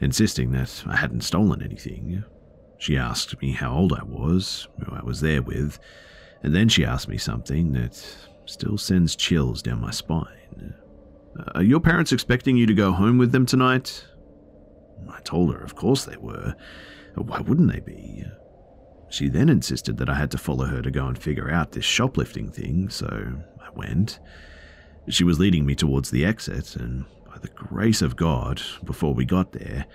insisting 0.00 0.52
that 0.52 0.84
I 0.86 0.96
hadn't 0.96 1.22
stolen 1.22 1.62
anything. 1.62 2.24
She 2.78 2.96
asked 2.96 3.40
me 3.42 3.52
how 3.52 3.72
old 3.72 3.92
I 3.92 4.04
was, 4.04 4.68
who 4.78 4.94
I 4.94 5.02
was 5.02 5.20
there 5.20 5.42
with, 5.42 5.78
and 6.42 6.54
then 6.54 6.68
she 6.68 6.84
asked 6.84 7.08
me 7.08 7.18
something 7.18 7.72
that 7.72 8.02
still 8.46 8.78
sends 8.78 9.16
chills 9.16 9.62
down 9.62 9.80
my 9.80 9.90
spine. 9.90 10.74
Uh, 11.38 11.44
are 11.54 11.62
your 11.62 11.80
parents 11.80 12.12
expecting 12.12 12.56
you 12.56 12.66
to 12.66 12.74
go 12.74 12.92
home 12.92 13.18
with 13.18 13.32
them 13.32 13.46
tonight? 13.46 14.04
I 15.12 15.20
told 15.20 15.52
her, 15.54 15.60
of 15.60 15.74
course 15.74 16.04
they 16.04 16.16
were. 16.16 16.54
Uh, 17.16 17.22
why 17.22 17.40
wouldn't 17.40 17.72
they 17.72 17.80
be? 17.80 18.24
She 19.08 19.28
then 19.28 19.48
insisted 19.48 19.96
that 19.98 20.08
I 20.08 20.14
had 20.14 20.30
to 20.32 20.38
follow 20.38 20.66
her 20.66 20.82
to 20.82 20.90
go 20.90 21.06
and 21.06 21.18
figure 21.18 21.50
out 21.50 21.72
this 21.72 21.84
shoplifting 21.84 22.50
thing, 22.50 22.88
so 22.88 23.42
I 23.60 23.70
went. 23.74 24.20
She 25.08 25.24
was 25.24 25.40
leading 25.40 25.66
me 25.66 25.74
towards 25.74 26.10
the 26.10 26.24
exit, 26.24 26.76
and 26.76 27.06
by 27.26 27.38
the 27.38 27.48
grace 27.48 28.02
of 28.02 28.16
God, 28.16 28.62
before 28.84 29.14
we 29.14 29.24
got 29.24 29.52
there, 29.52 29.86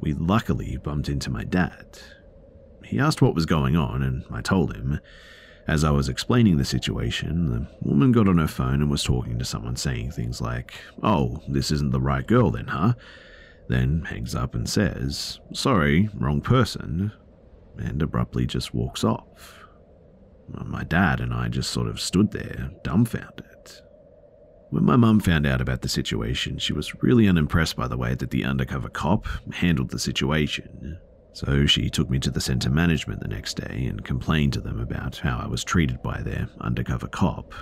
we 0.00 0.14
luckily 0.14 0.76
bumped 0.78 1.08
into 1.08 1.30
my 1.30 1.44
dad. 1.44 1.98
He 2.84 2.98
asked 2.98 3.22
what 3.22 3.34
was 3.34 3.46
going 3.46 3.76
on, 3.76 4.02
and 4.02 4.24
I 4.32 4.40
told 4.40 4.74
him. 4.74 5.00
As 5.68 5.82
I 5.82 5.90
was 5.90 6.08
explaining 6.08 6.58
the 6.58 6.64
situation, 6.64 7.50
the 7.50 7.66
woman 7.80 8.12
got 8.12 8.28
on 8.28 8.38
her 8.38 8.46
phone 8.46 8.80
and 8.80 8.90
was 8.90 9.02
talking 9.02 9.38
to 9.38 9.44
someone 9.44 9.74
saying 9.74 10.12
things 10.12 10.40
like, 10.40 10.74
Oh, 11.02 11.42
this 11.48 11.72
isn't 11.72 11.90
the 11.90 12.00
right 12.00 12.26
girl 12.26 12.50
then, 12.52 12.68
huh? 12.68 12.94
Then 13.68 14.02
hangs 14.02 14.34
up 14.34 14.54
and 14.54 14.68
says, 14.68 15.40
Sorry, 15.52 16.08
wrong 16.14 16.40
person, 16.40 17.12
and 17.78 18.00
abruptly 18.00 18.46
just 18.46 18.74
walks 18.74 19.02
off. 19.02 19.64
My 20.48 20.84
dad 20.84 21.20
and 21.20 21.34
I 21.34 21.48
just 21.48 21.70
sort 21.70 21.88
of 21.88 22.00
stood 22.00 22.30
there, 22.30 22.70
dumbfounded. 22.84 23.46
When 24.70 24.84
my 24.84 24.96
mum 24.96 25.20
found 25.20 25.46
out 25.46 25.60
about 25.60 25.82
the 25.82 25.88
situation, 25.88 26.58
she 26.58 26.72
was 26.72 27.02
really 27.02 27.28
unimpressed 27.28 27.76
by 27.76 27.88
the 27.88 27.96
way 27.96 28.14
that 28.14 28.30
the 28.30 28.44
undercover 28.44 28.88
cop 28.88 29.26
handled 29.52 29.90
the 29.90 29.98
situation. 29.98 30.98
So 31.36 31.66
she 31.66 31.90
took 31.90 32.08
me 32.08 32.18
to 32.20 32.30
the 32.30 32.40
centre 32.40 32.70
management 32.70 33.20
the 33.20 33.28
next 33.28 33.58
day 33.58 33.84
and 33.90 34.02
complained 34.02 34.54
to 34.54 34.60
them 34.62 34.80
about 34.80 35.18
how 35.18 35.36
I 35.36 35.46
was 35.46 35.64
treated 35.64 36.02
by 36.02 36.22
their 36.22 36.48
undercover 36.62 37.08
cop. 37.08 37.52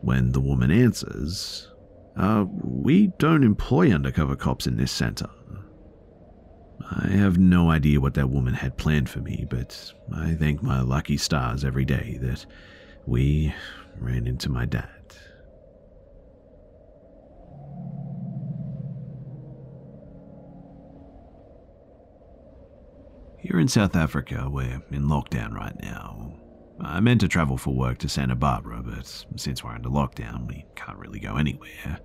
When 0.00 0.30
the 0.30 0.38
woman 0.40 0.70
answers, 0.70 1.72
uh, 2.16 2.44
we 2.62 3.08
don't 3.18 3.42
employ 3.42 3.90
undercover 3.90 4.36
cops 4.36 4.68
in 4.68 4.76
this 4.76 4.92
centre. 4.92 5.28
I 6.88 7.08
have 7.08 7.36
no 7.36 7.68
idea 7.68 8.00
what 8.00 8.14
that 8.14 8.30
woman 8.30 8.54
had 8.54 8.78
planned 8.78 9.10
for 9.10 9.18
me, 9.18 9.44
but 9.50 9.92
I 10.14 10.34
thank 10.34 10.62
my 10.62 10.80
lucky 10.80 11.16
stars 11.16 11.64
every 11.64 11.84
day 11.84 12.16
that 12.22 12.46
we 13.06 13.52
ran 13.98 14.28
into 14.28 14.48
my 14.48 14.66
dad. 14.66 14.99
Here 23.42 23.58
in 23.58 23.68
South 23.68 23.96
Africa, 23.96 24.48
we're 24.50 24.82
in 24.90 25.08
lockdown 25.08 25.54
right 25.54 25.74
now. 25.80 26.34
I 26.78 27.00
meant 27.00 27.22
to 27.22 27.28
travel 27.28 27.56
for 27.56 27.74
work 27.74 27.96
to 27.98 28.08
Santa 28.08 28.34
Barbara, 28.34 28.82
but 28.82 29.24
since 29.36 29.64
we're 29.64 29.70
under 29.70 29.88
lockdown, 29.88 30.46
we 30.46 30.66
can't 30.76 30.98
really 30.98 31.20
go 31.20 31.36
anywhere. 31.36 32.00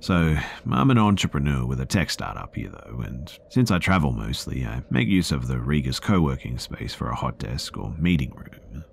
So, 0.00 0.36
I'm 0.68 0.90
an 0.90 0.98
entrepreneur 0.98 1.64
with 1.64 1.80
a 1.80 1.86
tech 1.86 2.10
startup 2.10 2.56
here, 2.56 2.70
though, 2.70 3.02
and 3.02 3.32
since 3.50 3.70
I 3.70 3.78
travel 3.78 4.10
mostly, 4.10 4.66
I 4.66 4.82
make 4.90 5.06
use 5.06 5.30
of 5.30 5.46
the 5.46 5.60
Regus 5.60 6.00
co 6.00 6.20
working 6.20 6.58
space 6.58 6.92
for 6.92 7.08
a 7.08 7.14
hot 7.14 7.38
desk 7.38 7.78
or 7.78 7.94
meeting 7.96 8.32
room. 8.34 8.84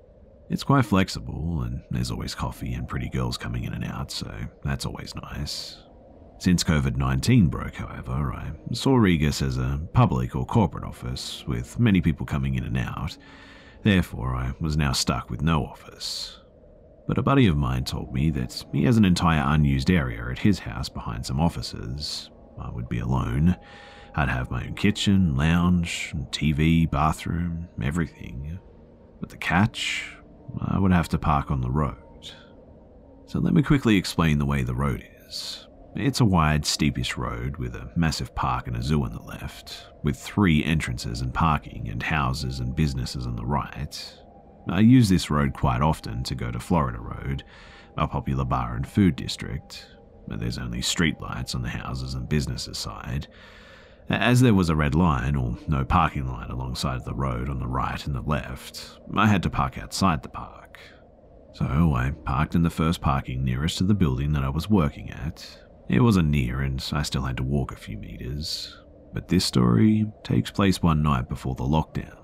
It's 0.52 0.64
quite 0.64 0.86
flexible, 0.86 1.64
and 1.64 1.82
there's 1.90 2.12
always 2.12 2.36
coffee 2.36 2.74
and 2.74 2.88
pretty 2.88 3.10
girls 3.10 3.40
coming 3.40 3.64
in 3.64 3.74
and 3.74 3.86
out, 3.86 4.12
so 4.12 4.32
that's 4.64 4.86
always 4.86 5.16
nice. 5.16 5.78
Since 6.40 6.64
COVID 6.64 6.96
19 6.96 7.48
broke, 7.48 7.76
however, 7.76 8.34
I 8.34 8.54
saw 8.72 8.96
Regus 8.96 9.42
as 9.42 9.58
a 9.58 9.82
public 9.92 10.38
or 10.38 10.46
corporate 10.46 10.86
office, 10.86 11.44
with 11.46 11.78
many 11.78 12.00
people 12.00 12.26
coming 12.26 12.56
in 12.56 12.64
and 12.64 12.78
out. 12.78 13.18
Therefore, 13.84 14.36
I 14.38 14.54
was 14.62 14.78
now 14.78 14.94
stuck 14.94 15.30
with 15.30 15.42
no 15.42 15.66
office. 15.66 16.40
But 17.10 17.18
a 17.18 17.24
buddy 17.24 17.48
of 17.48 17.58
mine 17.58 17.84
told 17.84 18.14
me 18.14 18.30
that 18.30 18.64
he 18.72 18.86
has 18.86 18.96
an 18.96 19.04
entire 19.04 19.44
unused 19.54 19.92
area 19.92 20.30
at 20.32 20.40
his 20.40 20.60
house 20.60 20.88
behind 20.88 21.26
some 21.26 21.42
offices. 21.42 22.30
I 22.58 22.70
would 22.70 22.88
be 22.88 23.00
alone. 23.00 23.58
I'd 24.16 24.30
have 24.30 24.50
my 24.50 24.64
own 24.66 24.76
kitchen, 24.76 25.36
lounge, 25.36 26.14
TV, 26.32 26.90
bathroom, 26.90 27.68
everything. 27.84 28.60
But 29.20 29.30
the 29.30 29.38
catch? 29.38 30.16
I 30.62 30.80
would 30.80 30.94
have 30.94 31.10
to 31.10 31.20
park 31.20 31.52
on 31.52 31.60
the 31.60 31.70
road. 31.70 32.32
So 33.26 33.40
let 33.40 33.54
me 33.54 33.62
quickly 33.62 33.98
explain 33.98 34.40
the 34.40 34.46
way 34.46 34.64
the 34.64 34.74
road 34.74 35.04
is. 35.28 35.66
It's 35.96 36.22
a 36.22 36.26
wide, 36.26 36.64
steepish 36.64 37.18
road 37.18 37.58
with 37.58 37.76
a 37.76 37.90
massive 37.96 38.36
park 38.36 38.68
and 38.68 38.78
a 38.78 38.82
zoo 38.82 39.04
on 39.04 39.12
the 39.12 39.22
left, 39.22 39.88
with 40.04 40.18
three 40.18 40.64
entrances 40.64 41.22
and 41.22 41.34
parking 41.34 41.90
and 41.90 42.02
houses 42.02 42.60
and 42.60 42.76
businesses 42.76 43.26
on 43.26 43.36
the 43.36 43.46
right. 43.46 44.14
I 44.70 44.82
use 44.82 45.10
this 45.10 45.32
road 45.32 45.54
quite 45.54 45.82
often 45.82 46.24
to 46.24 46.36
go 46.36 46.52
to 46.52 46.60
Florida 46.60 47.00
Road, 47.00 47.44
a 47.98 48.08
popular 48.08 48.46
bar 48.46 48.76
and 48.76 48.88
food 48.88 49.16
district, 49.16 49.88
but 50.28 50.40
there's 50.40 50.60
only 50.60 50.80
streetlights 50.80 51.56
on 51.56 51.64
the 51.64 51.70
houses 51.70 52.14
and 52.14 52.30
businesses 52.30 52.78
side. 52.78 53.28
As 54.10 54.42
there 54.42 54.54
was 54.54 54.70
a 54.70 54.76
red 54.76 54.96
line 54.96 55.36
or 55.36 55.58
no 55.68 55.84
parking 55.84 56.28
line 56.28 56.52
alongside 56.52 57.04
the 57.04 57.16
road 57.16 57.50
on 57.50 57.60
the 57.60 57.68
right 57.68 58.06
and 58.06 58.16
the 58.16 58.22
left, 58.22 59.00
I 59.16 59.28
had 59.28 59.44
to 59.44 59.50
park 59.50 59.78
outside 59.78 60.22
the 60.22 60.30
park. 60.30 60.80
So 61.54 61.66
I 61.66 62.12
parked 62.26 62.56
in 62.56 62.62
the 62.62 62.70
first 62.70 63.02
parking 63.02 63.44
nearest 63.44 63.80
to 63.80 63.84
the 63.84 63.96
building 63.96 64.32
that 64.34 64.44
I 64.44 64.50
was 64.50 64.70
working 64.70 65.10
at, 65.10 65.46
it 65.90 66.02
wasn't 66.02 66.30
near, 66.30 66.62
and 66.62 66.88
I 66.94 67.02
still 67.02 67.24
had 67.24 67.38
to 67.38 67.44
walk 67.44 67.72
a 67.72 67.76
few 67.76 67.98
meters. 67.98 68.78
But 69.12 69.28
this 69.28 69.44
story 69.44 70.06
takes 70.24 70.52
place 70.52 70.84
one 70.84 71.02
night 71.02 71.28
before 71.28 71.56
the 71.56 71.64
lockdown. 71.64 72.16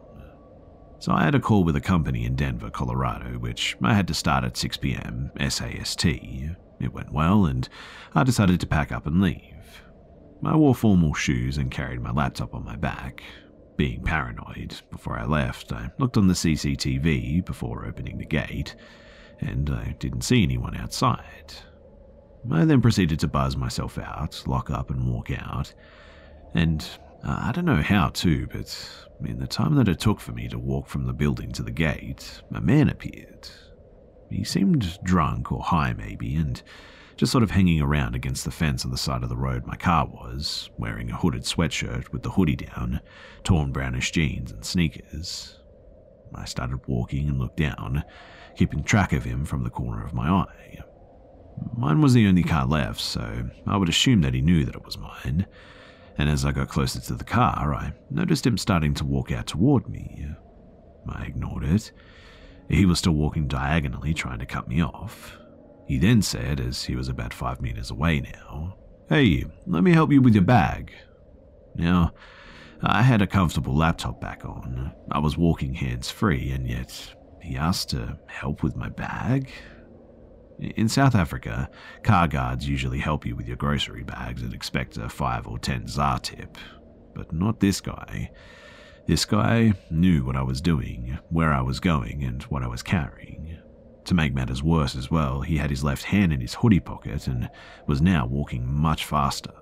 So 0.99 1.11
I 1.11 1.24
had 1.24 1.36
a 1.36 1.39
call 1.39 1.63
with 1.63 1.76
a 1.76 1.82
company 1.82 2.26
in 2.26 2.36
Denver, 2.36 2.70
Colorado, 2.70 3.38
which 3.39 3.76
I 3.82 3.93
had 3.93 4.07
to 4.07 4.13
start 4.13 4.43
at 4.43 4.55
6 4.55 4.78
pm 4.78 5.32
SAST. 5.39 6.05
It 6.05 6.93
went 6.93 7.11
well, 7.11 7.45
and 7.45 7.68
I 8.13 8.24
decided 8.24 8.59
to 8.59 8.68
pack 8.68 8.91
up 8.91 9.07
and 9.07 9.22
leave. 9.22 9.82
I 10.43 10.55
wore 10.55 10.76
formal 10.76 11.13
shoes 11.13 11.57
and 11.57 11.72
carried 11.72 12.01
my 12.01 12.11
laptop 12.11 12.53
on 12.53 12.63
my 12.63 12.76
back. 12.76 13.24
Being 13.78 14.03
paranoid, 14.03 14.82
before 14.91 15.18
I 15.18 15.26
left, 15.26 15.72
I 15.74 15.91
looked 15.97 16.18
on 16.18 16.28
the 16.28 16.34
CCTV 16.34 17.43
before 17.45 17.86
opening 17.86 18.18
the 18.18 18.26
gate, 18.26 18.76
and 19.39 19.70
I 19.70 19.95
didn't 19.99 20.22
see 20.22 20.43
anyone 20.43 20.76
outside. 20.78 21.53
I 22.51 22.65
then 22.65 22.81
proceeded 22.81 23.19
to 23.21 23.27
buzz 23.27 23.57
myself 23.57 23.97
out, 23.97 24.43
lock 24.45 24.69
up, 24.69 24.89
and 24.89 25.07
walk 25.07 25.31
out. 25.31 25.73
And 26.53 26.87
uh, 27.23 27.37
I 27.41 27.51
don't 27.51 27.65
know 27.65 27.81
how 27.81 28.09
to, 28.09 28.47
but 28.47 28.89
in 29.23 29.39
the 29.39 29.47
time 29.47 29.75
that 29.75 29.87
it 29.87 29.99
took 29.99 30.19
for 30.19 30.31
me 30.31 30.47
to 30.49 30.59
walk 30.59 30.87
from 30.87 31.05
the 31.05 31.13
building 31.13 31.51
to 31.53 31.63
the 31.63 31.71
gate, 31.71 32.41
a 32.53 32.61
man 32.61 32.89
appeared. 32.89 33.49
He 34.29 34.43
seemed 34.43 34.99
drunk 35.03 35.51
or 35.51 35.63
high, 35.63 35.93
maybe, 35.93 36.35
and 36.35 36.61
just 37.17 37.31
sort 37.31 37.43
of 37.43 37.51
hanging 37.51 37.81
around 37.81 38.15
against 38.15 38.43
the 38.43 38.51
fence 38.51 38.85
on 38.85 38.91
the 38.91 38.97
side 38.97 39.23
of 39.23 39.29
the 39.29 39.37
road 39.37 39.65
my 39.65 39.75
car 39.75 40.05
was, 40.05 40.69
wearing 40.77 41.09
a 41.09 41.17
hooded 41.17 41.43
sweatshirt 41.43 42.11
with 42.11 42.23
the 42.23 42.31
hoodie 42.31 42.55
down, 42.55 42.99
torn 43.43 43.71
brownish 43.71 44.11
jeans, 44.11 44.51
and 44.51 44.65
sneakers. 44.65 45.59
I 46.33 46.45
started 46.45 46.85
walking 46.87 47.29
and 47.29 47.39
looked 47.39 47.57
down, 47.57 48.03
keeping 48.57 48.83
track 48.83 49.13
of 49.13 49.23
him 49.23 49.45
from 49.45 49.63
the 49.63 49.69
corner 49.69 50.03
of 50.03 50.13
my 50.13 50.29
eye. 50.29 50.83
Mine 51.77 52.01
was 52.01 52.13
the 52.13 52.27
only 52.27 52.43
car 52.43 52.65
left, 52.65 53.01
so 53.01 53.49
I 53.67 53.77
would 53.77 53.89
assume 53.89 54.21
that 54.21 54.33
he 54.33 54.41
knew 54.41 54.65
that 54.65 54.75
it 54.75 54.85
was 54.85 54.97
mine. 54.97 55.45
And 56.17 56.29
as 56.29 56.45
I 56.45 56.51
got 56.51 56.69
closer 56.69 56.99
to 57.01 57.13
the 57.13 57.23
car, 57.23 57.73
I 57.73 57.93
noticed 58.09 58.47
him 58.47 58.57
starting 58.57 58.93
to 58.95 59.05
walk 59.05 59.31
out 59.31 59.47
toward 59.47 59.89
me. 59.89 60.27
I 61.07 61.25
ignored 61.25 61.63
it. 61.63 61.91
He 62.69 62.85
was 62.85 62.99
still 62.99 63.13
walking 63.13 63.47
diagonally, 63.47 64.13
trying 64.13 64.39
to 64.39 64.45
cut 64.45 64.67
me 64.67 64.81
off. 64.81 65.37
He 65.87 65.99
then 65.99 66.21
said, 66.21 66.59
as 66.59 66.83
he 66.83 66.95
was 66.95 67.09
about 67.09 67.33
five 67.33 67.61
meters 67.61 67.91
away 67.91 68.21
now, 68.21 68.77
Hey, 69.07 69.45
let 69.67 69.83
me 69.83 69.91
help 69.91 70.11
you 70.11 70.19
with 70.21 70.33
your 70.33 70.43
bag. 70.43 70.91
Now, 71.75 72.13
I 72.81 73.03
had 73.03 73.21
a 73.21 73.27
comfortable 73.27 73.75
laptop 73.75 74.19
back 74.19 74.43
on. 74.43 74.93
I 75.11 75.19
was 75.19 75.37
walking 75.37 75.75
hands 75.75 76.09
free, 76.09 76.49
and 76.51 76.67
yet 76.67 77.13
he 77.39 77.55
asked 77.55 77.89
to 77.91 78.17
help 78.25 78.63
with 78.63 78.75
my 78.75 78.89
bag? 78.89 79.51
In 80.59 80.87
South 80.87 81.15
Africa, 81.15 81.69
car 82.03 82.27
guards 82.27 82.67
usually 82.67 82.99
help 82.99 83.25
you 83.25 83.35
with 83.35 83.47
your 83.47 83.57
grocery 83.57 84.03
bags 84.03 84.41
and 84.41 84.53
expect 84.53 84.97
a 84.97 85.09
5 85.09 85.47
or 85.47 85.59
10 85.59 85.87
ZAR 85.87 86.19
tip. 86.19 86.57
But 87.13 87.33
not 87.33 87.59
this 87.59 87.81
guy. 87.81 88.31
This 89.07 89.25
guy 89.25 89.73
knew 89.91 90.23
what 90.23 90.37
I 90.37 90.41
was 90.43 90.61
doing, 90.61 91.19
where 91.29 91.53
I 91.53 91.61
was 91.61 91.79
going, 91.79 92.23
and 92.23 92.41
what 92.43 92.63
I 92.63 92.67
was 92.67 92.83
carrying. 92.83 93.57
To 94.05 94.13
make 94.13 94.33
matters 94.33 94.63
worse 94.63 94.95
as 94.95 95.11
well, 95.11 95.41
he 95.41 95.57
had 95.57 95.69
his 95.69 95.83
left 95.83 96.03
hand 96.03 96.31
in 96.31 96.39
his 96.39 96.53
hoodie 96.53 96.79
pocket 96.79 97.27
and 97.27 97.49
was 97.87 98.01
now 98.01 98.25
walking 98.25 98.71
much 98.71 99.05
faster. 99.05 99.53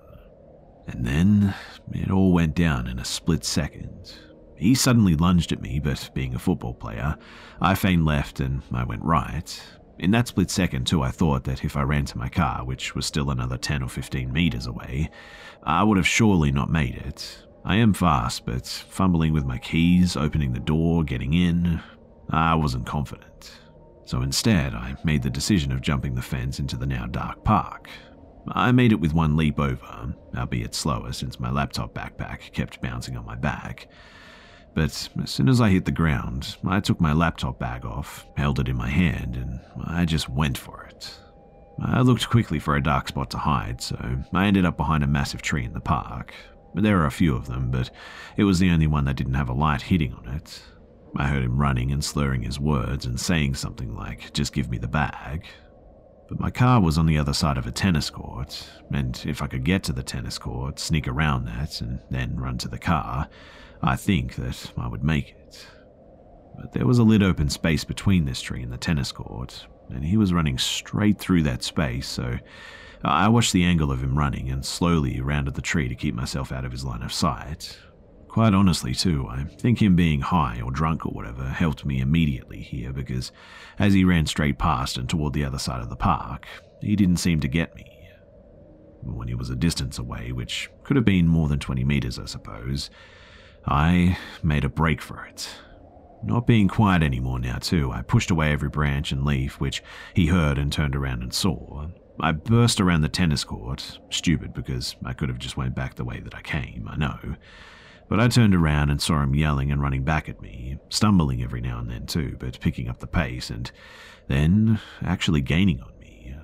And 0.87 1.05
then 1.05 1.55
it 1.91 2.11
all 2.11 2.33
went 2.33 2.55
down 2.55 2.87
in 2.87 2.99
a 2.99 3.05
split 3.05 3.45
second. 3.45 4.13
He 4.57 4.75
suddenly 4.75 5.15
lunged 5.15 5.51
at 5.51 5.61
me, 5.61 5.79
but 5.79 6.09
being 6.13 6.35
a 6.35 6.39
football 6.39 6.73
player, 6.73 7.17
I 7.59 7.75
feigned 7.75 8.05
left 8.05 8.39
and 8.39 8.61
I 8.71 8.83
went 8.83 9.03
right, 9.03 9.61
in 9.99 10.11
that 10.11 10.27
split 10.27 10.49
second, 10.49 10.87
too, 10.87 11.01
I 11.01 11.11
thought 11.11 11.43
that 11.45 11.63
if 11.63 11.77
I 11.77 11.83
ran 11.83 12.05
to 12.05 12.17
my 12.17 12.29
car, 12.29 12.65
which 12.65 12.95
was 12.95 13.05
still 13.05 13.29
another 13.29 13.57
10 13.57 13.83
or 13.83 13.89
15 13.89 14.31
meters 14.31 14.67
away, 14.67 15.09
I 15.63 15.83
would 15.83 15.97
have 15.97 16.07
surely 16.07 16.51
not 16.51 16.69
made 16.69 16.95
it. 16.95 17.45
I 17.65 17.77
am 17.77 17.93
fast, 17.93 18.45
but 18.45 18.67
fumbling 18.67 19.33
with 19.33 19.45
my 19.45 19.57
keys, 19.57 20.17
opening 20.17 20.51
the 20.51 20.59
door, 20.59 21.03
getting 21.03 21.33
in, 21.33 21.81
I 22.29 22.55
wasn't 22.55 22.85
confident. 22.85 23.59
So 24.05 24.21
instead, 24.21 24.73
I 24.73 24.95
made 25.03 25.23
the 25.23 25.29
decision 25.29 25.71
of 25.71 25.81
jumping 25.81 26.15
the 26.15 26.21
fence 26.21 26.59
into 26.59 26.75
the 26.75 26.85
now 26.85 27.05
dark 27.05 27.43
park. 27.43 27.89
I 28.49 28.73
made 28.73 28.91
it 28.91 28.99
with 28.99 29.13
one 29.13 29.37
leap 29.37 29.59
over, 29.59 30.13
albeit 30.35 30.75
slower 30.75 31.13
since 31.13 31.39
my 31.39 31.49
laptop 31.49 31.93
backpack 31.93 32.51
kept 32.51 32.81
bouncing 32.81 33.15
on 33.15 33.25
my 33.25 33.35
back, 33.35 33.87
but 34.73 34.85
as 34.85 35.09
soon 35.25 35.49
as 35.49 35.61
I 35.61 35.69
hit 35.69 35.85
the 35.85 35.91
ground, 35.91 36.57
I 36.65 36.79
took 36.79 36.99
my 36.99 37.13
laptop 37.13 37.59
bag 37.59 37.85
off, 37.85 38.25
held 38.35 38.59
it 38.59 38.67
in 38.67 38.75
my 38.75 38.89
hand, 38.89 39.35
and 39.35 39.59
I 39.85 40.05
just 40.05 40.29
went 40.29 40.57
for 40.57 40.85
it. 40.85 41.13
I 41.79 42.01
looked 42.01 42.29
quickly 42.29 42.59
for 42.59 42.75
a 42.75 42.83
dark 42.83 43.07
spot 43.07 43.31
to 43.31 43.37
hide, 43.37 43.81
so 43.81 43.97
I 44.33 44.45
ended 44.45 44.65
up 44.65 44.77
behind 44.77 45.03
a 45.03 45.07
massive 45.07 45.41
tree 45.41 45.65
in 45.65 45.73
the 45.73 45.79
park. 45.79 46.33
There 46.75 46.99
are 47.01 47.05
a 47.05 47.11
few 47.11 47.35
of 47.35 47.47
them, 47.47 47.71
but 47.71 47.91
it 48.37 48.43
was 48.43 48.59
the 48.59 48.71
only 48.71 48.87
one 48.87 49.05
that 49.05 49.15
didn't 49.15 49.33
have 49.35 49.49
a 49.49 49.53
light 49.53 49.81
hitting 49.81 50.13
on 50.13 50.27
it. 50.27 50.61
I 51.15 51.27
heard 51.27 51.43
him 51.43 51.59
running 51.59 51.91
and 51.91 52.03
slurring 52.03 52.41
his 52.41 52.59
words 52.59 53.05
and 53.05 53.19
saying 53.19 53.55
something 53.55 53.95
like, 53.95 54.33
just 54.33 54.53
give 54.53 54.69
me 54.69 54.79
the 54.79 54.87
bag. 54.87 55.45
But 56.27 56.39
my 56.39 56.49
car 56.49 56.81
was 56.81 56.97
on 56.97 57.05
the 57.05 57.19
other 57.19 57.33
side 57.33 57.57
of 57.57 57.67
a 57.67 57.71
tennis 57.71 58.09
court, 58.09 58.67
and 58.91 59.21
if 59.27 59.41
I 59.41 59.47
could 59.47 59.63
get 59.63 59.83
to 59.83 59.93
the 59.93 60.01
tennis 60.01 60.39
court, 60.39 60.79
sneak 60.79 61.07
around 61.07 61.45
that, 61.45 61.81
and 61.81 61.99
then 62.09 62.35
run 62.37 62.57
to 62.59 62.67
the 62.67 62.79
car, 62.79 63.29
I 63.83 63.97
think 63.97 64.35
that 64.35 64.71
I 64.77 64.87
would 64.87 65.03
make 65.03 65.31
it. 65.31 65.67
But 66.55 66.71
there 66.71 66.85
was 66.85 66.99
a 66.99 67.03
lit 67.03 67.21
open 67.21 67.49
space 67.49 67.83
between 67.83 68.23
this 68.23 68.41
tree 68.41 68.63
and 68.63 68.71
the 68.71 68.77
tennis 68.77 69.11
court, 69.11 69.67
and 69.89 70.05
he 70.05 70.15
was 70.15 70.31
running 70.31 70.57
straight 70.57 71.19
through 71.19 71.43
that 71.43 71.63
space, 71.63 72.07
so 72.07 72.37
I 73.03 73.27
watched 73.27 73.51
the 73.51 73.65
angle 73.65 73.91
of 73.91 74.01
him 74.01 74.17
running 74.17 74.49
and 74.49 74.65
slowly 74.65 75.19
rounded 75.19 75.55
the 75.55 75.61
tree 75.61 75.89
to 75.89 75.95
keep 75.95 76.15
myself 76.15 76.53
out 76.53 76.63
of 76.63 76.71
his 76.71 76.85
line 76.85 77.01
of 77.01 77.11
sight. 77.11 77.77
Quite 78.29 78.53
honestly, 78.53 78.95
too, 78.95 79.27
I 79.27 79.43
think 79.43 79.81
him 79.81 79.97
being 79.97 80.21
high 80.21 80.61
or 80.63 80.71
drunk 80.71 81.05
or 81.05 81.11
whatever 81.11 81.43
helped 81.43 81.85
me 81.85 81.99
immediately 81.99 82.61
here 82.61 82.93
because 82.93 83.31
as 83.77 83.93
he 83.93 84.05
ran 84.05 84.25
straight 84.25 84.57
past 84.57 84.97
and 84.97 85.09
toward 85.09 85.33
the 85.33 85.43
other 85.43 85.59
side 85.59 85.81
of 85.81 85.89
the 85.89 85.97
park, 85.97 86.47
he 86.81 86.95
didn't 86.95 87.17
seem 87.17 87.41
to 87.41 87.47
get 87.49 87.75
me. 87.75 87.85
When 89.01 89.27
he 89.27 89.35
was 89.35 89.49
a 89.49 89.55
distance 89.55 89.99
away, 89.99 90.31
which 90.31 90.69
could 90.83 90.95
have 90.95 91.05
been 91.05 91.27
more 91.27 91.49
than 91.49 91.59
20 91.59 91.83
meters, 91.83 92.17
I 92.17 92.25
suppose, 92.25 92.89
I 93.65 94.17
made 94.41 94.63
a 94.63 94.69
break 94.69 95.01
for 95.01 95.25
it. 95.25 95.49
Not 96.23 96.47
being 96.47 96.67
quiet 96.67 97.03
anymore 97.03 97.39
now, 97.39 97.57
too, 97.57 97.91
I 97.91 98.01
pushed 98.01 98.31
away 98.31 98.51
every 98.51 98.69
branch 98.69 99.11
and 99.11 99.25
leaf 99.25 99.59
which 99.59 99.83
he 100.13 100.27
heard 100.27 100.57
and 100.57 100.71
turned 100.71 100.95
around 100.95 101.21
and 101.21 101.33
saw. 101.33 101.87
I 102.19 102.31
burst 102.31 102.79
around 102.79 103.01
the 103.01 103.09
tennis 103.09 103.43
court, 103.43 103.99
stupid 104.09 104.53
because 104.53 104.95
I 105.03 105.13
could 105.13 105.29
have 105.29 105.39
just 105.39 105.57
went 105.57 105.75
back 105.75 105.95
the 105.95 106.05
way 106.05 106.19
that 106.19 106.35
I 106.35 106.41
came, 106.41 106.87
I 106.89 106.95
know. 106.95 107.35
But 108.07 108.19
I 108.19 108.27
turned 108.27 108.53
around 108.53 108.89
and 108.89 109.01
saw 109.01 109.21
him 109.21 109.33
yelling 109.33 109.71
and 109.71 109.81
running 109.81 110.03
back 110.03 110.29
at 110.29 110.41
me, 110.41 110.77
stumbling 110.89 111.41
every 111.41 111.61
now 111.61 111.79
and 111.79 111.89
then 111.89 112.05
too, 112.05 112.37
but 112.39 112.59
picking 112.59 112.87
up 112.87 112.99
the 112.99 113.07
pace 113.07 113.49
and 113.49 113.71
then 114.27 114.79
actually 115.01 115.41
gaining 115.41 115.81
on 115.81 115.97
me. 115.99 116.35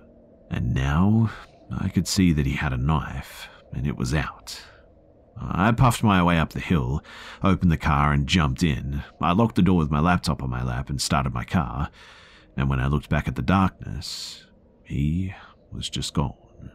And 0.50 0.74
now 0.74 1.32
I 1.80 1.90
could 1.90 2.08
see 2.08 2.34
that 2.34 2.48
he 2.48 2.54
had 2.54 2.74
a 2.74 2.78
knife, 2.78 3.48
and 3.72 3.86
it 3.86 3.96
was 3.96 4.14
out. 4.14 4.60
I 5.42 5.72
puffed 5.72 6.04
my 6.04 6.22
way 6.22 6.38
up 6.38 6.52
the 6.52 6.60
hill, 6.60 7.02
opened 7.44 7.72
the 7.72 7.78
car, 7.78 8.12
and 8.12 8.28
jumped 8.28 8.62
in. 8.62 9.04
I 9.22 9.32
locked 9.32 9.56
the 9.56 9.62
door 9.62 9.78
with 9.78 9.90
my 9.90 10.00
laptop 10.00 10.44
on 10.44 10.50
my 10.50 10.64
lap 10.64 10.90
and 10.90 11.02
started 11.02 11.34
my 11.34 11.46
car. 11.46 11.90
And 12.58 12.70
when 12.70 12.80
I 12.80 12.88
looked 12.88 13.10
back 13.10 13.28
at 13.28 13.36
the 13.36 13.42
darkness, 13.42 14.46
he 14.84 15.34
was 15.72 15.90
just 15.90 16.14
gone. 16.14 16.72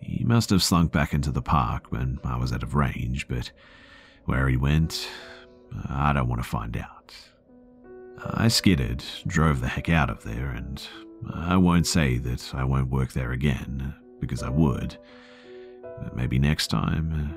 He 0.00 0.24
must 0.24 0.50
have 0.50 0.62
slunk 0.62 0.92
back 0.92 1.14
into 1.14 1.30
the 1.30 1.40
park 1.40 1.92
when 1.92 2.18
I 2.24 2.36
was 2.36 2.52
out 2.52 2.62
of 2.62 2.74
range, 2.74 3.28
but 3.28 3.52
where 4.24 4.48
he 4.48 4.56
went, 4.56 5.08
I 5.88 6.12
don't 6.12 6.28
want 6.28 6.42
to 6.42 6.48
find 6.48 6.76
out. 6.76 7.14
I 8.24 8.48
skidded, 8.48 9.04
drove 9.26 9.60
the 9.60 9.68
heck 9.68 9.88
out 9.88 10.10
of 10.10 10.24
there, 10.24 10.50
and 10.50 10.82
I 11.32 11.56
won't 11.56 11.86
say 11.86 12.18
that 12.18 12.54
I 12.54 12.64
won't 12.64 12.90
work 12.90 13.12
there 13.12 13.32
again, 13.32 13.94
because 14.20 14.42
I 14.42 14.50
would. 14.50 14.98
Maybe 16.14 16.38
next 16.38 16.68
time, 16.68 17.36